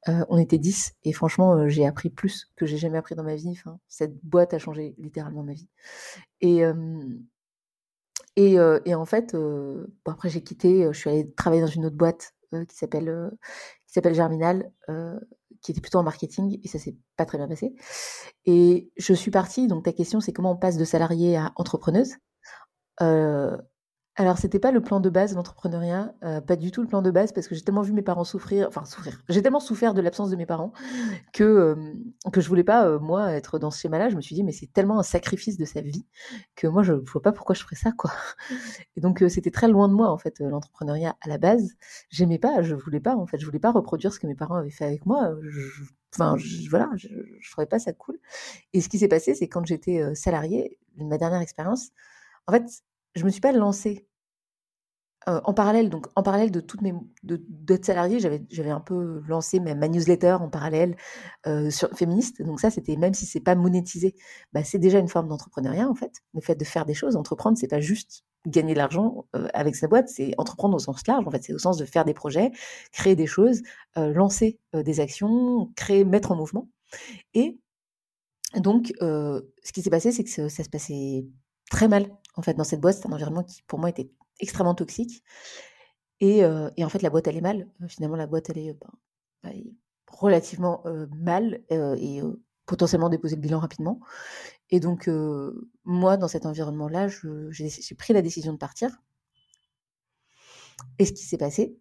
Euh, 0.09 0.25
on 0.29 0.38
était 0.38 0.59
10 0.59 0.95
et 1.05 1.12
franchement, 1.12 1.55
euh, 1.55 1.69
j'ai 1.69 1.87
appris 1.87 2.11
plus 2.11 2.51
que 2.57 2.66
j'ai 2.66 2.77
jamais 2.77 2.99
appris 2.99 3.14
dans 3.14 3.25
ma 3.25 3.35
vie. 3.35 3.59
Cette 3.88 4.16
boîte 4.25 4.55
a 4.55 4.59
changé 4.59 4.95
littéralement 4.99 5.42
ma 5.42 5.53
vie. 5.53 5.69
Et, 6.40 6.64
euh, 6.64 6.75
en 8.95 9.05
fait, 9.05 9.37
après 10.05 10.29
j'ai 10.29 10.42
quitté, 10.42 10.88
je 10.92 10.99
suis 10.99 11.11
allée 11.11 11.33
travailler 11.33 11.62
dans 11.62 11.69
une 11.69 11.87
autre 11.87 11.97
boîte 11.97 12.35
qui 12.69 12.77
s'appelle 12.77 13.31
qui 13.87 13.92
s'appelle 13.92 14.14
Germinal, 14.14 14.71
qui 15.62 15.73
était 15.73 15.81
plutôt 15.81 15.99
en 15.99 16.03
marketing 16.03 16.61
et 16.62 16.69
ça 16.69 16.79
s'est 16.79 16.97
pas 17.16 17.25
très 17.25 17.38
bien 17.38 17.49
passé. 17.49 17.75
Et 18.45 18.90
je 18.97 19.14
suis 19.14 19.31
partie. 19.31 19.66
Donc 19.66 19.85
ta 19.85 19.92
question, 19.92 20.21
c'est 20.21 20.33
comment 20.33 20.53
on 20.53 20.57
passe 20.57 20.77
de 20.77 20.85
salarié 20.85 21.37
à 21.37 21.53
entrepreneuse? 21.57 22.14
Alors, 24.18 24.38
c'était 24.38 24.59
pas 24.59 24.70
le 24.72 24.81
plan 24.81 24.98
de 25.00 25.11
base, 25.11 25.35
l'entrepreneuriat, 25.35 26.14
euh, 26.24 26.40
pas 26.40 26.57
du 26.57 26.70
tout 26.70 26.81
le 26.81 26.88
plan 26.88 27.02
de 27.02 27.11
base, 27.11 27.33
parce 27.33 27.48
que 27.48 27.55
j'ai 27.55 27.61
tellement 27.61 27.83
vu 27.83 27.92
mes 27.92 28.00
parents 28.00 28.24
souffrir, 28.24 28.66
enfin 28.66 28.87
souffrir, 28.87 29.22
j'ai 29.29 29.42
tellement 29.42 29.61
souffert 29.61 29.92
de 29.92 30.00
l'absence 30.00 30.31
de 30.31 30.37
mes 30.37 30.46
parents 30.46 30.72
que, 31.35 31.44
euh, 31.44 31.76
que 32.33 32.40
je 32.40 32.48
voulais 32.48 32.64
pas, 32.64 32.87
euh, 32.88 32.98
moi, 32.98 33.33
être 33.33 33.59
dans 33.59 33.70
ce 33.70 33.81
schéma-là. 33.81 34.09
Je 34.09 34.16
me 34.16 34.22
suis 34.22 34.35
dit, 34.35 34.42
mais 34.42 34.52
c'est 34.52 34.72
tellement 34.72 34.98
un 34.98 35.02
sacrifice 35.02 35.59
de 35.59 35.66
sa 35.66 35.83
vie 35.83 36.07
que 36.55 36.66
moi, 36.66 36.83
je 36.83 36.94
vois 36.94 37.20
pas 37.20 37.33
pourquoi 37.33 37.55
je 37.55 37.62
ferais 37.62 37.76
ça, 37.76 37.92
quoi. 37.92 38.11
Et 38.96 39.02
donc, 39.02 39.22
c'était 39.29 39.50
très 39.50 39.68
loin 39.68 39.88
de 39.88 39.94
moi, 39.94 40.11
en 40.11 40.18
fait, 40.18 40.40
l'entrepreneuriat 40.40 41.16
à 41.20 41.29
la 41.29 41.37
base. 41.38 41.74
J'aimais 42.09 42.38
pas, 42.38 42.62
je 42.62 42.74
voulais 42.74 43.00
pas, 43.00 43.16
en 43.16 43.26
fait, 43.26 43.38
je 43.38 43.46
voulais 43.46 43.59
pas 43.61 43.72
reproduire 43.72 44.14
ce 44.14 44.20
que 44.20 44.26
mes 44.26 44.35
parents 44.35 44.57
avaient 44.57 44.70
fait 44.70 44.87
avec 44.87 45.05
moi. 45.05 45.35
Je, 45.42 45.61
enfin, 46.14 46.37
je, 46.38 46.70
voilà, 46.70 46.88
je, 46.96 47.09
je 47.40 47.50
trouvais 47.50 47.66
pas 47.66 47.79
ça 47.79 47.92
cool. 47.92 48.18
Et 48.72 48.81
ce 48.81 48.88
qui 48.88 48.98
s'est 48.98 49.09
passé, 49.09 49.35
c'est 49.35 49.48
quand 49.48 49.66
j'étais 49.66 50.14
salariée, 50.14 50.79
ma 50.96 51.18
dernière 51.18 51.42
expérience, 51.42 51.90
en 52.46 52.52
fait, 52.52 52.64
je 53.16 53.24
me 53.24 53.31
suis 53.31 53.40
pas 53.40 53.52
lancée 53.52 54.07
en 55.26 55.55
parallèle, 55.55 55.90
donc 55.90 56.07
en 56.14 56.22
parallèle 56.22 56.52
de 56.52 56.61
toutes 56.61 56.83
mes 56.83 56.94
d'autres 57.24 57.85
salariés, 57.85 58.20
j'avais 58.20 58.70
un 58.70 58.81
peu 58.81 59.20
lancé 59.26 59.59
ma, 59.59 59.74
newsletter 59.74 60.37
en 60.40 60.48
parallèle 60.48 60.96
sur 61.68 61.90
féministe. 61.96 62.42
Donc 62.42 62.61
ça, 62.61 62.70
c'était 62.70 62.96
même 62.96 63.12
si 63.12 63.26
c'est 63.26 63.40
pas 63.40 63.57
monétisé, 63.57 64.14
bah, 64.52 64.62
c'est 64.62 64.79
déjà 64.79 65.00
une 65.00 65.09
forme 65.09 65.26
d'entrepreneuriat 65.26 65.88
en 65.88 65.96
fait. 65.96 66.12
Le 66.33 66.40
fait 66.40 66.55
de 66.55 66.64
faire 66.64 66.87
des 66.87 66.94
choses, 66.94 67.16
entreprendre, 67.16 67.59
c'est 67.59 67.66
pas 67.66 67.81
juste 67.81 68.22
gagner 68.46 68.74
de 68.74 68.79
l'argent 68.79 69.26
avec 69.52 69.74
sa 69.74 69.88
boîte, 69.88 70.09
c'est 70.09 70.33
entreprendre 70.38 70.76
au 70.76 70.79
sens 70.79 71.05
large. 71.09 71.26
En 71.26 71.31
fait, 71.33 71.42
c'est 71.42 71.55
au 71.55 71.59
sens 71.59 71.76
de 71.76 71.85
faire 71.85 72.05
des 72.05 72.14
projets, 72.14 72.52
créer 72.92 73.16
des 73.16 73.26
choses, 73.26 73.62
lancer 73.96 74.61
des 74.74 75.00
actions, 75.00 75.72
créer, 75.74 76.05
mettre 76.05 76.31
en 76.31 76.37
mouvement. 76.37 76.68
Et 77.35 77.59
donc, 78.55 78.92
ce 79.00 79.72
qui 79.74 79.83
s'est 79.83 79.90
passé, 79.90 80.12
c'est 80.12 80.22
que 80.22 80.48
ça 80.48 80.62
se 80.62 80.68
passait 80.68 81.26
très 81.68 81.88
mal 81.88 82.09
en 82.37 82.42
fait 82.42 82.55
dans 82.55 82.64
cette 82.64 82.81
boîte. 82.81 82.96
C'est 82.96 83.07
un 83.07 83.12
environnement 83.12 83.42
qui 83.42 83.62
pour 83.62 83.79
moi 83.79 83.90
était 83.90 84.11
extrêmement 84.40 84.75
toxique. 84.75 85.22
Et, 86.20 86.44
en 86.44 86.88
fait, 86.88 87.03
la 87.03 87.11
boîte, 87.11 87.27
est 87.27 87.40
mal. 87.40 87.68
finalement, 87.88 88.16
la 88.16 88.27
boîte, 88.27 88.51
est, 88.51 88.75
ben, 89.44 89.51
est 89.51 89.75
relativement 90.09 90.83
mal. 91.11 91.61
et 91.70 92.22
potentiellement 92.66 93.09
déposer 93.09 93.37
le 93.37 93.40
bilan 93.40 93.61
rapidement. 93.61 94.01
Et 94.70 94.81
donc, 94.81 95.09
moi, 95.85 96.16
dans 96.16 96.29
cet 96.29 96.46
environnement-là, 96.46 97.09
j'ai 97.09 97.94
pris 97.96 98.12
la 98.12 98.22
décision 98.22 98.53
de 98.53 98.59
partir. 98.59 98.90
Et 100.99 101.07
ce 101.07 101.12
qui 101.12 101.25
s'est 101.25 101.38
passé, 101.38 101.79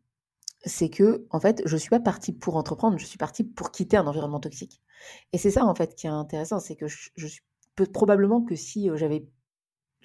c'est 0.64 0.90
que, 0.90 1.28
en 1.32 1.40
fait, 1.40 1.62
je 1.66 1.74
ne 1.74 1.80
suis 1.80 1.90
pas 1.90 2.00
partie 2.00 2.32
pour 2.34 2.56
entreprendre, 2.56 2.98
je 2.98 3.06
suis 3.06 3.18
partie 3.18 3.44
pour 3.44 3.72
quitter 3.72 3.98
un 3.98 4.08
environnement 4.08 4.40
toxique. 4.40 4.82
Et 5.34 5.38
c'est 5.38 5.52
ça, 5.52 5.66
en 5.66 5.76
fait, 5.76 5.96
qui 5.96 6.08
est 6.08 6.10
intéressant, 6.10 6.60
c'est 6.60 6.76
que 6.76 6.88
je 6.88 7.28
suis 7.28 7.42
probablement 7.92 8.42
que 8.42 8.56
si 8.56 8.90
j'avais 8.96 9.28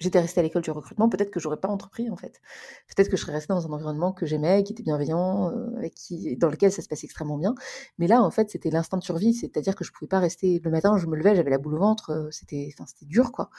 j'étais 0.01 0.19
restée 0.19 0.39
à 0.39 0.43
l'école 0.43 0.61
du 0.63 0.71
recrutement, 0.71 1.09
peut-être 1.09 1.31
que 1.31 1.39
j'aurais 1.39 1.59
pas 1.59 1.67
entrepris 1.69 2.09
en 2.09 2.15
fait. 2.15 2.41
Peut-être 2.87 3.09
que 3.09 3.17
je 3.17 3.21
serais 3.21 3.33
restée 3.33 3.53
dans 3.53 3.65
un 3.67 3.71
environnement 3.71 4.11
que 4.11 4.25
j'aimais, 4.25 4.63
qui 4.63 4.73
était 4.73 4.83
bienveillant, 4.83 5.51
euh, 5.51 5.87
qui, 5.95 6.35
dans 6.37 6.49
lequel 6.49 6.71
ça 6.71 6.81
se 6.81 6.87
passait 6.87 7.05
extrêmement 7.05 7.37
bien. 7.37 7.55
Mais 7.97 8.07
là, 8.07 8.21
en 8.21 8.31
fait, 8.31 8.49
c'était 8.49 8.69
l'instinct 8.71 8.97
de 8.97 9.03
survie, 9.03 9.33
c'est-à-dire 9.33 9.75
que 9.75 9.83
je 9.83 9.91
pouvais 9.91 10.07
pas 10.09 10.19
rester 10.19 10.59
le 10.63 10.71
matin, 10.71 10.97
je 10.97 11.07
me 11.07 11.15
levais, 11.15 11.35
j'avais 11.35 11.51
la 11.51 11.57
boule 11.57 11.75
au 11.75 11.79
ventre, 11.79 12.11
euh, 12.11 12.31
c'était, 12.31 12.69
enfin, 12.73 12.85
c'était 12.87 13.05
dur 13.05 13.31
quoi. 13.31 13.49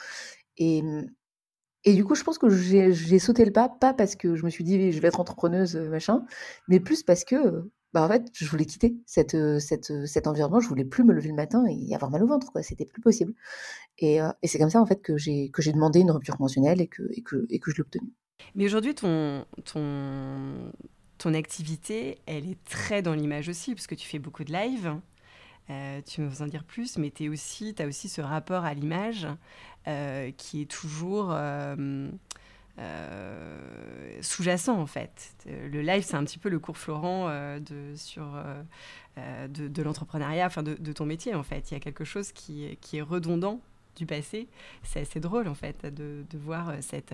Et 0.57 0.83
et 1.85 1.93
du 1.95 2.05
coup, 2.05 2.15
je 2.15 2.23
pense 2.23 2.37
que 2.37 2.49
j'ai 2.49 3.19
sauté 3.19 3.43
le 3.43 3.51
pas, 3.51 3.67
pas 3.67 3.93
parce 3.93 4.15
que 4.15 4.35
je 4.35 4.45
me 4.45 4.49
suis 4.49 4.63
dit 4.63 4.91
je 4.93 5.01
vais 5.01 5.09
être 5.09 5.19
entrepreneuse 5.19 5.75
machin, 5.75 6.25
mais 6.69 6.79
plus 6.79 7.03
parce 7.03 7.25
que 7.25 7.69
bah, 7.93 8.03
en 8.03 8.07
fait, 8.07 8.27
je 8.33 8.45
voulais 8.47 8.65
quitter 8.65 8.95
cette, 9.05 9.37
cette, 9.59 10.05
cet 10.07 10.27
environnement, 10.27 10.59
je 10.59 10.67
voulais 10.67 10.85
plus 10.85 11.03
me 11.03 11.13
lever 11.13 11.29
le 11.29 11.35
matin 11.35 11.63
et 11.67 11.93
avoir 11.93 12.11
mal 12.11 12.23
au 12.23 12.27
ventre, 12.27 12.51
quoi. 12.51 12.63
C'était 12.63 12.85
plus 12.85 13.01
possible. 13.01 13.33
Et, 13.99 14.17
et 14.41 14.47
c'est 14.47 14.57
comme 14.57 14.69
ça, 14.69 14.81
en 14.81 14.85
fait, 14.85 15.01
que 15.01 15.17
j'ai, 15.17 15.49
que 15.49 15.61
j'ai 15.61 15.71
demandé 15.71 15.99
une 15.99 16.11
rupture 16.11 16.37
conventionnelle 16.37 16.81
et 16.81 16.87
que, 16.87 17.03
et 17.11 17.21
que, 17.21 17.45
et 17.49 17.59
que 17.59 17.71
je 17.71 17.77
l'ai 17.77 17.81
obtenue. 17.81 18.11
Mais 18.55 18.65
aujourd'hui, 18.65 18.95
ton, 18.95 19.45
ton, 19.63 20.71
ton 21.17 21.33
activité, 21.33 22.17
elle 22.25 22.49
est 22.49 22.63
très 22.65 23.01
dans 23.01 23.13
l'image 23.13 23.47
aussi, 23.49 23.73
parce 23.75 23.87
que 23.87 23.95
tu 23.95 24.07
fais 24.07 24.19
beaucoup 24.19 24.43
de 24.43 24.51
live. 24.51 24.95
Euh, 25.69 26.01
tu 26.05 26.21
veux 26.21 26.41
en 26.43 26.47
dire 26.47 26.65
plus, 26.65 26.97
mais 26.97 27.09
tu 27.09 27.25
as 27.25 27.29
aussi 27.87 28.09
ce 28.09 28.21
rapport 28.21 28.65
à 28.65 28.73
l'image 28.73 29.27
euh, 29.87 30.31
qui 30.35 30.61
est 30.61 30.69
toujours 30.69 31.33
euh, 32.79 34.17
sous-jacent 34.21 34.75
en 34.75 34.87
fait. 34.87 35.35
Le 35.45 35.81
live, 35.81 36.03
c'est 36.03 36.15
un 36.15 36.23
petit 36.23 36.39
peu 36.39 36.49
le 36.49 36.59
cours 36.59 36.77
Florent 36.77 37.27
euh, 37.29 37.59
de, 37.59 37.93
sur, 37.95 38.35
euh, 38.35 39.47
de, 39.47 39.83
l'entrepreneuriat, 39.83 40.47
enfin 40.47 40.63
de, 40.63 40.91
ton 40.91 41.05
métier 41.05 41.35
en 41.35 41.43
fait. 41.43 41.69
Il 41.69 41.75
y 41.75 41.77
a 41.77 41.79
quelque 41.79 42.03
chose 42.03 42.31
qui, 42.31 42.77
qui 42.81 42.97
est 42.97 43.01
redondant 43.01 43.61
du 43.95 44.05
passé. 44.07 44.47
C'est 44.81 45.01
assez 45.01 45.19
drôle 45.19 45.47
en 45.47 45.53
fait 45.53 45.85
de, 45.85 46.25
voir 46.33 46.73
cette, 46.81 47.13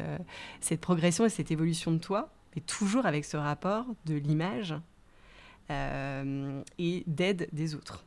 cette 0.62 0.80
progression 0.80 1.26
et 1.26 1.30
cette 1.30 1.52
évolution 1.52 1.92
de 1.92 1.98
toi, 1.98 2.32
mais 2.56 2.62
toujours 2.62 3.06
avec 3.06 3.26
ce 3.26 3.36
rapport 3.36 3.86
de 4.06 4.16
l'image 4.16 4.76
et 5.70 7.04
d'aide 7.06 7.50
des 7.52 7.76
autres. 7.76 8.06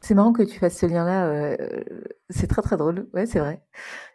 C'est 0.00 0.14
marrant 0.14 0.34
que 0.34 0.42
tu 0.42 0.58
fasses 0.58 0.76
ce 0.76 0.84
lien-là. 0.84 1.56
c'est 2.28 2.48
très 2.48 2.62
très 2.62 2.76
drôle. 2.76 3.08
Ouais, 3.14 3.26
c'est 3.26 3.38
vrai. 3.38 3.62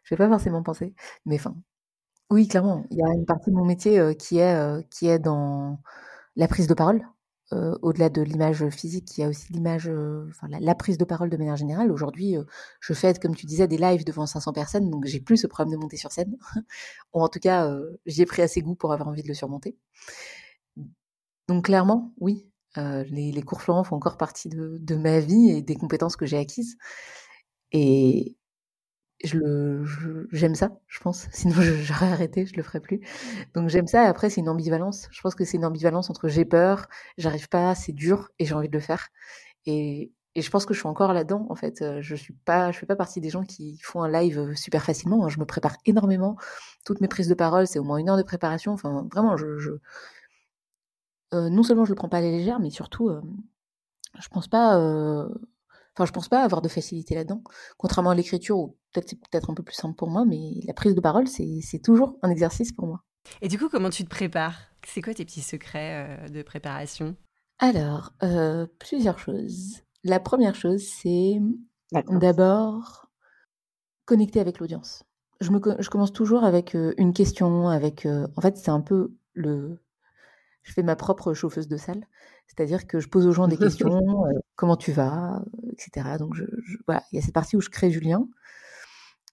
Je 0.04 0.14
vais 0.14 0.18
pas 0.18 0.28
forcément 0.28 0.62
penser. 0.62 0.94
Mais 1.26 1.36
enfin, 1.36 1.56
oui, 2.30 2.48
clairement. 2.48 2.86
Il 2.92 2.98
y 2.98 3.04
a 3.04 3.08
une 3.14 3.26
partie 3.26 3.50
de 3.52 3.56
mon 3.56 3.66
métier, 3.66 4.16
qui 4.18 4.40
est, 4.40 4.90
qui 4.90 5.08
est 5.08 5.20
dans 5.20 5.80
la 6.36 6.48
prise 6.48 6.68
de 6.68 6.74
parole. 6.74 7.02
au-delà 7.52 8.10
de 8.10 8.22
l'image 8.22 8.70
physique, 8.70 9.18
il 9.18 9.22
y 9.22 9.24
a 9.24 9.30
aussi 9.30 9.52
l'image, 9.54 9.90
la 10.50 10.76
prise 10.76 10.98
de 10.98 11.06
parole 11.06 11.30
de 11.30 11.38
manière 11.38 11.56
générale. 11.58 11.92
Aujourd'hui, 11.92 12.36
je 12.82 12.94
fais, 12.94 13.14
comme 13.16 13.36
tu 13.36 13.46
disais, 13.48 13.68
des 13.68 13.78
lives 13.78 14.06
devant 14.06 14.26
500 14.28 14.54
personnes, 14.54 14.90
donc 14.90 15.06
j'ai 15.06 15.20
plus 15.22 15.38
ce 15.38 15.48
problème 15.48 15.74
de 15.74 15.82
monter 15.82 15.98
sur 15.98 16.12
scène. 16.12 16.38
Ou 17.14 17.22
en 17.22 17.30
tout 17.30 17.40
cas, 17.40 17.72
j'y 18.06 18.22
ai 18.24 18.26
pris 18.26 18.42
assez 18.44 18.62
goût 18.62 18.76
pour 18.76 18.94
avoir 18.94 19.10
envie 19.10 19.24
de 19.24 19.28
le 19.30 19.34
surmonter. 19.34 19.78
Donc 21.48 21.66
clairement, 21.66 22.14
oui, 22.20 22.48
les 22.76 23.32
les 23.32 23.42
cours 23.42 23.62
Florent 23.62 23.84
font 23.84 23.96
encore 23.96 24.18
partie 24.18 24.50
de 24.50 24.78
de 24.80 24.96
ma 24.96 25.20
vie 25.20 25.50
et 25.52 25.62
des 25.62 25.76
compétences 25.76 26.16
que 26.16 26.26
j'ai 26.26 26.38
acquises 26.38 26.78
et 27.72 28.38
je 29.24 30.26
j'aime 30.32 30.56
ça, 30.56 30.72
je 30.88 31.00
pense. 31.00 31.28
Sinon, 31.34 31.56
j'aurais 31.62 32.12
arrêté, 32.12 32.46
je 32.46 32.56
le 32.56 32.64
ferais 32.64 32.80
plus. 32.80 33.02
Donc 33.54 33.70
j'aime 33.70 33.88
ça. 33.88 34.04
Après, 34.04 34.30
c'est 34.30 34.42
une 34.42 34.50
ambivalence. 34.50 35.08
Je 35.12 35.22
pense 35.22 35.36
que 35.36 35.46
c'est 35.46 35.58
une 35.58 35.66
ambivalence 35.66 36.10
entre 36.10 36.28
j'ai 36.28 36.46
peur, 36.46 36.88
j'arrive 37.18 37.50
pas, 37.50 37.76
c'est 37.76 37.94
dur 37.94 38.30
et 38.40 38.46
j'ai 38.46 38.54
envie 38.54 38.70
de 38.70 38.74
le 38.74 38.80
faire. 38.82 39.10
Et, 39.66 40.12
et 40.36 40.42
je 40.42 40.50
pense 40.50 40.66
que 40.66 40.74
je 40.74 40.80
suis 40.80 40.88
encore 40.88 41.14
là-dedans. 41.14 41.46
En 41.50 41.56
fait, 41.56 41.84
je 42.02 42.16
suis 42.16 42.34
pas, 42.34 42.72
je 42.72 42.80
fais 42.80 42.86
pas 42.86 42.96
partie 42.96 43.22
des 43.22 43.30
gens 43.30 43.44
qui 43.44 43.80
font 43.84 44.04
un 44.04 44.10
live 44.12 44.56
super 44.56 44.84
facilement. 44.84 45.26
Hein. 45.26 45.30
Je 45.30 45.40
me 45.40 45.46
prépare 45.46 45.76
énormément. 45.86 46.38
Toutes 46.86 47.02
mes 47.02 47.08
prises 47.08 47.28
de 47.28 47.34
parole, 47.36 47.68
c'est 47.68 47.80
au 47.80 47.84
moins 47.84 47.98
une 47.98 48.10
heure 48.10 48.18
de 48.18 48.24
préparation. 48.24 48.74
Enfin, 48.74 49.08
vraiment, 49.12 49.38
je, 49.38 49.80
euh, 51.34 51.50
non 51.50 51.64
seulement 51.64 51.86
je 51.86 51.92
le 51.92 51.96
prends 51.96 52.10
pas 52.10 52.18
à 52.18 52.22
la 52.22 52.32
légère, 52.32 52.60
mais 52.60 52.70
surtout, 52.72 53.10
euh, 53.10 53.22
je 54.20 54.28
pense 54.30 54.48
pas. 54.48 54.78
Euh, 54.80 55.30
Enfin, 56.00 56.06
je 56.06 56.14
pense 56.14 56.30
pas 56.30 56.46
avoir 56.46 56.62
de 56.62 56.70
facilité 56.70 57.14
là-dedans. 57.14 57.44
Contrairement 57.78 58.12
à 58.12 58.16
l'écriture, 58.16 58.58
où 58.58 58.78
peut-être 58.94 59.10
c'est 59.10 59.20
peut-être 59.20 59.50
un 59.50 59.54
peu 59.54 59.64
plus 59.64 59.76
simple 59.76 59.96
pour 59.96 60.10
moi, 60.10 60.24
mais 60.24 60.62
la 60.66 60.74
prise 60.74 60.96
de 60.96 61.02
parole, 61.02 61.28
c'est 61.28 61.82
toujours 61.84 62.18
un 62.22 62.30
exercice 62.30 62.72
pour 62.72 62.88
moi. 62.88 63.04
Et 63.42 63.50
du 63.50 63.60
coup, 63.60 63.68
comment 63.68 63.90
tu 63.90 64.06
te 64.06 64.10
prépares? 64.10 64.56
C'est 64.88 65.02
quoi 65.02 65.14
tes 65.14 65.26
petits 65.26 65.42
secrets 65.42 66.08
euh, 66.08 66.30
de 66.30 66.42
préparation? 66.42 67.18
Alors, 67.58 68.14
euh, 68.24 68.66
plusieurs 68.80 69.20
choses. 69.20 69.82
La 70.06 70.22
première 70.22 70.56
chose, 70.56 70.88
c'est 70.88 71.42
d'abord 71.92 73.10
connecter 74.06 74.40
avec 74.40 74.60
l'audience. 74.60 75.04
Je, 75.42 75.50
je 75.80 75.90
commence 75.90 76.14
toujours 76.14 76.46
avec 76.46 76.76
euh, 76.76 76.94
une 76.98 77.12
question, 77.12 77.68
avec... 77.68 78.08
en 78.08 78.42
fait, 78.42 78.56
c'est 78.56 78.72
un 78.72 78.80
peu 78.80 79.14
le... 79.34 79.84
Je 80.64 80.72
fais 80.72 80.84
ma 80.84 80.96
propre 80.96 81.34
chauffeuse 81.34 81.68
de 81.68 81.76
salle. 81.76 82.08
C'est-à-dire 82.50 82.88
que 82.88 83.00
je 83.00 83.08
pose 83.08 83.28
aux 83.28 83.32
gens 83.32 83.48
des 83.48 83.58
questions, 83.88 84.26
euh, 84.26 84.40
comment 84.56 84.76
tu 84.76 84.92
vas, 84.92 85.44
etc. 85.72 86.18
Donc 86.18 86.36
je, 86.36 86.44
voilà, 86.88 87.04
il 87.12 87.18
y 87.18 87.20
a 87.20 87.22
cette 87.22 87.34
partie 87.34 87.56
où 87.56 87.62
je 87.62 87.70
crée 87.70 87.90
du 87.90 88.00
lien. 88.00 88.28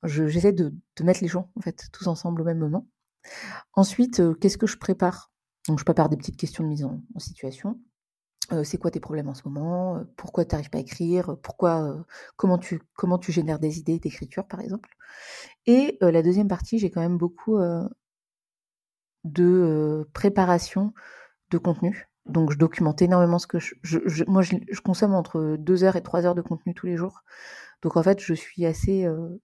J'essaie 0.02 0.52
de, 0.52 0.74
de, 0.96 1.05
mettre 1.05 1.22
les 1.22 1.29
gens 1.29 1.50
en 1.57 1.61
fait 1.62 1.88
tous 1.92 2.07
ensemble 2.07 2.42
au 2.42 2.44
même 2.44 2.59
moment. 2.59 2.87
Ensuite, 3.72 4.20
euh, 4.20 4.35
qu'est-ce 4.35 4.59
que 4.59 4.66
je 4.66 4.76
prépare? 4.76 5.33
Donc 5.66 5.79
je 5.79 5.85
prépare 5.85 6.09
des 6.09 6.16
petites 6.16 6.37
questions 6.37 6.62
de 6.62 6.68
mise 6.68 6.85
en, 6.85 7.00
situation. 7.16 7.81
Euh, 8.52 8.62
c'est 8.62 8.79
quoi 8.79 8.92
tes 8.92 9.00
problèmes 9.00 9.29
en 9.29 9.35
ce 9.35 9.48
moment? 9.48 10.05
Pourquoi 10.16 10.44
tu 10.44 10.55
n'arrives 10.55 10.70
pas 10.70 10.79
à 10.79 10.83
écrire? 10.83 11.37
Pourquoi 11.42 12.07
comment 12.37 12.59
tu 12.59 12.81
comment 12.94 13.18
tu 13.18 13.33
génères 13.33 13.59
des 13.59 13.79
idées 13.79 13.98
d'écriture 13.98 14.46
par 14.46 14.61
exemple? 14.61 14.90
Et 15.64 15.98
la 16.00 16.22
deuxième 16.22 16.46
partie, 16.46 16.79
j'ai 16.79 16.90
quand 16.90 17.00
même 17.00 17.16
beaucoup 17.16 17.59
de 19.24 20.09
préparation 20.12 20.92
de 21.50 21.59
contenu. 21.59 22.09
Donc, 22.28 22.50
je 22.52 22.58
documente 22.58 23.02
énormément 23.02 23.38
ce 23.38 23.46
que 23.46 23.58
je. 23.58 24.24
moi, 24.26 24.42
je, 24.42 24.80
consomme 24.80 25.14
entre 25.14 25.56
2 25.58 25.84
heures 25.84 25.96
et 25.96 26.02
3 26.02 26.26
heures 26.26 26.34
de 26.34 26.42
contenu 26.42 26.74
tous 26.74 26.86
les 26.86 26.96
jours. 26.96 27.22
Donc, 27.82 27.96
en 27.96 28.02
fait, 28.02 28.20
je 28.20 28.34
suis 28.34 28.66
assez 28.66 29.04
euh, 29.04 29.40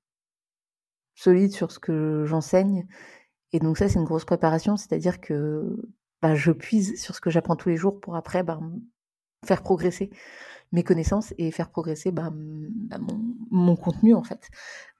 solide 1.14 1.52
sur 1.52 1.70
ce 1.70 1.78
que 1.78 2.24
j'enseigne. 2.26 2.86
Et 3.52 3.60
donc, 3.60 3.78
ça, 3.78 3.88
c'est 3.88 3.98
une 3.98 4.04
grosse 4.04 4.24
préparation. 4.24 4.76
C'est-à-dire 4.76 5.20
que 5.20 5.76
bah, 6.22 6.34
je 6.34 6.52
puise 6.52 7.00
sur 7.00 7.14
ce 7.14 7.20
que 7.20 7.30
j'apprends 7.30 7.56
tous 7.56 7.68
les 7.68 7.76
jours 7.76 8.00
pour 8.00 8.16
après 8.16 8.42
bah, 8.42 8.60
faire 9.44 9.62
progresser 9.62 10.10
mes 10.72 10.82
connaissances 10.84 11.34
et 11.38 11.50
faire 11.50 11.70
progresser 11.70 12.10
bah, 12.12 12.30
mon, 12.30 13.20
mon, 13.50 13.76
contenu, 13.76 14.14
en 14.14 14.24
fait. 14.24 14.48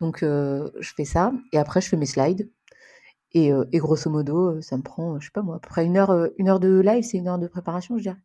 Donc, 0.01 0.23
euh, 0.23 0.71
je 0.81 0.93
fais 0.95 1.05
ça. 1.05 1.33
Et 1.53 1.59
après, 1.59 1.81
je 1.81 1.89
fais 1.89 1.97
mes 1.97 2.07
slides. 2.07 2.49
Et, 3.35 3.51
grosso 3.75 4.11
modo, 4.11 4.61
ça 4.61 4.77
me 4.77 4.83
prend, 4.83 5.19
je 5.19 5.27
sais 5.27 5.31
pas 5.33 5.43
moi, 5.43 5.57
à 5.57 5.59
peu 5.59 5.69
près 5.69 5.87
une 5.87 5.97
heure, 5.97 6.29
une 6.39 6.49
heure 6.49 6.61
de 6.61 6.81
live, 6.81 7.03
c'est 7.03 7.19
une 7.19 7.29
heure 7.29 7.39
de 7.39 7.47
préparation, 7.47 7.97
je 7.97 8.03
dirais. 8.03 8.17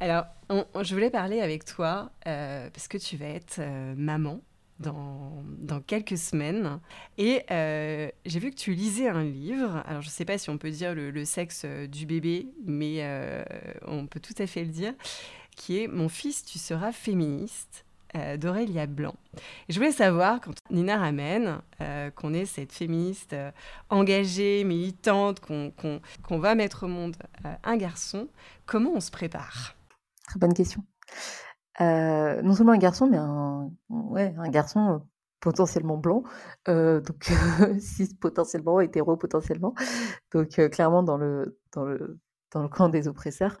Alors, 0.00 0.24
je 0.50 0.94
voulais 0.94 1.10
parler 1.10 1.40
avec 1.40 1.64
toi 1.64 2.12
parce 2.24 2.88
que 2.88 2.98
tu 2.98 3.16
vas 3.16 3.26
être 3.26 3.60
maman 3.96 4.40
dans, 4.78 5.42
dans, 5.58 5.80
quelques 5.80 6.16
semaines. 6.16 6.80
Et 7.18 7.42
j'ai 7.48 8.38
vu 8.38 8.50
que 8.50 8.56
tu 8.56 8.74
lisais 8.74 9.08
un 9.08 9.24
livre. 9.24 9.82
Alors, 9.86 10.02
je 10.02 10.08
ne 10.08 10.12
sais 10.12 10.24
pas 10.24 10.38
si 10.38 10.50
on 10.50 10.58
peut 10.58 10.70
dire 10.70 10.94
le, 10.94 11.10
le 11.10 11.24
sexe 11.24 11.64
du 11.64 12.06
bébé, 12.06 12.48
mais 12.64 13.04
on 13.86 14.06
peut 14.06 14.20
tout 14.20 14.34
à 14.38 14.46
fait 14.46 14.62
le 14.62 14.70
dire, 14.70 14.94
qui 15.56 15.82
est 15.82 15.88
Mon 15.88 16.08
fils, 16.08 16.44
tu 16.44 16.58
seras 16.58 16.92
féministe. 16.92 17.83
Euh, 18.16 18.36
d'Aurélia 18.36 18.86
Blanc. 18.86 19.16
je 19.68 19.74
voulais 19.74 19.90
savoir, 19.90 20.40
quand 20.40 20.54
Nina 20.70 20.98
ramène, 20.98 21.58
euh, 21.80 22.10
qu'on 22.12 22.32
est 22.32 22.44
cette 22.44 22.70
féministe 22.70 23.32
euh, 23.32 23.50
engagée, 23.90 24.62
militante, 24.62 25.40
qu'on 25.40 26.38
va 26.38 26.54
mettre 26.54 26.84
au 26.84 26.88
monde 26.88 27.16
un 27.64 27.76
garçon, 27.76 28.28
comment 28.66 28.92
on 28.94 29.00
se 29.00 29.10
prépare? 29.10 29.74
Très 30.28 30.38
bonne 30.38 30.54
question. 30.54 30.84
non 31.80 32.54
seulement 32.54 32.72
un 32.72 32.78
garçon, 32.78 33.08
mais 33.08 33.18
un, 33.18 34.48
garçon 34.48 35.02
potentiellement 35.40 35.96
blanc, 35.96 36.22
donc 36.68 37.32
cis 37.80 38.14
potentiellement, 38.14 38.78
hétéro 38.78 39.16
potentiellement, 39.16 39.74
donc 40.32 40.50
clairement 40.70 41.02
dans 41.02 41.18
le 41.18 41.58
camp 42.70 42.88
des 42.90 43.08
oppresseurs 43.08 43.58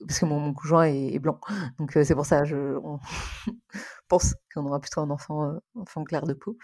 parce 0.00 0.18
que 0.20 0.26
mon, 0.26 0.52
conjoint 0.52 0.86
est, 0.86 1.18
blanc. 1.18 1.40
Donc 1.78 1.92
c'est 1.92 2.14
pour 2.14 2.26
ça, 2.26 2.44
je 2.44 2.76
on 2.82 3.00
pense 4.08 4.34
qu'on 4.54 4.66
aura 4.66 4.80
plutôt 4.80 5.00
un 5.00 5.10
enfant, 5.10 5.60
clair 6.04 6.22
de 6.22 6.34
peau. 6.34 6.56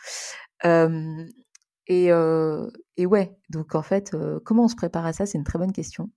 et, 1.87 2.12
ouais, 3.07 3.37
donc 3.51 3.74
en 3.74 3.83
fait, 3.83 4.16
comment 4.45 4.64
on 4.64 4.68
se 4.68 4.76
prépare 4.76 5.07
à 5.07 5.12
ça? 5.12 5.26
C'est 5.26 5.39
une 5.39 5.45
très 5.45 5.59
bonne 5.59 5.72
question. 5.72 6.11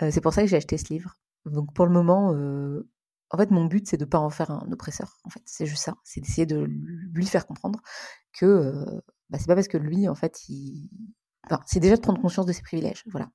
c'est 0.00 0.20
pour 0.20 0.32
ça 0.32 0.42
que 0.42 0.48
j'ai 0.48 0.56
acheté 0.56 0.78
ce 0.78 0.92
livre. 0.92 1.16
Donc 1.46 1.72
pour 1.74 1.86
le 1.86 1.92
moment, 1.92 2.30
en 3.30 3.36
fait, 3.36 3.50
mon 3.50 3.66
but, 3.66 3.86
c'est 3.86 3.96
de 3.96 4.04
pas 4.04 4.18
en 4.18 4.30
faire 4.30 4.50
un 4.50 4.70
oppresseur. 4.72 5.18
En 5.24 5.30
fait, 5.30 5.42
c'est 5.44 5.66
juste 5.66 5.82
ça. 5.84 5.94
C'est 6.04 6.20
d'essayer 6.20 6.46
de 6.46 6.66
lui 7.12 7.26
faire 7.26 7.46
comprendre 7.46 7.80
que 8.32 8.84
bah, 9.30 9.38
c'est 9.38 9.46
pas 9.46 9.54
parce 9.54 9.68
que 9.68 9.76
lui, 9.78 10.08
en 10.08 10.14
fait, 10.14 10.48
il, 10.48 10.90
c'est 11.66 11.80
déjà 11.80 11.96
de 11.96 12.00
prendre 12.00 12.20
conscience 12.20 12.46
de 12.46 12.52
ses 12.52 12.62
privilèges. 12.62 13.04
Voilà. 13.06 13.30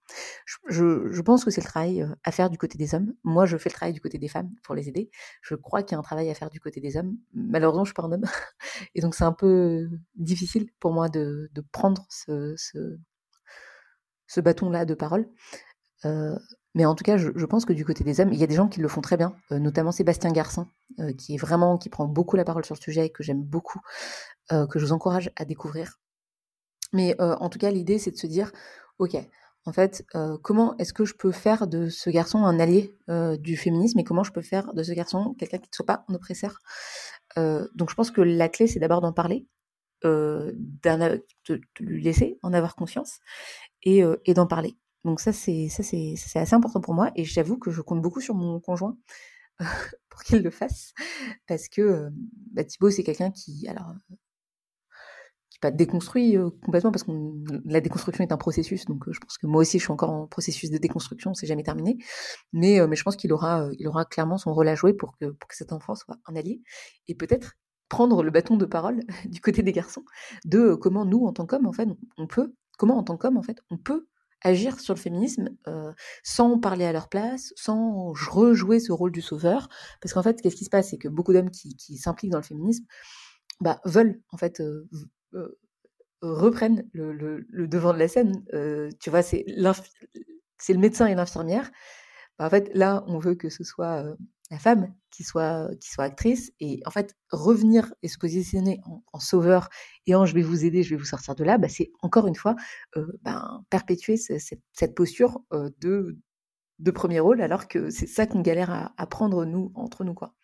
Je, 0.67 1.21
pense 1.21 1.45
que 1.45 1.51
c'est 1.51 1.61
le 1.61 1.67
travail 1.67 2.07
à 2.23 2.31
faire 2.31 2.49
du 2.49 2.57
côté 2.57 2.77
des 2.77 2.93
hommes. 2.95 3.13
Moi, 3.23 3.45
je 3.45 3.57
fais 3.57 3.69
le 3.69 3.73
travail 3.73 3.93
du 3.93 4.01
côté 4.01 4.17
des 4.17 4.27
femmes 4.27 4.51
pour 4.63 4.75
les 4.75 4.87
aider. 4.89 5.09
Je 5.41 5.55
crois 5.55 5.83
qu'il 5.83 5.93
y 5.93 5.95
a 5.95 5.99
un 5.99 6.03
travail 6.03 6.29
à 6.29 6.33
faire 6.33 6.49
du 6.49 6.59
côté 6.59 6.79
des 6.79 6.97
hommes. 6.97 7.17
Malheureusement, 7.33 7.85
je 7.85 7.89
suis 7.89 7.93
pas 7.93 8.03
un 8.03 8.11
homme. 8.11 8.25
Et 8.95 9.01
donc, 9.01 9.15
c'est 9.15 9.23
un 9.23 9.33
peu 9.33 9.89
difficile 10.15 10.69
pour 10.79 10.93
moi 10.93 11.09
de, 11.09 11.49
prendre 11.71 12.05
ce, 12.09 12.55
bâton-là 14.37 14.85
de 14.85 14.93
parole. 14.93 15.27
Mais 16.75 16.85
en 16.85 16.95
tout 16.95 17.03
cas, 17.03 17.17
je, 17.17 17.45
pense 17.45 17.65
que 17.65 17.73
du 17.73 17.85
côté 17.85 18.03
des 18.03 18.19
hommes, 18.19 18.33
il 18.33 18.39
y 18.39 18.43
a 18.43 18.47
des 18.47 18.55
gens 18.55 18.67
qui 18.67 18.79
le 18.79 18.87
font 18.87 19.01
très 19.01 19.17
bien, 19.17 19.35
notamment 19.51 19.91
Sébastien 19.91 20.31
Garcin, 20.31 20.67
qui 21.17 21.35
est 21.35 21.37
vraiment, 21.37 21.77
qui 21.77 21.89
prend 21.89 22.07
beaucoup 22.07 22.35
la 22.35 22.43
parole 22.43 22.65
sur 22.65 22.75
le 22.75 22.81
sujet 22.81 23.07
et 23.07 23.09
que 23.11 23.23
j'aime 23.23 23.43
beaucoup, 23.43 23.79
que 24.49 24.77
je 24.79 24.85
vous 24.85 24.91
encourage 24.91 25.31
à 25.35 25.45
découvrir. 25.45 25.99
Mais 26.93 27.15
en 27.19 27.49
tout 27.49 27.59
cas, 27.59 27.71
l'idée, 27.71 27.99
c'est 27.99 28.11
de 28.11 28.17
se 28.17 28.27
dire, 28.27 28.51
ok, 28.99 29.17
en 29.65 29.73
fait, 29.73 30.05
comment 30.43 30.77
est-ce 30.77 30.93
que 30.93 31.05
je 31.05 31.15
peux 31.15 31.31
faire 31.31 31.67
de 31.67 31.89
ce 31.89 32.09
garçon 32.09 32.45
un 32.45 32.59
allié 32.59 32.95
du 33.39 33.57
féminisme 33.57 33.99
et 33.99 34.03
comment 34.03 34.23
je 34.23 34.31
peux 34.31 34.41
faire 34.41 34.73
de 34.73 34.83
ce 34.83 34.91
garçon 34.93 35.33
quelqu'un 35.37 35.57
qui 35.57 35.69
ne 35.71 35.75
soit 35.75 35.85
pas 35.85 36.05
un 36.07 36.13
oppresseur? 36.15 36.59
Donc, 37.35 37.89
je 37.89 37.95
pense 37.95 38.11
que 38.11 38.21
la 38.21 38.49
clé, 38.49 38.67
c'est 38.67 38.79
d'abord 38.79 39.01
d'en 39.01 39.13
parler, 39.13 39.47
de, 40.03 40.55
lui 41.79 42.03
laisser 42.03 42.37
en 42.43 42.53
avoir 42.53 42.75
conscience 42.75 43.19
et, 43.83 44.03
et 44.25 44.33
d'en 44.33 44.47
parler. 44.47 44.77
Donc 45.03 45.19
ça 45.19 45.33
c'est 45.33 45.67
assez 46.35 46.55
important 46.55 46.81
pour 46.81 46.93
moi 46.93 47.11
et 47.15 47.25
j'avoue 47.25 47.57
que 47.57 47.71
je 47.71 47.81
compte 47.81 48.01
beaucoup 48.01 48.21
sur 48.21 48.35
mon 48.35 48.59
conjoint 48.59 48.97
pour 50.09 50.23
qu'il 50.23 50.41
le 50.41 50.49
fasse 50.49 50.93
parce 51.47 51.67
que 51.67 52.09
bah, 52.51 52.63
Thibaut 52.63 52.89
c'est 52.89 53.03
quelqu'un 53.03 53.31
qui 53.31 53.67
alors 53.67 53.93
pas 55.63 55.71
déconstruit 55.71 56.35
complètement 56.61 56.91
parce 56.91 57.03
que 57.03 57.11
la 57.65 57.79
déconstruction 57.79 58.21
est 58.23 58.33
un 58.33 58.37
processus 58.37 58.83
donc 58.83 59.05
je 59.09 59.17
pense 59.17 59.37
que 59.37 59.47
moi 59.47 59.61
aussi 59.61 59.79
je 59.79 59.83
suis 59.83 59.93
encore 59.93 60.09
en 60.09 60.27
processus 60.27 60.69
de 60.69 60.77
déconstruction 60.77 61.33
c'est 61.33 61.47
jamais 61.47 61.63
terminé 61.63 61.97
mais 62.51 62.85
mais 62.85 62.97
je 62.97 63.03
pense 63.03 63.15
qu'il 63.15 63.31
aura 63.31 63.69
il 63.79 63.87
aura 63.87 64.03
clairement 64.03 64.37
son 64.37 64.53
rôle 64.53 64.67
à 64.67 64.75
jouer 64.75 64.93
pour 64.93 65.17
que 65.17 65.27
pour 65.27 65.47
que 65.47 65.55
cet 65.55 65.71
enfant 65.71 65.95
soit 65.95 66.17
un 66.27 66.35
allié 66.35 66.61
et 67.07 67.15
peut-être 67.15 67.53
prendre 67.87 68.23
le 68.23 68.31
bâton 68.31 68.57
de 68.57 68.65
parole 68.65 68.99
du 69.25 69.39
côté 69.39 69.63
des 69.63 69.71
garçons 69.71 70.03
de 70.43 70.75
comment 70.75 71.05
nous 71.05 71.25
en 71.25 71.31
tant 71.31 71.45
qu'hommes 71.45 71.67
en 71.67 71.73
fait 71.73 71.87
on 72.17 72.27
peut 72.27 72.53
comment 72.77 72.97
en 72.97 73.03
tant 73.03 73.15
qu'homme 73.15 73.37
en 73.37 73.43
fait 73.43 73.59
on 73.69 73.77
peut 73.77 74.05
agir 74.41 74.81
sur 74.81 74.93
le 74.93 74.99
féminisme 74.99 75.47
sans 76.21 76.59
parler 76.59 76.83
à 76.83 76.91
leur 76.91 77.07
place, 77.07 77.53
sans 77.55 78.11
rejouer 78.11 78.81
ce 78.81 78.91
rôle 78.91 79.13
du 79.13 79.21
sauveur. 79.21 79.69
Parce 80.01 80.13
qu'en 80.13 80.21
fait, 80.21 80.41
qu'est-ce 80.41 80.57
qui 80.57 80.65
se 80.65 80.69
passe? 80.69 80.89
C'est 80.89 80.97
que 80.97 81.07
beaucoup 81.07 81.31
d'hommes 81.31 81.49
qui, 81.49 81.97
s'impliquent 81.97 82.31
dans 82.31 82.39
le 82.39 82.43
féminisme 82.43 82.83
bah, 83.61 83.79
veulent, 83.85 84.21
en 84.33 84.37
fait, 84.37 84.61
reprennent 86.21 86.87
le, 86.93 87.45
devant 87.67 87.93
de 87.93 87.99
la 87.99 88.07
scène. 88.07 88.43
tu 88.99 89.09
vois, 89.09 89.23
c'est 89.23 89.45
le 89.47 90.79
médecin 90.79 91.07
et 91.07 91.15
l'infirmière. 91.15 91.71
Bah, 92.39 92.47
en 92.47 92.49
fait, 92.49 92.71
là, 92.73 93.03
on 93.07 93.19
veut 93.19 93.35
que 93.35 93.49
ce 93.49 93.63
soit 93.63 94.05
la 94.53 94.59
femme 94.59 94.93
qui 95.09 95.23
soit, 95.23 95.69
qui 95.79 95.89
soit 95.89 96.03
actrice 96.03 96.51
et 96.59 96.81
en 96.85 96.91
fait 96.91 97.15
revenir 97.31 97.93
et 98.03 98.07
se 98.07 98.17
positionner 98.17 98.81
en, 99.11 99.19
sauveur 99.19 99.69
et 100.05 100.15
en 100.15 100.25
je 100.25 100.33
vais 100.35 100.43
vous 100.43 100.63
aider, 100.63 100.83
je 100.83 100.91
vais 100.91 100.95
vous 100.95 101.05
sortir 101.05 101.33
de 101.35 101.43
là, 101.43 101.57
bah, 101.57 101.69
c'est 101.69 101.91
encore 102.01 102.27
une 102.27 102.35
fois 102.35 102.55
euh, 102.95 103.05
ben, 103.23 103.63
perpétuer 103.71 104.15
cette, 104.15 104.95
posture 104.95 105.39
euh, 105.53 105.69
de, 105.79 106.17
de 106.77 106.91
premier 106.91 107.19
rôle 107.19 107.41
alors 107.41 107.67
que 107.67 107.89
c'est 107.89 108.07
ça 108.07 108.27
qu'on 108.27 108.41
galère 108.41 108.91
à, 108.95 109.07
prendre 109.07 109.45
nous 109.45 109.71
entre 109.75 110.03
nous 110.03 110.13
quoi. 110.13 110.35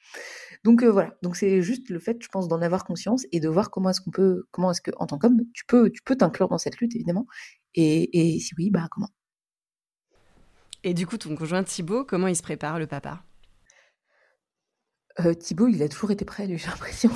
Donc 0.63 0.83
euh, 0.83 0.91
voilà, 0.91 1.15
donc 1.21 1.37
c'est 1.37 1.61
juste 1.61 1.89
le 1.89 1.99
fait, 1.99 2.21
je 2.21 2.27
pense, 2.27 2.47
d'en 2.47 2.61
avoir 2.61 2.83
conscience 2.83 3.25
et 3.31 3.39
de 3.39 3.47
voir 3.47 3.71
comment 3.71 3.91
est-ce 3.91 4.01
qu'on 4.01 4.11
peut, 4.11 4.43
comment 4.51 4.71
est-ce 4.71 4.81
que 4.81 4.91
en 4.97 5.07
tant 5.07 5.17
qu'homme, 5.17 5.41
tu 5.53 5.65
peux, 5.65 5.89
tu 5.89 6.01
peux 6.03 6.15
t'inclure 6.17 6.49
dans 6.49 6.57
cette 6.57 6.77
lutte 6.79 6.95
évidemment. 6.95 7.27
Et, 7.75 8.35
et 8.35 8.39
si 8.39 8.53
oui, 8.57 8.69
bah 8.69 8.87
comment? 8.91 9.09
Et 10.83 10.93
du 10.93 11.05
coup, 11.07 11.17
ton 11.17 11.35
conjoint 11.35 11.63
Thibaut, 11.63 12.05
comment 12.05 12.27
il 12.27 12.35
se 12.35 12.43
prépare 12.43 12.79
le 12.79 12.87
papa? 12.87 13.23
Euh, 15.19 15.33
Thibaut, 15.33 15.67
il 15.67 15.81
a 15.83 15.89
toujours 15.89 16.11
été 16.11 16.25
prêt, 16.25 16.47
j'ai 16.47 16.67
l'impression. 16.67 17.11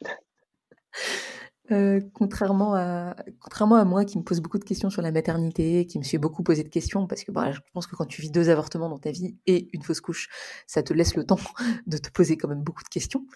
Euh, 1.70 2.00
contrairement, 2.12 2.74
à, 2.74 3.16
contrairement 3.40 3.76
à 3.76 3.84
moi 3.84 4.04
qui 4.04 4.18
me 4.18 4.22
pose 4.22 4.40
beaucoup 4.40 4.58
de 4.58 4.64
questions 4.64 4.90
sur 4.90 5.00
la 5.00 5.12
maternité, 5.12 5.86
qui 5.86 5.98
me 5.98 6.04
suis 6.04 6.18
beaucoup 6.18 6.42
posé 6.42 6.62
de 6.62 6.68
questions, 6.68 7.06
parce 7.06 7.24
que 7.24 7.32
bah, 7.32 7.52
je 7.52 7.60
pense 7.72 7.86
que 7.86 7.96
quand 7.96 8.04
tu 8.06 8.20
vis 8.20 8.30
deux 8.30 8.50
avortements 8.50 8.88
dans 8.88 8.98
ta 8.98 9.10
vie 9.10 9.36
et 9.46 9.68
une 9.72 9.82
fausse 9.82 10.00
couche, 10.00 10.28
ça 10.66 10.82
te 10.82 10.92
laisse 10.92 11.14
le 11.16 11.24
temps 11.24 11.38
de 11.86 11.96
te 11.96 12.10
poser 12.10 12.36
quand 12.36 12.48
même 12.48 12.62
beaucoup 12.62 12.82
de 12.82 12.88
questions. 12.88 13.26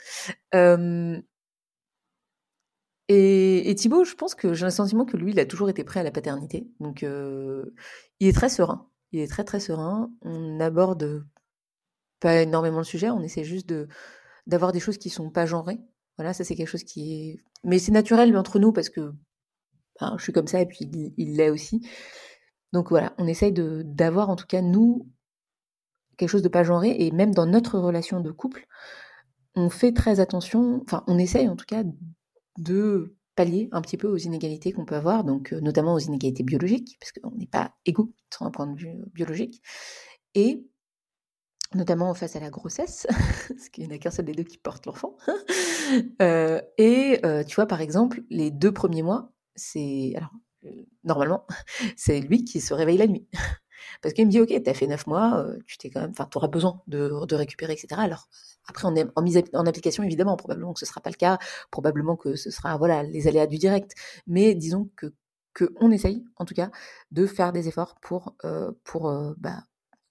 Euh, 0.54 1.20
et, 3.08 3.70
et, 3.70 3.74
Thibaut, 3.74 4.04
je 4.04 4.14
pense 4.14 4.34
que 4.34 4.52
j'ai 4.52 4.66
le 4.66 4.70
sentiment 4.70 5.06
que 5.06 5.16
lui, 5.16 5.32
il 5.32 5.40
a 5.40 5.46
toujours 5.46 5.70
été 5.70 5.82
prêt 5.82 6.00
à 6.00 6.02
la 6.02 6.10
paternité. 6.10 6.68
Donc, 6.80 7.02
il 7.02 8.28
est 8.28 8.32
très 8.34 8.50
serein. 8.50 8.90
Il 9.12 9.20
est 9.20 9.28
très 9.28 9.44
très 9.44 9.60
serein. 9.60 10.10
On 10.22 10.60
aborde 10.60 11.24
pas 12.20 12.42
énormément 12.42 12.78
le 12.78 12.84
sujet, 12.84 13.10
on 13.10 13.22
essaie 13.22 13.44
juste 13.44 13.68
de 13.68 13.88
d'avoir 14.46 14.72
des 14.72 14.80
choses 14.80 14.98
qui 14.98 15.10
sont 15.10 15.30
pas 15.30 15.46
genrées. 15.46 15.78
Voilà, 16.18 16.34
ça 16.34 16.44
c'est 16.44 16.56
quelque 16.56 16.68
chose 16.68 16.84
qui 16.84 17.14
est. 17.14 17.38
Mais 17.64 17.78
c'est 17.78 17.92
naturel 17.92 18.36
entre 18.36 18.58
nous 18.58 18.72
parce 18.72 18.90
que 18.90 19.12
je 20.00 20.22
suis 20.22 20.32
comme 20.32 20.46
ça 20.46 20.60
et 20.60 20.66
puis 20.66 20.90
il 21.16 21.36
l'est 21.36 21.50
aussi. 21.50 21.80
Donc 22.72 22.90
voilà, 22.90 23.14
on 23.18 23.26
essaye 23.26 23.52
d'avoir 23.52 24.28
en 24.28 24.36
tout 24.36 24.46
cas 24.46 24.60
nous 24.60 25.08
quelque 26.16 26.28
chose 26.28 26.42
de 26.42 26.48
pas 26.48 26.64
genré 26.64 26.94
et 26.98 27.10
même 27.12 27.32
dans 27.32 27.46
notre 27.46 27.78
relation 27.78 28.20
de 28.20 28.30
couple, 28.30 28.66
on 29.54 29.70
fait 29.70 29.92
très 29.92 30.20
attention, 30.20 30.82
enfin 30.82 31.04
on 31.06 31.18
essaye 31.18 31.48
en 31.48 31.56
tout 31.56 31.64
cas 31.66 31.84
de 32.58 33.16
pallier 33.36 33.68
un 33.70 33.80
petit 33.80 33.96
peu 33.96 34.08
aux 34.08 34.16
inégalités 34.16 34.72
qu'on 34.72 34.84
peut 34.84 34.96
avoir, 34.96 35.22
donc 35.22 35.52
euh, 35.52 35.60
notamment 35.60 35.94
aux 35.94 36.00
inégalités 36.00 36.42
biologiques, 36.42 36.96
parce 37.00 37.12
qu'on 37.12 37.30
n'est 37.36 37.46
pas 37.46 37.72
égaux 37.86 38.12
sur 38.32 38.44
un 38.44 38.50
point 38.50 38.66
de 38.66 38.76
vue 38.76 38.96
biologique, 39.14 39.62
et 40.34 40.66
notamment 41.74 42.14
face 42.14 42.36
à 42.36 42.40
la 42.40 42.50
grossesse, 42.50 43.06
parce 43.48 43.68
qu'il 43.68 43.86
n'y 43.86 43.92
en 43.92 43.96
a 43.96 43.98
qu'un 43.98 44.10
seul 44.10 44.24
des 44.24 44.32
deux 44.32 44.44
qui 44.44 44.58
porte 44.58 44.86
l'enfant. 44.86 45.16
Euh, 46.20 46.60
et 46.76 47.18
euh, 47.24 47.42
tu 47.44 47.54
vois, 47.54 47.64
par 47.64 47.80
exemple, 47.80 48.20
les 48.28 48.50
deux 48.50 48.72
premiers 48.72 49.00
mois, 49.00 49.32
c'est... 49.56 50.12
Alors, 50.16 50.32
euh, 50.66 50.84
normalement, 51.02 51.46
c'est 51.96 52.20
lui 52.20 52.44
qui 52.44 52.60
se 52.60 52.74
réveille 52.74 52.98
la 52.98 53.06
nuit. 53.06 53.26
Parce 54.02 54.12
qu'il 54.12 54.26
me 54.26 54.30
dit, 54.30 54.38
OK, 54.38 54.52
t'as 54.62 54.74
fait 54.74 54.86
neuf 54.86 55.06
mois, 55.06 55.46
tu 55.66 55.78
t'es 55.78 55.88
quand 55.88 56.02
même... 56.02 56.10
Enfin, 56.10 56.26
t'auras 56.26 56.48
besoin 56.48 56.82
de, 56.88 57.24
de, 57.24 57.34
récupérer, 57.34 57.72
etc. 57.72 57.88
Alors, 57.96 58.28
après, 58.66 58.86
on 58.86 58.94
est 58.96 59.06
en 59.16 59.22
mise 59.22 59.42
en 59.54 59.64
application, 59.64 60.02
évidemment, 60.02 60.36
probablement 60.36 60.74
que 60.74 60.80
ce 60.80 60.84
ne 60.84 60.88
sera 60.88 61.00
pas 61.00 61.08
le 61.08 61.16
cas, 61.16 61.38
probablement 61.70 62.16
que 62.16 62.36
ce 62.36 62.50
sera, 62.50 62.76
voilà, 62.76 63.02
les 63.02 63.28
aléas 63.28 63.46
du 63.46 63.56
direct. 63.56 63.94
Mais 64.26 64.54
disons 64.54 64.90
que 64.94 65.14
qu'on 65.56 65.90
essaye, 65.90 66.22
en 66.36 66.44
tout 66.44 66.54
cas, 66.54 66.70
de 67.12 67.24
faire 67.24 67.54
des 67.54 67.66
efforts 67.66 67.94
pour, 68.02 68.36
pour 68.84 69.34
bah, 69.38 69.62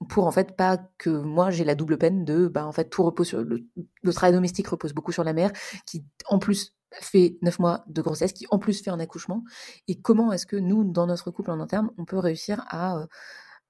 pour 0.10 0.28
en 0.28 0.32
fait 0.32 0.56
pas 0.56 0.78
que 0.98 1.10
moi 1.10 1.50
j'ai 1.50 1.64
la 1.64 1.76
double 1.76 1.98
peine 1.98 2.24
de 2.24 2.48
bah 2.48 2.68
en 2.68 2.72
fait 2.72 2.90
tout 2.90 3.04
repose 3.04 3.28
sur 3.28 3.42
le, 3.42 3.66
travail 4.14 4.34
domestique 4.34 4.68
repose 4.68 4.94
beaucoup 4.94 5.12
sur 5.12 5.24
la 5.24 5.34
mère 5.34 5.52
qui 5.86 6.06
en 6.28 6.40
plus 6.40 6.76
fait 6.92 7.38
neuf 7.42 7.60
mois 7.60 7.84
de 7.88 8.02
grossesse 8.02 8.32
qui 8.32 8.46
en 8.52 8.60
plus 8.60 8.82
fait 8.82 8.92
un 8.92 9.00
accouchement. 9.00 9.44
Et 9.88 10.00
comment 10.00 10.32
est-ce 10.32 10.46
que 10.46 10.56
nous 10.56 10.84
dans 10.84 11.08
notre 11.08 11.32
couple 11.32 11.52
en 11.52 11.60
interne 11.60 11.90
on 11.98 12.06
peut 12.06 12.18
réussir 12.18 12.64
à 12.70 13.00
euh, 13.00 13.06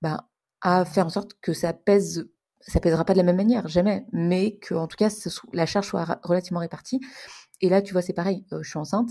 bah, 0.02 0.28
faire 0.86 1.06
en 1.06 1.10
sorte 1.10 1.32
que 1.42 1.54
ça 1.54 1.74
pèse 1.74 2.30
ça 2.60 2.80
pèsera 2.80 3.06
pas 3.06 3.14
de 3.14 3.18
la 3.18 3.24
même 3.24 3.38
manière? 3.38 3.68
Jamais. 3.68 4.06
Mais 4.12 4.58
que 4.58 4.76
en 4.76 4.88
tout 4.88 4.98
cas 4.98 5.10
la 5.54 5.66
charge 5.66 5.88
soit 5.88 6.20
relativement 6.24 6.60
répartie. 6.60 7.00
Et 7.62 7.70
là 7.70 7.82
tu 7.82 7.94
vois 7.94 8.02
c'est 8.02 8.14
pareil 8.14 8.46
euh, 8.52 8.62
je 8.64 8.70
suis 8.70 8.80
enceinte 8.80 9.10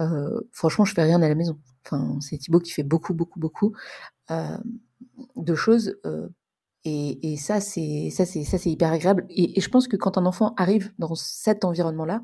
euh, 0.00 0.40
franchement 0.52 0.84
je 0.84 0.94
fais 0.94 1.04
rien 1.04 1.22
à 1.22 1.28
la 1.28 1.36
maison. 1.36 1.58
Enfin 1.86 2.18
c'est 2.20 2.38
Thibaut 2.38 2.60
qui 2.60 2.72
fait 2.72 2.82
beaucoup 2.82 3.14
beaucoup 3.14 3.38
beaucoup 3.38 3.74
de 5.36 5.54
choses 5.54 5.96
et, 6.88 7.36
ça, 7.36 7.60
c'est 7.60 8.10
ça, 8.10 8.24
c'est 8.26 8.44
ça, 8.44 8.58
c'est 8.58 8.70
hyper 8.70 8.92
agréable. 8.92 9.26
Et, 9.30 9.60
je 9.60 9.68
pense 9.68 9.88
que 9.88 9.96
quand 9.96 10.18
un 10.18 10.26
enfant 10.26 10.54
arrive 10.56 10.92
dans 10.98 11.14
cet 11.14 11.64
environnement-là, 11.64 12.22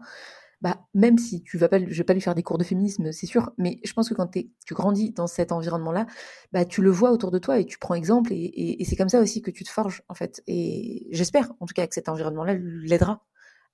bah, 0.60 0.80
même 0.94 1.18
si 1.18 1.42
tu 1.42 1.58
vas 1.58 1.68
pas, 1.68 1.78
je 1.78 1.98
vais 1.98 2.04
pas 2.04 2.14
lui 2.14 2.20
faire 2.20 2.34
des 2.34 2.42
cours 2.42 2.58
de 2.58 2.64
féminisme, 2.64 3.12
c'est 3.12 3.26
sûr, 3.26 3.52
mais 3.58 3.80
je 3.84 3.92
pense 3.92 4.08
que 4.08 4.14
quand 4.14 4.28
tu 4.28 4.74
grandis 4.74 5.10
dans 5.12 5.26
cet 5.26 5.52
environnement-là, 5.52 6.06
bah, 6.52 6.64
tu 6.64 6.80
le 6.80 6.90
vois 6.90 7.10
autour 7.12 7.30
de 7.30 7.38
toi 7.38 7.58
et 7.58 7.66
tu 7.66 7.78
prends 7.78 7.94
exemple, 7.94 8.32
et, 8.32 8.82
c'est 8.84 8.96
comme 8.96 9.08
ça 9.10 9.20
aussi 9.20 9.42
que 9.42 9.50
tu 9.50 9.64
te 9.64 9.70
forges, 9.70 10.02
en 10.08 10.14
fait. 10.14 10.42
Et 10.46 11.06
j'espère, 11.10 11.52
en 11.60 11.66
tout 11.66 11.74
cas, 11.74 11.86
que 11.86 11.94
cet 11.94 12.08
environnement-là 12.08 12.54
l'aidera 12.54 13.24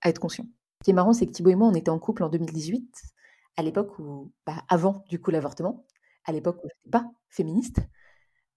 à 0.03 0.09
être 0.09 0.19
conscient. 0.19 0.47
Ce 0.81 0.85
qui 0.87 0.91
est 0.91 0.95
marrant, 0.95 1.13
c'est 1.13 1.27
que 1.27 1.33
Thibaut 1.33 1.51
et 1.51 1.57
moi, 1.57 1.69
on 1.69 1.75
était 1.75 1.91
en 1.91 1.99
couple 1.99 2.25
en 2.25 2.29
2018, 2.29 3.03
à 3.57 3.63
l'époque 3.63 3.99
où, 3.99 4.33
bah, 4.47 4.65
avant, 4.69 5.05
du 5.09 5.21
coup, 5.21 5.31
l'avortement, 5.31 5.87
à 6.25 6.33
l'époque 6.33 6.57
où 6.65 6.69
je 6.69 6.75
n'étais 6.75 6.91
pas 6.91 7.11
féministe, 7.29 7.81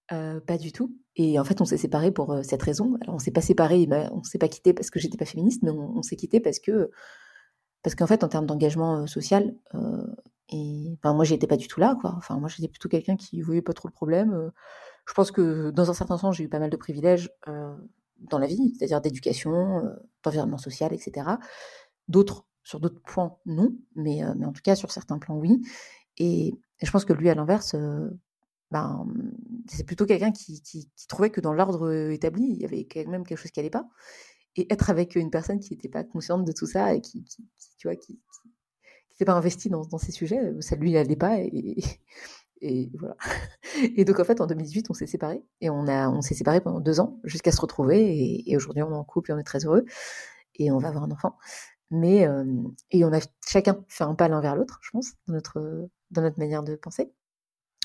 pas 0.08 0.58
du 0.58 0.72
tout. 0.72 0.96
Et 1.16 1.38
en 1.38 1.44
fait, 1.44 1.60
on 1.60 1.64
s'est 1.64 1.76
séparés 1.76 2.10
pour 2.10 2.38
cette 2.42 2.62
raison. 2.62 2.96
Alors, 3.02 3.16
on 3.16 3.18
s'est 3.18 3.30
pas 3.30 3.40
séparés, 3.40 3.88
on 4.12 4.22
s'est 4.22 4.38
pas 4.38 4.48
quitté 4.48 4.72
parce 4.72 4.90
que 4.90 4.98
j'étais 4.98 5.16
pas 5.16 5.24
féministe, 5.24 5.62
mais 5.62 5.70
on, 5.70 6.02
s'est 6.02 6.16
quitté 6.16 6.40
parce 6.40 6.58
que, 6.58 6.90
parce 7.82 7.94
qu'en 7.94 8.06
fait, 8.06 8.24
en 8.24 8.28
termes 8.28 8.46
d'engagement 8.46 9.06
social, 9.06 9.54
et 10.50 10.98
enfin, 10.98 11.14
moi, 11.14 11.24
j'étais 11.24 11.46
pas 11.46 11.56
du 11.56 11.68
tout 11.68 11.80
là, 11.80 11.96
quoi. 12.00 12.14
Enfin, 12.16 12.38
moi, 12.38 12.48
j'étais 12.48 12.68
plutôt 12.68 12.88
quelqu'un 12.88 13.16
qui 13.16 13.40
voyait 13.40 13.62
pas 13.62 13.72
trop 13.72 13.88
le 13.88 13.92
problème. 13.92 14.50
je 15.06 15.14
pense 15.14 15.30
que 15.30 15.70
dans 15.70 15.90
un 15.90 15.94
certain 15.94 16.18
sens, 16.18 16.36
j'ai 16.36 16.44
eu 16.44 16.48
pas 16.48 16.58
mal 16.58 16.70
de 16.70 16.76
privilèges 16.76 17.30
dans 18.18 18.38
la 18.38 18.46
vie, 18.46 18.74
c'est-à-dire 18.76 19.00
d'éducation, 19.00 19.82
d'environnement 20.22 20.58
social, 20.58 20.92
etc. 20.92 21.36
D'autres, 22.08 22.44
sur 22.64 22.80
d'autres 22.80 23.00
points, 23.02 23.36
non, 23.46 23.72
mais, 23.94 24.22
mais 24.36 24.46
en 24.46 24.52
tout 24.52 24.62
cas, 24.62 24.74
sur 24.74 24.90
certains 24.90 25.18
plans, 25.18 25.36
oui. 25.36 25.62
Et, 26.18 26.54
je 26.82 26.90
pense 26.90 27.04
que 27.04 27.12
lui, 27.12 27.30
à 27.30 27.34
l'inverse, 27.34 27.76
ben, 28.74 29.06
c'est 29.68 29.84
plutôt 29.84 30.04
quelqu'un 30.04 30.32
qui, 30.32 30.90
trouvait 31.06 31.30
que 31.30 31.40
dans 31.40 31.52
l'ordre 31.52 32.10
établi, 32.10 32.42
il 32.42 32.60
y 32.60 32.64
avait 32.64 32.84
quand 32.84 33.06
même 33.06 33.24
quelque 33.24 33.38
chose 33.38 33.52
qui 33.52 33.60
n'allait 33.60 33.70
pas. 33.70 33.88
Et 34.56 34.72
être 34.72 34.90
avec 34.90 35.14
une 35.14 35.30
personne 35.30 35.60
qui 35.60 35.74
n'était 35.74 35.88
pas 35.88 36.02
consciente 36.02 36.44
de 36.44 36.50
tout 36.50 36.66
ça 36.66 36.92
et 36.92 37.00
qui, 37.00 37.24
tu 37.78 37.86
vois, 37.86 37.94
qui 37.94 38.20
n'était 39.12 39.26
pas 39.26 39.34
investie 39.34 39.68
dans, 39.68 39.84
dans, 39.84 39.98
ces 39.98 40.10
sujets, 40.10 40.40
ça 40.58 40.74
lui 40.74 40.90
n'allait 40.90 41.14
pas. 41.14 41.38
Et, 42.60 42.90
voilà. 42.98 43.16
Et 43.94 44.04
donc, 44.04 44.18
en 44.18 44.24
fait, 44.24 44.40
en 44.40 44.46
2018, 44.46 44.86
on 44.90 44.94
s'est 44.94 45.06
séparés. 45.06 45.44
Et 45.60 45.70
on, 45.70 45.86
on 45.86 46.20
s'est 46.22 46.34
séparés 46.34 46.60
pendant 46.60 46.80
deux 46.80 46.98
ans 46.98 47.20
jusqu'à 47.22 47.52
se 47.52 47.60
retrouver. 47.60 48.42
Et, 48.48 48.56
aujourd'hui, 48.56 48.82
on 48.82 48.90
est 48.90 48.96
en 48.96 49.04
couple 49.04 49.30
et 49.30 49.34
on 49.34 49.38
est 49.38 49.44
très 49.44 49.66
heureux. 49.66 49.84
Et 50.56 50.72
on 50.72 50.78
va 50.78 50.88
avoir 50.88 51.04
un 51.04 51.10
enfant. 51.12 51.36
Mais, 51.90 52.26
et 52.90 53.04
on 53.04 53.12
a 53.12 53.20
chacun 53.46 53.84
fait 53.86 54.04
un 54.04 54.14
pas 54.16 54.28
l'un 54.28 54.40
vers 54.40 54.56
l'autre, 54.56 54.80
je 54.82 54.90
pense, 54.90 55.12
dans 55.28 55.34
notre, 55.34 55.88
dans 56.10 56.22
notre 56.22 56.40
manière 56.40 56.64
de 56.64 56.74
penser. 56.74 57.12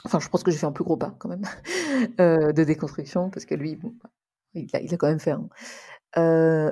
Enfin, 0.05 0.19
je 0.19 0.29
pense 0.29 0.43
que 0.43 0.51
j'ai 0.51 0.57
fait 0.57 0.65
un 0.65 0.71
plus 0.71 0.83
gros 0.83 0.97
pas, 0.97 1.15
quand 1.19 1.29
même, 1.29 1.43
de 2.17 2.63
déconstruction, 2.63 3.29
parce 3.29 3.45
que 3.45 3.55
lui, 3.55 3.75
bon, 3.75 3.93
il, 4.53 4.69
a, 4.73 4.97
quand 4.97 5.07
même 5.07 5.19
fait 5.19 5.31
un. 5.31 5.49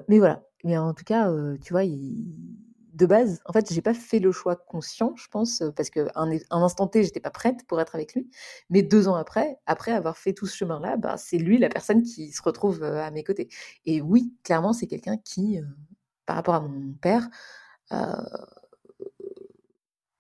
mais 0.08 0.20
voilà. 0.20 0.44
Mais 0.64 0.78
en 0.78 0.94
tout 0.94 1.04
cas, 1.04 1.32
tu 1.62 1.74
vois, 1.74 1.84
de 2.98 3.06
base, 3.06 3.42
en 3.46 3.54
fait, 3.54 3.72
j'ai 3.72 3.82
pas 3.82 3.94
fait 3.94 4.20
le 4.20 4.32
choix 4.32 4.56
conscient, 4.56 5.14
je 5.16 5.28
pense, 5.28 5.64
parce 5.76 5.90
qu'à 5.92 6.08
un, 6.16 6.32
instant 6.50 6.88
T, 6.88 7.04
j'étais 7.04 7.20
pas 7.20 7.30
prête 7.30 7.66
pour 7.68 7.80
être 7.80 7.94
avec 7.96 8.16
lui. 8.16 8.30
Mais 8.70 8.82
deux 8.82 9.08
ans 9.08 9.16
après, 9.16 9.60
après 9.68 9.92
avoir 9.92 10.18
fait 10.18 10.34
tout 10.34 10.48
ce 10.48 10.58
chemin-là, 10.58 10.98
bah, 10.98 11.16
c'est 11.18 11.38
lui 11.38 11.60
la 11.60 11.70
personne 11.70 12.02
qui 12.02 12.32
se 12.32 12.42
retrouve 12.42 12.84
à 12.84 13.12
mes 13.12 13.24
côtés. 13.24 13.50
Et 13.86 14.02
oui, 14.02 14.34
clairement, 14.44 14.74
c'est 14.74 14.88
quelqu'un 14.88 15.18
qui, 15.18 15.60
par 16.26 16.38
rapport 16.38 16.56
à 16.56 16.62
mon 16.62 16.94
père, 16.94 17.30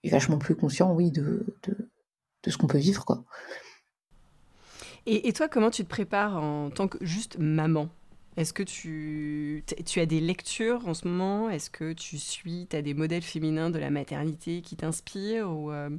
est 0.03 0.09
vachement 0.09 0.37
plus 0.37 0.55
conscient, 0.55 0.93
oui, 0.93 1.11
de, 1.11 1.45
ce 2.49 2.57
qu'on 2.57 2.67
peut 2.67 2.77
vivre, 2.77 3.05
quoi. 3.05 3.23
Et, 5.05 5.27
et, 5.27 5.33
toi, 5.33 5.47
comment 5.47 5.71
tu 5.71 5.83
te 5.83 5.89
prépares 5.89 6.35
en 6.35 6.69
tant 6.69 6.87
que 6.87 6.97
juste 7.01 7.37
maman? 7.39 7.87
Est-ce 8.35 8.53
que 8.53 8.61
tu, 8.61 9.63
tu 9.85 9.99
as 9.99 10.05
des 10.05 10.19
lectures 10.19 10.87
en 10.87 10.93
ce 10.93 11.07
moment? 11.07 11.49
Est-ce 11.49 11.71
que 11.71 11.93
tu 11.93 12.19
suis, 12.19 12.67
tu 12.69 12.75
as 12.75 12.83
des 12.83 12.93
modèles 12.93 13.23
féminins 13.23 13.71
de 13.71 13.79
la 13.79 13.89
maternité 13.89 14.61
qui 14.61 14.75
t'inspirent 14.75 15.49
ou 15.49 15.71
euh? 15.71 15.89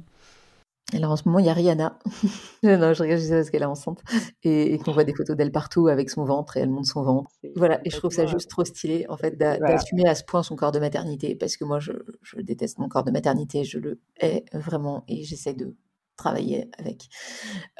Alors 0.93 1.11
en 1.11 1.15
ce 1.17 1.23
moment, 1.25 1.39
il 1.39 1.45
y 1.45 1.49
a 1.49 1.53
Rihanna. 1.53 1.99
non, 2.63 2.93
je 2.93 3.03
regarde 3.03 3.21
parce 3.29 3.49
qu'elle 3.49 3.61
est 3.61 3.65
enceinte 3.65 4.01
et, 4.43 4.79
qu'on 4.79 4.91
voit 4.91 5.03
des 5.03 5.13
photos 5.13 5.35
d'elle 5.35 5.51
partout 5.51 5.87
avec 5.87 6.09
son 6.09 6.23
ventre 6.23 6.57
et 6.57 6.61
elle 6.61 6.69
monte 6.69 6.85
son 6.85 7.03
ventre. 7.03 7.29
Voilà, 7.55 7.79
et 7.85 7.89
je 7.89 7.97
trouve 7.97 8.11
ça 8.11 8.25
juste 8.25 8.49
trop 8.49 8.65
stylé 8.65 9.05
en 9.09 9.17
fait 9.17 9.37
d'assumer 9.37 10.07
à 10.07 10.15
ce 10.15 10.23
point 10.23 10.41
son 10.41 10.55
corps 10.55 10.71
de 10.71 10.79
maternité 10.79 11.35
parce 11.35 11.57
que 11.57 11.65
moi, 11.65 11.79
je, 11.79 11.91
je, 12.23 12.39
déteste 12.41 12.79
mon 12.79 12.87
corps 12.87 13.03
de 13.03 13.11
maternité, 13.11 13.65
je 13.65 13.77
le 13.77 13.99
hais 14.19 14.45
vraiment 14.53 15.03
et 15.07 15.23
j'essaie 15.23 15.53
de 15.53 15.75
travailler 16.19 16.69
avec 16.77 17.09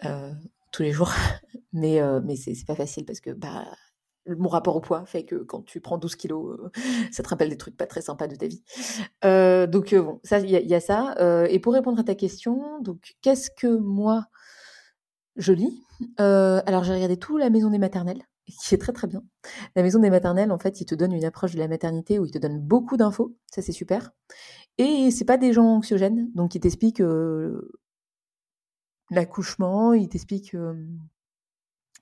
euh, 0.05 0.33
tous 0.71 0.83
les 0.83 0.91
jours. 0.91 1.11
Mais, 1.73 2.01
euh, 2.01 2.19
mais 2.23 2.35
c'est 2.35 2.55
pas 2.65 2.73
facile 2.73 3.05
parce 3.05 3.19
que 3.19 3.29
bah, 3.29 3.63
mon 4.25 4.49
rapport 4.49 4.75
au 4.75 4.81
poids 4.81 5.05
fait 5.05 5.23
que 5.23 5.35
quand 5.35 5.63
tu 5.63 5.81
prends 5.81 5.99
12 5.99 6.15
kilos, 6.15 6.57
euh, 6.59 6.71
ça 7.11 7.21
te 7.21 7.29
rappelle 7.29 7.49
des 7.49 7.57
trucs 7.57 7.77
pas 7.77 7.85
très 7.85 8.01
sympas 8.01 8.27
de 8.27 8.35
ta 8.35 8.47
vie. 8.47 8.63
Euh, 9.23 9.67
donc 9.67 9.93
bon, 9.93 10.19
ça 10.23 10.39
il 10.39 10.49
y, 10.49 10.73
a 10.73 10.79
ça. 10.79 11.15
et 11.47 11.59
pour 11.59 11.73
répondre 11.73 11.99
à 11.99 12.03
ta 12.03 12.15
question, 12.15 12.81
donc 12.81 13.15
qu'est-ce 13.21 13.51
que 13.51 13.67
moi 13.67 14.25
je 15.35 15.53
lis? 15.53 15.83
Alors 16.17 16.83
j'ai 16.83 16.93
regardé 16.93 17.17
tout 17.17 17.37
la 17.37 17.51
maison 17.51 17.69
des 17.69 17.77
maternelles, 17.77 18.23
qui 18.47 18.73
est 18.73 18.79
très 18.79 18.93
très 18.93 19.05
bien. 19.05 19.21
La 19.75 19.83
maison 19.83 19.99
des 19.99 20.09
maternelles, 20.09 20.51
en 20.51 20.57
fait, 20.57 20.81
il 20.81 20.85
te 20.85 20.95
donne 20.95 21.13
une 21.13 21.25
approche 21.25 21.53
de 21.53 21.59
la 21.59 21.67
maternité 21.67 22.17
où 22.17 22.25
il 22.25 22.31
te 22.31 22.39
donne 22.39 22.59
beaucoup 22.59 22.97
d'infos, 22.97 23.35
ça 23.53 23.61
c'est 23.61 23.73
super. 23.73 24.09
Et 24.79 25.11
c'est 25.11 25.25
pas 25.25 25.37
des 25.37 25.53
gens 25.53 25.67
anxiogènes, 25.67 26.31
donc 26.33 26.55
ils 26.55 26.61
t'expliquent 26.61 27.03
l'accouchement, 29.10 29.93
ils 29.93 30.10
t'expliquent 30.10 30.55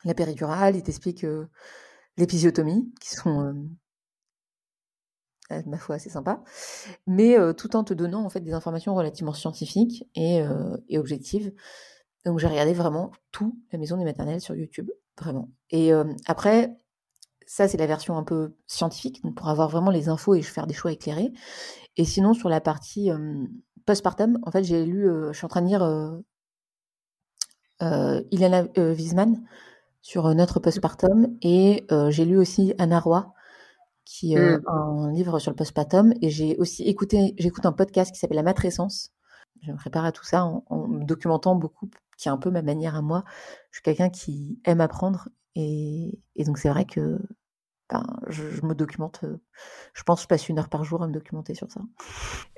la 0.03 0.13
péridurale, 0.13 0.75
ils 0.75 0.83
t'expliquent 0.83 1.25
l'épisiotomie, 2.17 2.93
qui 2.99 3.15
sont, 3.15 3.67
ma 5.65 5.77
foi, 5.77 5.95
assez 5.95 6.09
sympas, 6.09 6.43
mais 7.05 7.37
tout 7.55 7.75
en 7.75 7.83
te 7.83 7.93
donnant 7.93 8.23
en 8.25 8.29
fait 8.29 8.41
des 8.41 8.53
informations 8.53 8.95
relativement 8.95 9.33
scientifiques 9.33 10.07
et, 10.15 10.41
et 10.89 10.97
objectives. 10.97 11.53
Donc 12.25 12.39
j'ai 12.39 12.47
regardé 12.47 12.73
vraiment 12.73 13.11
tout 13.31 13.57
la 13.71 13.79
maison 13.79 13.97
des 13.97 14.03
maternelles 14.03 14.41
sur 14.41 14.55
YouTube, 14.55 14.89
vraiment. 15.17 15.49
Et 15.69 15.91
après, 16.25 16.77
ça 17.45 17.67
c'est 17.67 17.77
la 17.77 17.87
version 17.87 18.17
un 18.17 18.23
peu 18.23 18.55
scientifique, 18.65 19.21
pour 19.35 19.47
avoir 19.47 19.69
vraiment 19.69 19.91
les 19.91 20.09
infos 20.09 20.35
et 20.35 20.41
faire 20.41 20.67
des 20.67 20.73
choix 20.73 20.91
éclairés. 20.91 21.31
Et 21.95 22.05
sinon 22.05 22.33
sur 22.33 22.49
la 22.49 22.59
partie 22.61 23.09
postpartum, 23.85 24.37
en 24.43 24.51
fait 24.51 24.63
j'ai 24.63 24.85
lu, 24.85 25.09
je 25.31 25.37
suis 25.37 25.45
en 25.45 25.49
train 25.49 25.61
de 25.61 25.67
lire 25.67 26.21
Ilana 27.79 28.63
Wiesman, 28.75 29.43
sur 30.01 30.33
notre 30.35 30.59
postpartum. 30.59 31.37
Et 31.41 31.85
j'ai 32.09 32.25
lu 32.25 32.37
aussi 32.37 32.73
Anna 32.77 32.99
Roy, 32.99 33.33
qui 34.05 34.33
est 34.33 34.57
mmh. 34.57 34.63
un 34.67 35.11
livre 35.11 35.39
sur 35.39 35.51
le 35.51 35.55
postpartum. 35.55 36.13
Et 36.21 36.29
j'ai 36.29 36.57
aussi 36.57 36.83
écouté, 36.83 37.33
j'écoute 37.37 37.65
un 37.65 37.73
podcast 37.73 38.13
qui 38.13 38.19
s'appelle 38.19 38.37
La 38.37 38.43
matrescence. 38.43 39.11
Je 39.63 39.71
me 39.71 39.77
prépare 39.77 40.05
à 40.05 40.11
tout 40.11 40.23
ça 40.23 40.45
en, 40.45 40.87
me 40.87 41.03
documentant 41.03 41.55
beaucoup, 41.55 41.89
qui 42.17 42.27
est 42.27 42.31
un 42.31 42.37
peu 42.37 42.51
ma 42.51 42.61
manière 42.61 42.95
à 42.95 43.01
moi. 43.01 43.23
Je 43.71 43.77
suis 43.77 43.83
quelqu'un 43.83 44.09
qui 44.09 44.59
aime 44.65 44.81
apprendre. 44.81 45.29
Et, 45.55 46.19
donc 46.45 46.57
c'est 46.57 46.69
vrai 46.69 46.85
que 46.85 47.19
ben, 47.89 48.05
je, 48.27 48.61
me 48.63 48.75
documente. 48.75 49.25
Je 49.93 50.03
pense 50.03 50.19
que 50.19 50.23
je 50.23 50.27
passe 50.27 50.49
une 50.49 50.59
heure 50.59 50.69
par 50.69 50.83
jour 50.83 51.03
à 51.03 51.07
me 51.07 51.13
documenter 51.13 51.55
sur 51.55 51.67
ça. 51.71 51.81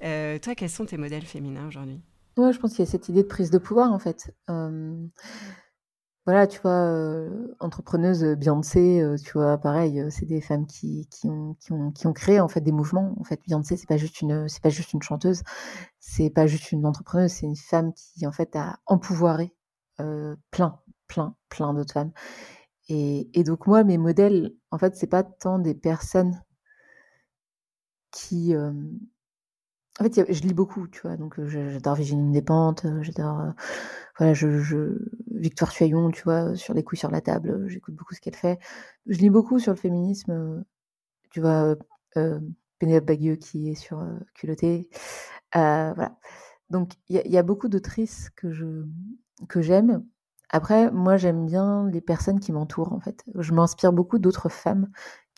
toi, 0.01 0.55
quels 0.55 0.69
sont 0.69 0.85
tes 0.85 0.97
modèles 0.97 1.25
féminins 1.25 1.67
aujourd'hui? 1.67 2.01
Ouais, 2.39 2.53
je 2.53 2.59
pense 2.59 2.71
qu'il 2.71 2.79
y 2.85 2.87
a 2.87 2.91
cette 2.91 3.09
idée 3.09 3.21
de 3.23 3.27
prise 3.27 3.51
de 3.51 3.57
pouvoir 3.59 3.91
en 3.93 3.99
fait 3.99 4.33
voilà, 6.25 6.45
tu 6.47 6.59
vois, 6.61 7.27
entrepreneuse, 7.59 8.23
Beyoncé, 8.37 9.03
tu 9.23 9.31
vois, 9.33 9.57
pareil, 9.57 10.03
c'est 10.11 10.25
des 10.27 10.41
femmes 10.41 10.67
qui 10.67 11.07
qui 11.09 11.27
ont 11.27 11.55
qui 11.91 12.05
ont 12.07 12.13
créé, 12.13 12.39
en 12.39 12.47
fait, 12.47 12.61
des 12.61 12.71
mouvements. 12.71 13.15
En 13.19 13.23
fait, 13.23 13.41
Beyoncé, 13.47 13.77
c'est 13.77 13.87
pas 13.87 13.97
juste 13.97 14.21
une, 14.21 14.47
c'est 14.47 14.61
pas 14.61 14.69
juste 14.69 14.93
une 14.93 15.01
chanteuse, 15.01 15.41
c'est 15.99 16.29
pas 16.29 16.47
juste 16.47 16.71
une 16.71 16.85
entrepreneuse, 16.85 17.31
c'est 17.31 17.47
une 17.47 17.55
femme 17.55 17.93
qui, 17.93 18.27
en 18.27 18.31
fait, 18.31 18.55
a 18.55 18.79
empouvoiré, 18.87 19.53
plein, 20.51 20.79
plein, 21.07 21.35
plein 21.49 21.73
d'autres 21.73 21.93
femmes 21.93 22.11
et 22.89 23.29
et 23.39 23.43
donc 23.45 23.67
moi, 23.67 23.83
mes 23.85 23.97
modèles, 23.99 24.53
en 24.71 24.77
fait, 24.79 24.95
c'est 24.95 25.07
pas 25.07 25.23
tant 25.23 25.59
des 25.59 25.75
personnes 25.75 26.41
qui, 28.11 28.53
en 29.99 30.03
fait, 30.03 30.31
je 30.33 30.41
lis 30.41 30.53
beaucoup, 30.53 30.87
tu 30.87 31.01
vois, 31.01 31.17
donc 31.17 31.43
j'adore 31.45 31.95
Virginie 31.95 32.31
Despentes, 32.31 32.85
j'adore, 33.01 33.53
voilà, 34.17 34.33
je, 34.33 34.59
je, 34.59 34.97
Victoire 35.31 35.71
Tuaillon, 35.71 36.11
tu 36.11 36.23
vois, 36.23 36.55
sur 36.55 36.73
les 36.73 36.83
couilles 36.83 36.97
sur 36.99 37.11
la 37.11 37.21
table, 37.21 37.67
j'écoute 37.67 37.95
beaucoup 37.95 38.15
ce 38.15 38.21
qu'elle 38.21 38.35
fait. 38.35 38.59
Je 39.07 39.17
lis 39.19 39.29
beaucoup 39.29 39.59
sur 39.59 39.73
le 39.73 39.77
féminisme, 39.77 40.63
tu 41.31 41.41
vois, 41.41 41.75
euh, 42.17 42.39
Pénélope 42.79 43.11
qui 43.39 43.69
est 43.69 43.75
sur 43.75 43.99
euh, 43.99 44.19
voilà. 45.93 46.17
Donc, 46.69 46.93
il 47.09 47.21
y, 47.25 47.29
y, 47.29 47.37
a 47.37 47.43
beaucoup 47.43 47.67
d'autrices 47.67 48.29
que 48.35 48.51
je 48.51 48.85
que 49.47 49.61
j'aime. 49.61 50.05
Après, 50.49 50.91
moi, 50.91 51.17
j'aime 51.17 51.45
bien 51.45 51.87
les 51.89 52.01
personnes 52.01 52.39
qui 52.39 52.51
m'entourent, 52.51 52.93
en 52.93 52.99
fait. 52.99 53.23
Je 53.35 53.53
m'inspire 53.53 53.93
beaucoup 53.93 54.19
d'autres 54.19 54.49
femmes 54.49 54.89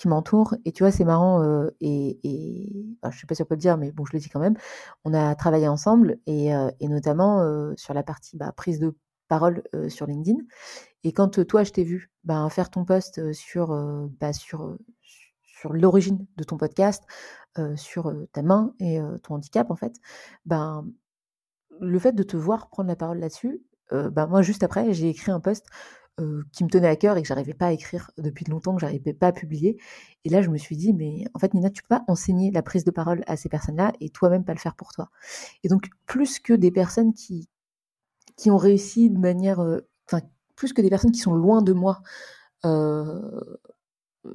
qui 0.01 0.07
m'entourent. 0.07 0.55
Et 0.65 0.71
tu 0.71 0.81
vois, 0.83 0.91
c'est 0.91 1.05
marrant, 1.05 1.43
euh, 1.43 1.69
et, 1.79 2.19
je 2.23 3.19
sais 3.19 3.27
pas 3.27 3.35
si 3.35 3.43
on 3.43 3.45
peut 3.45 3.53
le 3.53 3.59
dire, 3.59 3.77
mais 3.77 3.91
bon, 3.91 4.03
je 4.03 4.13
le 4.13 4.19
dis 4.19 4.29
quand 4.29 4.39
même. 4.39 4.57
On 5.05 5.13
a 5.13 5.35
travaillé 5.35 5.67
ensemble, 5.67 6.17
et, 6.25 6.55
euh, 6.55 6.71
notamment 6.81 7.41
euh, 7.41 7.73
sur 7.77 7.93
la 7.93 8.01
partie 8.01 8.35
bah, 8.35 8.51
prise 8.51 8.79
de 8.79 8.95
parole 9.27 9.63
sur 9.87 10.07
LinkedIn. 10.07 10.39
Et 11.03 11.13
quand 11.13 11.45
toi, 11.45 11.63
je 11.63 11.71
t'ai 11.71 11.83
vu 11.83 12.11
bah, 12.23 12.49
faire 12.49 12.69
ton 12.69 12.83
post 12.83 13.31
sur, 13.31 13.69
bah, 14.19 14.33
sur, 14.33 14.75
l'origine 15.69 16.25
de 16.35 16.43
ton 16.43 16.57
podcast, 16.57 17.03
sur 17.75 18.13
ta 18.33 18.41
main 18.41 18.73
et 18.79 18.99
ton 19.23 19.35
handicap, 19.35 19.71
en 19.71 19.77
fait, 19.77 19.93
ben, 20.45 20.85
le 21.79 21.99
fait 21.99 22.11
de 22.11 22.23
te 22.23 22.35
voir 22.35 22.69
prendre 22.69 22.89
la 22.89 22.97
parole 22.97 23.19
là-dessus, 23.19 23.61
moi, 23.91 24.41
juste 24.41 24.63
après, 24.63 24.91
j'ai 24.93 25.07
écrit 25.07 25.31
un 25.31 25.39
post 25.39 25.67
qui 26.51 26.63
me 26.63 26.69
tenait 26.69 26.87
à 26.87 26.95
cœur 26.95 27.17
et 27.17 27.21
que 27.21 27.27
j'arrivais 27.27 27.53
pas 27.53 27.67
à 27.67 27.71
écrire 27.71 28.11
depuis 28.17 28.45
longtemps, 28.45 28.75
que 28.75 28.81
j'arrivais 28.81 29.13
pas 29.13 29.27
à 29.27 29.31
publier. 29.31 29.77
Et 30.23 30.29
là, 30.29 30.41
je 30.41 30.49
me 30.49 30.57
suis 30.57 30.77
dit, 30.77 30.93
mais 30.93 31.25
en 31.33 31.39
fait, 31.39 31.53
Nina, 31.53 31.69
tu 31.69 31.81
peux 31.81 31.87
pas 31.87 32.03
enseigner 32.07 32.51
la 32.51 32.61
prise 32.61 32.83
de 32.83 32.91
parole 32.91 33.23
à 33.25 33.37
ces 33.37 33.49
personnes-là 33.49 33.93
et 33.99 34.09
toi-même 34.09 34.43
pas 34.43 34.53
le 34.53 34.59
faire 34.59 34.75
pour 34.75 34.91
toi. 34.91 35.09
Et 35.63 35.67
donc, 35.67 35.89
plus 36.05 36.39
que 36.39 36.53
des 36.53 36.69
personnes 36.71 37.13
qui, 37.13 37.49
qui 38.37 38.51
ont 38.51 38.57
réussi 38.57 39.09
de 39.09 39.17
manière, 39.17 39.59
enfin, 40.07 40.21
plus 40.55 40.73
que 40.73 40.81
des 40.81 40.89
personnes 40.89 41.11
qui 41.11 41.19
sont 41.19 41.33
loin 41.33 41.61
de 41.61 41.73
moi, 41.73 42.01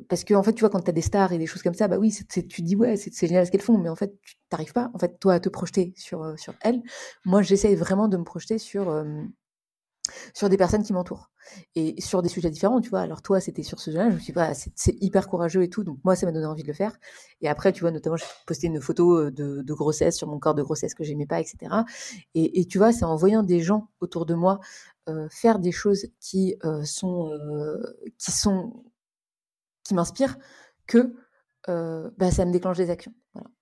parce 0.08 0.24
que 0.24 0.34
en 0.34 0.42
fait, 0.42 0.52
tu 0.52 0.60
vois, 0.60 0.70
quand 0.70 0.80
tu 0.80 0.90
as 0.90 0.92
des 0.92 1.02
stars 1.02 1.32
et 1.32 1.38
des 1.38 1.46
choses 1.46 1.62
comme 1.62 1.74
ça, 1.74 1.86
bah 1.86 1.98
oui, 1.98 2.12
tu 2.28 2.62
dis 2.62 2.74
ouais, 2.74 2.96
c'est 2.96 3.14
génial 3.26 3.46
ce 3.46 3.52
qu'elles 3.52 3.60
font, 3.60 3.78
mais 3.78 3.88
en 3.88 3.94
fait, 3.94 4.12
tu 4.22 4.34
n'arrives 4.50 4.72
pas, 4.72 4.90
en 4.94 4.98
fait, 4.98 5.18
toi, 5.20 5.34
à 5.34 5.40
te 5.40 5.48
projeter 5.48 5.92
sur 5.96 6.36
sur 6.38 6.54
elles. 6.62 6.82
Moi, 7.24 7.42
j'essaie 7.42 7.74
vraiment 7.76 8.08
de 8.08 8.16
me 8.16 8.24
projeter 8.24 8.58
sur 8.58 8.90
sur 10.34 10.48
des 10.48 10.56
personnes 10.56 10.82
qui 10.82 10.92
m'entourent 10.92 11.30
et 11.74 12.00
sur 12.00 12.22
des 12.22 12.28
sujets 12.28 12.50
différents, 12.50 12.80
tu 12.80 12.90
vois. 12.90 13.00
Alors 13.00 13.22
toi, 13.22 13.40
c'était 13.40 13.62
sur 13.62 13.78
ce 13.78 13.86
sujet-là, 13.86 14.10
je 14.10 14.14
me 14.14 14.20
suis 14.20 14.32
dit, 14.32 14.40
c'est 14.74 14.96
hyper 15.00 15.28
courageux 15.28 15.62
et 15.62 15.70
tout, 15.70 15.84
donc 15.84 15.98
moi, 16.04 16.16
ça 16.16 16.26
m'a 16.26 16.32
donné 16.32 16.46
envie 16.46 16.62
de 16.62 16.68
le 16.68 16.74
faire. 16.74 16.96
Et 17.40 17.48
après, 17.48 17.72
tu 17.72 17.82
vois, 17.82 17.90
notamment, 17.90 18.16
j'ai 18.16 18.24
posté 18.46 18.66
une 18.66 18.80
photo 18.80 19.30
de, 19.30 19.62
de, 19.62 19.74
grossesse 19.74 20.16
sur 20.16 20.28
mon 20.28 20.38
corps 20.38 20.54
de 20.54 20.62
grossesse 20.62 20.94
que 20.94 21.04
j'aimais 21.04 21.26
pas, 21.26 21.40
etc. 21.40 21.82
Et, 22.34 22.66
tu 22.66 22.78
vois, 22.78 22.92
c'est 22.92 23.04
en 23.04 23.16
voyant 23.16 23.42
des 23.42 23.60
gens 23.60 23.88
autour 24.00 24.26
de 24.26 24.34
moi 24.34 24.60
euh, 25.08 25.28
faire 25.30 25.58
des 25.58 25.72
choses 25.72 26.06
qui 26.20 26.56
euh, 26.64 26.84
sont, 26.84 27.30
euh, 27.30 27.80
qui 28.18 28.32
sont, 28.32 28.84
qui 29.84 29.94
m'inspirent, 29.94 30.36
que 30.86 31.14
bah, 31.66 32.30
ça 32.30 32.44
me 32.44 32.52
déclenche 32.52 32.76
des 32.76 32.90
actions. 32.90 33.12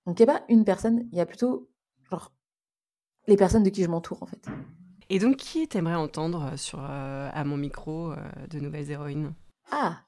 Donc 0.05 0.19
il 0.19 0.25
n'y 0.25 0.29
a 0.29 0.33
pas 0.39 0.45
une 0.47 0.63
personne, 0.63 1.07
il 1.11 1.17
y 1.17 1.21
a 1.21 1.25
plutôt 1.25 1.69
genre 2.11 2.31
les 3.27 3.35
personnes 3.35 3.63
de 3.63 3.69
qui 3.69 3.83
je 3.83 3.89
m'entoure 3.89 4.21
en 4.21 4.27
fait. 4.27 4.45
Et 5.09 5.19
donc, 5.19 5.37
qui 5.37 5.67
t'aimerais 5.67 5.95
entendre 5.95 6.49
euh, 6.53 6.57
sur, 6.57 6.79
euh, 6.81 7.29
à 7.31 7.43
mon 7.43 7.57
micro 7.57 8.11
euh, 8.11 8.15
de 8.49 8.59
Nouvelles 8.59 8.89
Héroïnes? 8.89 9.33
Ah 9.71 9.99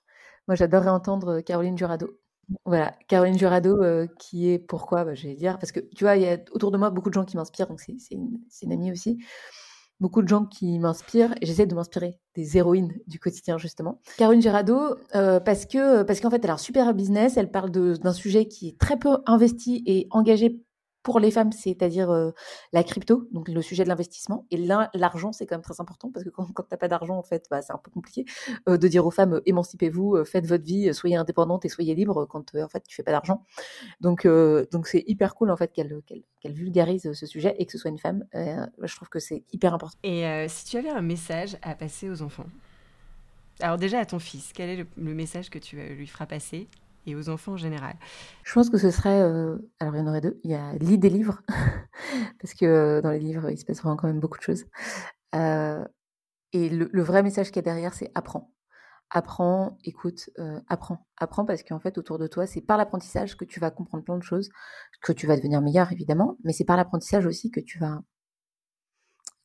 Moi, 0.48 0.56
j'adorerais 0.56 0.90
entendre 0.90 1.42
Caroline 1.42 1.78
Jurado. 1.78 2.20
Voilà, 2.66 2.96
Caroline 3.08 3.38
Jurado, 3.38 3.78
qui 4.20 4.50
est 4.50 4.58
pourquoi, 4.58 5.04
bah, 5.04 5.14
je 5.14 5.28
dire, 5.28 5.60
parce 5.60 5.74
que 5.74 5.82
tu 5.82 6.06
vois, 6.06 6.16
il 6.16 6.24
y 6.24 6.30
a 6.30 6.38
autour 6.52 6.72
de 6.72 6.78
moi 6.78 6.90
beaucoup 6.90 7.10
de 7.10 7.14
gens 7.14 7.26
qui 7.26 7.36
m'inspirent, 7.36 7.68
donc 7.68 7.82
c'est 7.82 7.98
une, 8.12 8.72
amie 8.72 8.90
aussi. 8.90 9.22
Beaucoup 10.00 10.22
de 10.22 10.30
gens 10.30 10.46
qui 10.46 10.80
m'inspirent, 10.80 11.34
et 11.42 11.46
j'essaie 11.46 11.66
de 11.66 11.76
m'inspirer 11.76 12.22
des 12.36 12.56
héroïnes 12.56 12.94
du 13.06 13.20
quotidien, 13.20 13.58
justement. 13.58 14.00
Caroline 14.18 14.42
Jurado, 14.42 14.96
parce 15.12 15.66
que 15.66 16.04
parce 16.04 16.22
qu'en 16.22 16.30
fait, 16.30 16.42
elle 16.42 16.52
a 16.52 16.54
un 16.54 16.58
super 16.58 16.94
business, 16.94 17.36
elle 17.36 17.52
parle 17.52 17.70
d'un 17.70 18.14
sujet 18.14 18.48
qui 18.48 18.70
est 18.70 18.80
très 18.80 18.98
peu 18.98 19.18
investi 19.26 19.84
et 19.86 20.08
engagé 20.12 20.64
pour 21.08 21.22
les 21.22 21.32
femmes, 21.32 21.54
c'est-à-dire 21.54 22.34
la 22.74 22.84
crypto, 22.84 23.30
donc 23.32 23.48
le 23.48 23.62
sujet 23.62 23.86
de 23.86 23.88
l'investissement. 23.88 24.46
Et 24.52 24.58
l'argent, 24.58 25.32
c'est 25.32 25.46
quand 25.46 25.56
même 25.56 25.62
très 25.62 25.80
important 25.80 26.12
parce 26.12 26.26
que 26.26 26.30
quand, 26.30 26.46
quand 26.52 26.64
tu 26.64 26.68
n'as 26.72 26.78
pas 26.78 26.90
d'argent, 26.90 27.18
en 27.18 27.24
fait, 27.24 27.46
bah, 27.50 27.62
c'est 27.62 27.72
un 27.72 27.78
peu 27.78 27.90
compliqué 27.90 28.26
de 28.68 28.88
dire 28.90 29.06
aux 29.06 29.12
femmes 29.12 29.40
émancipez-vous, 29.46 30.26
faites 30.26 30.46
votre 30.46 30.66
vie, 30.66 30.94
soyez 30.94 31.16
indépendante 31.16 31.64
et 31.64 31.70
soyez 31.70 31.96
libre 31.96 32.26
quand 32.26 32.54
en 32.54 32.68
fait 32.68 32.84
tu 32.86 32.94
fais 32.94 33.04
pas 33.04 33.14
d'argent. 33.14 33.46
Donc 34.02 34.28
c'est 34.84 35.06
hyper 35.08 35.34
cool 35.36 35.50
en 35.50 35.56
fait 35.56 35.72
qu'elle 35.72 36.02
vulgarise 36.44 37.14
ce 37.14 37.26
sujet 37.26 37.56
et 37.58 37.66
que 37.66 37.72
ce 37.72 37.78
soit 37.78 37.90
une 37.90 38.00
femme. 38.00 38.26
je 38.34 38.94
trouve 38.94 39.08
que 39.08 39.20
c'est 39.20 39.46
hyper 39.54 39.74
important. 39.74 39.98
Et 40.04 40.46
si 40.50 40.66
tu 40.66 40.76
avais 40.76 40.90
un 40.90 41.02
message 41.02 41.56
à 41.62 41.74
passer 41.74 42.10
aux 42.10 42.22
enfants, 42.22 42.48
alors 43.62 43.78
déjà 43.78 44.00
à 44.00 44.06
ton 44.06 44.20
fils, 44.20 44.52
quel 44.54 44.70
est 44.70 44.86
le 44.98 45.14
message 45.14 45.50
que 45.50 45.58
tu 45.58 45.78
lui 45.78 46.08
feras 46.08 46.26
passer? 46.26 46.68
Et 47.08 47.16
aux 47.16 47.30
enfants 47.30 47.54
en 47.54 47.58
général 47.58 47.96
Je 48.44 48.54
pense 48.54 48.70
que 48.70 48.78
ce 48.78 48.92
serait. 48.92 49.22
Euh, 49.22 49.58
alors, 49.80 49.96
il 49.96 50.00
y 50.00 50.02
en 50.02 50.08
aurait 50.08 50.22
deux. 50.22 50.38
Il 50.44 50.52
y 50.52 50.56
a 50.56 50.74
lit 50.74 51.00
des 51.00 51.10
livres, 51.10 51.42
parce 52.40 52.54
que 52.54 52.66
euh, 52.66 53.02
dans 53.02 53.12
les 53.12 53.20
livres, 53.20 53.50
il 53.50 53.58
se 53.58 53.66
passe 53.66 53.82
vraiment 53.82 53.96
quand 53.96 54.08
même 54.08 54.20
beaucoup 54.20 54.38
de 54.38 54.44
choses. 54.44 54.66
Euh, 55.34 55.84
et 56.54 56.70
le, 56.70 57.02
vrai 57.02 57.24
message 57.24 57.48
qu'il 57.48 57.58
y 57.58 57.60
a 57.60 57.64
derrière, 57.64 57.94
c'est 57.94 58.12
apprends. 58.14 58.54
Apprends, 59.10 59.78
écoute, 59.86 60.30
apprends. 60.68 61.08
Apprends 61.18 61.46
parce 61.46 61.64
qu'en 61.64 61.80
fait, 61.80 61.98
autour 61.98 62.20
de 62.20 62.28
toi, 62.28 62.46
c'est 62.46 62.62
par 62.62 62.78
l'apprentissage 62.78 63.38
que 63.38 63.46
tu 63.46 63.60
vas 63.60 63.72
comprendre 63.72 64.04
plein 64.04 64.18
de 64.18 64.24
choses, 64.24 64.50
que 65.02 65.14
tu 65.14 65.28
vas 65.28 65.38
devenir 65.38 65.62
meilleur, 65.62 65.92
évidemment, 65.94 66.38
mais 66.44 66.52
c'est 66.52 66.66
par 66.66 66.78
l'apprentissage 66.78 67.26
aussi 67.26 67.52
que 67.52 67.62
tu 67.62 67.80
vas 67.80 68.02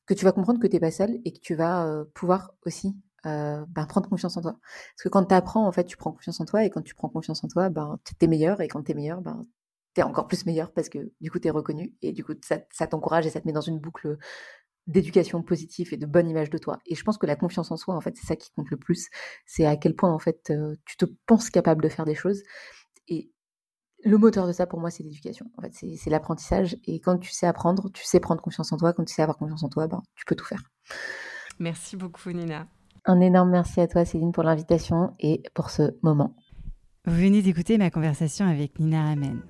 que 0.05 0.13
tu 0.13 0.25
vas 0.25 0.33
comprendre 0.33 0.59
que 0.59 0.67
tu 0.67 0.73
n'es 0.73 0.79
pas 0.81 0.91
seul 0.91 1.21
et 1.23 1.31
que 1.31 1.39
tu 1.39 1.55
vas 1.55 2.03
pouvoir 2.13 2.53
aussi 2.65 2.93
ben, 3.23 3.85
prendre 3.87 4.09
confiance 4.09 4.37
en 4.37 4.41
toi. 4.41 4.57
Parce 4.61 5.03
que 5.03 5.09
quand 5.09 5.25
tu 5.25 5.35
apprends, 5.35 5.67
en 5.67 5.71
fait, 5.71 5.85
tu 5.85 5.97
prends 5.97 6.11
confiance 6.11 6.39
en 6.39 6.45
toi, 6.45 6.65
et 6.65 6.69
quand 6.69 6.81
tu 6.81 6.95
prends 6.95 7.09
confiance 7.09 7.43
en 7.43 7.47
toi, 7.47 7.69
ben, 7.69 7.99
tu 8.05 8.13
es 8.19 8.27
meilleur, 8.27 8.61
et 8.61 8.67
quand 8.67 8.83
tu 8.83 8.91
es 8.91 8.95
meilleur, 8.95 9.21
ben, 9.21 9.45
tu 9.93 10.01
es 10.01 10.03
encore 10.03 10.27
plus 10.27 10.45
meilleur 10.45 10.71
parce 10.71 10.89
que 10.89 11.11
du 11.21 11.31
coup, 11.31 11.39
tu 11.39 11.47
es 11.47 11.51
reconnu, 11.51 11.93
et 12.01 12.11
du 12.13 12.23
coup, 12.23 12.33
ça, 12.43 12.59
ça 12.71 12.87
t'encourage 12.87 13.25
et 13.25 13.29
ça 13.29 13.41
te 13.41 13.47
met 13.47 13.53
dans 13.53 13.61
une 13.61 13.79
boucle 13.79 14.17
d'éducation 14.87 15.41
positive 15.41 15.93
et 15.93 15.97
de 15.97 16.05
bonne 16.05 16.27
image 16.27 16.49
de 16.49 16.57
toi. 16.57 16.79
Et 16.85 16.95
je 16.95 17.03
pense 17.03 17.17
que 17.17 17.25
la 17.25 17.35
confiance 17.35 17.71
en 17.71 17.77
soi, 17.77 17.95
en 17.95 18.01
fait, 18.01 18.15
c'est 18.17 18.25
ça 18.25 18.35
qui 18.35 18.51
compte 18.51 18.69
le 18.69 18.77
plus. 18.77 19.09
C'est 19.45 19.65
à 19.65 19.77
quel 19.77 19.95
point, 19.95 20.11
en 20.11 20.19
fait, 20.19 20.49
euh, 20.49 20.75
tu 20.85 20.97
te 20.97 21.05
penses 21.25 21.49
capable 21.49 21.81
de 21.81 21.89
faire 21.89 22.05
des 22.05 22.15
choses. 22.15 22.43
Et 23.07 23.31
le 24.03 24.17
moteur 24.17 24.45
de 24.45 24.51
ça, 24.51 24.67
pour 24.67 24.79
moi, 24.79 24.91
c'est 24.91 25.03
l'éducation. 25.03 25.49
En 25.57 25.61
fait, 25.61 25.73
c'est 25.73 26.09
l'apprentissage. 26.09 26.77
Et 26.85 26.99
quand 26.99 27.17
tu 27.17 27.31
sais 27.31 27.47
apprendre, 27.47 27.89
tu 27.93 28.03
sais 28.03 28.19
prendre 28.19 28.41
confiance 28.41 28.73
en 28.73 28.77
toi. 28.77 28.91
Quand 28.93 29.05
tu 29.05 29.13
sais 29.13 29.21
avoir 29.21 29.37
confiance 29.37 29.63
en 29.63 29.69
toi, 29.69 29.87
ben, 29.87 30.01
tu 30.15 30.25
peux 30.25 30.35
tout 30.35 30.45
faire. 30.45 30.63
Merci 31.59 31.95
beaucoup, 31.95 32.31
Nina. 32.31 32.67
Un 33.05 33.19
énorme 33.19 33.49
merci 33.49 33.81
à 33.81 33.87
toi, 33.87 34.05
Céline, 34.05 34.31
pour 34.31 34.43
l'invitation 34.43 35.13
et 35.19 35.43
pour 35.53 35.69
ce 35.69 35.95
moment. 36.03 36.35
Vous 37.05 37.15
venez 37.15 37.41
d'écouter 37.41 37.77
ma 37.77 37.89
conversation 37.89 38.45
avec 38.45 38.79
Nina 38.79 39.03
Ramen. 39.03 39.41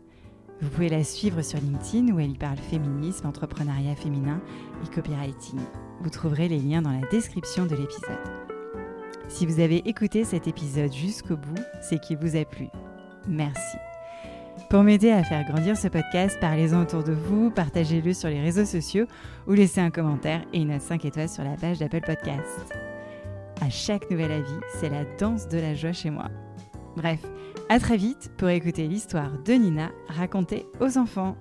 Vous 0.62 0.70
pouvez 0.70 0.89
la 0.89 1.04
suivre 1.04 1.41
sur 1.41 1.60
LinkedIn 1.60 2.14
où 2.14 2.20
elle 2.20 2.32
y 2.32 2.38
parle 2.38 2.58
féminisme, 2.58 3.28
entrepreneuriat 3.28 3.95
féminin 3.95 4.41
et 4.84 4.95
copywriting. 4.95 5.60
Vous 6.01 6.10
trouverez 6.10 6.47
les 6.47 6.60
liens 6.60 6.82
dans 6.82 6.91
la 6.91 7.06
description 7.12 7.66
de 7.66 7.76
l'épisode. 7.76 8.18
Si 9.28 9.45
vous 9.45 9.60
avez 9.60 9.88
écouté 9.88 10.24
cet 10.24 10.47
épisode 10.47 10.93
jusqu'au 10.93 11.38
bout, 11.38 11.62
c'est 11.82 11.99
qu'il 11.99 12.18
vous 12.18 12.36
a 12.36 12.45
plu. 12.45 12.70
Merci. 13.28 13.78
Pour 14.70 14.84
m'aider 14.84 15.12
à 15.12 15.24
faire 15.24 15.45
grandir 15.45 15.78
ce 15.78 15.88
podcast, 15.88 16.38
parlez-en 16.39 16.82
autour 16.82 17.04
de 17.04 17.14
vous, 17.14 17.51
partagez-le 17.51 18.14
sur 18.14 18.30
les 18.30 18.41
réseaux 18.41 18.66
sociaux 18.66 19.06
ou 19.47 19.54
laissez 19.54 19.82
un 19.82 19.91
commentaire 19.91 20.43
et 20.54 20.62
une 20.62 20.70
note 20.70 20.82
5 20.82 21.06
étoiles 21.06 21.30
sur 21.30 21.43
la 21.43 21.56
page 21.56 21.80
d'Apple 21.80 22.01
Podcast. 22.01 22.92
À 23.64 23.70
chaque 23.70 24.11
nouvel 24.11 24.30
avis, 24.30 24.59
c'est 24.78 24.89
la 24.89 25.05
danse 25.18 25.47
de 25.47 25.57
la 25.57 25.74
joie 25.74 25.93
chez 25.93 26.09
moi. 26.09 26.28
Bref, 26.97 27.22
à 27.70 27.80
très 27.80 27.95
vite 27.95 28.30
pour 28.38 28.49
écouter 28.49 28.89
l'histoire 28.89 29.32
de 29.45 29.53
Nina 29.53 29.89
racontée 30.09 30.66
aux 30.82 30.97
enfants. 30.97 31.38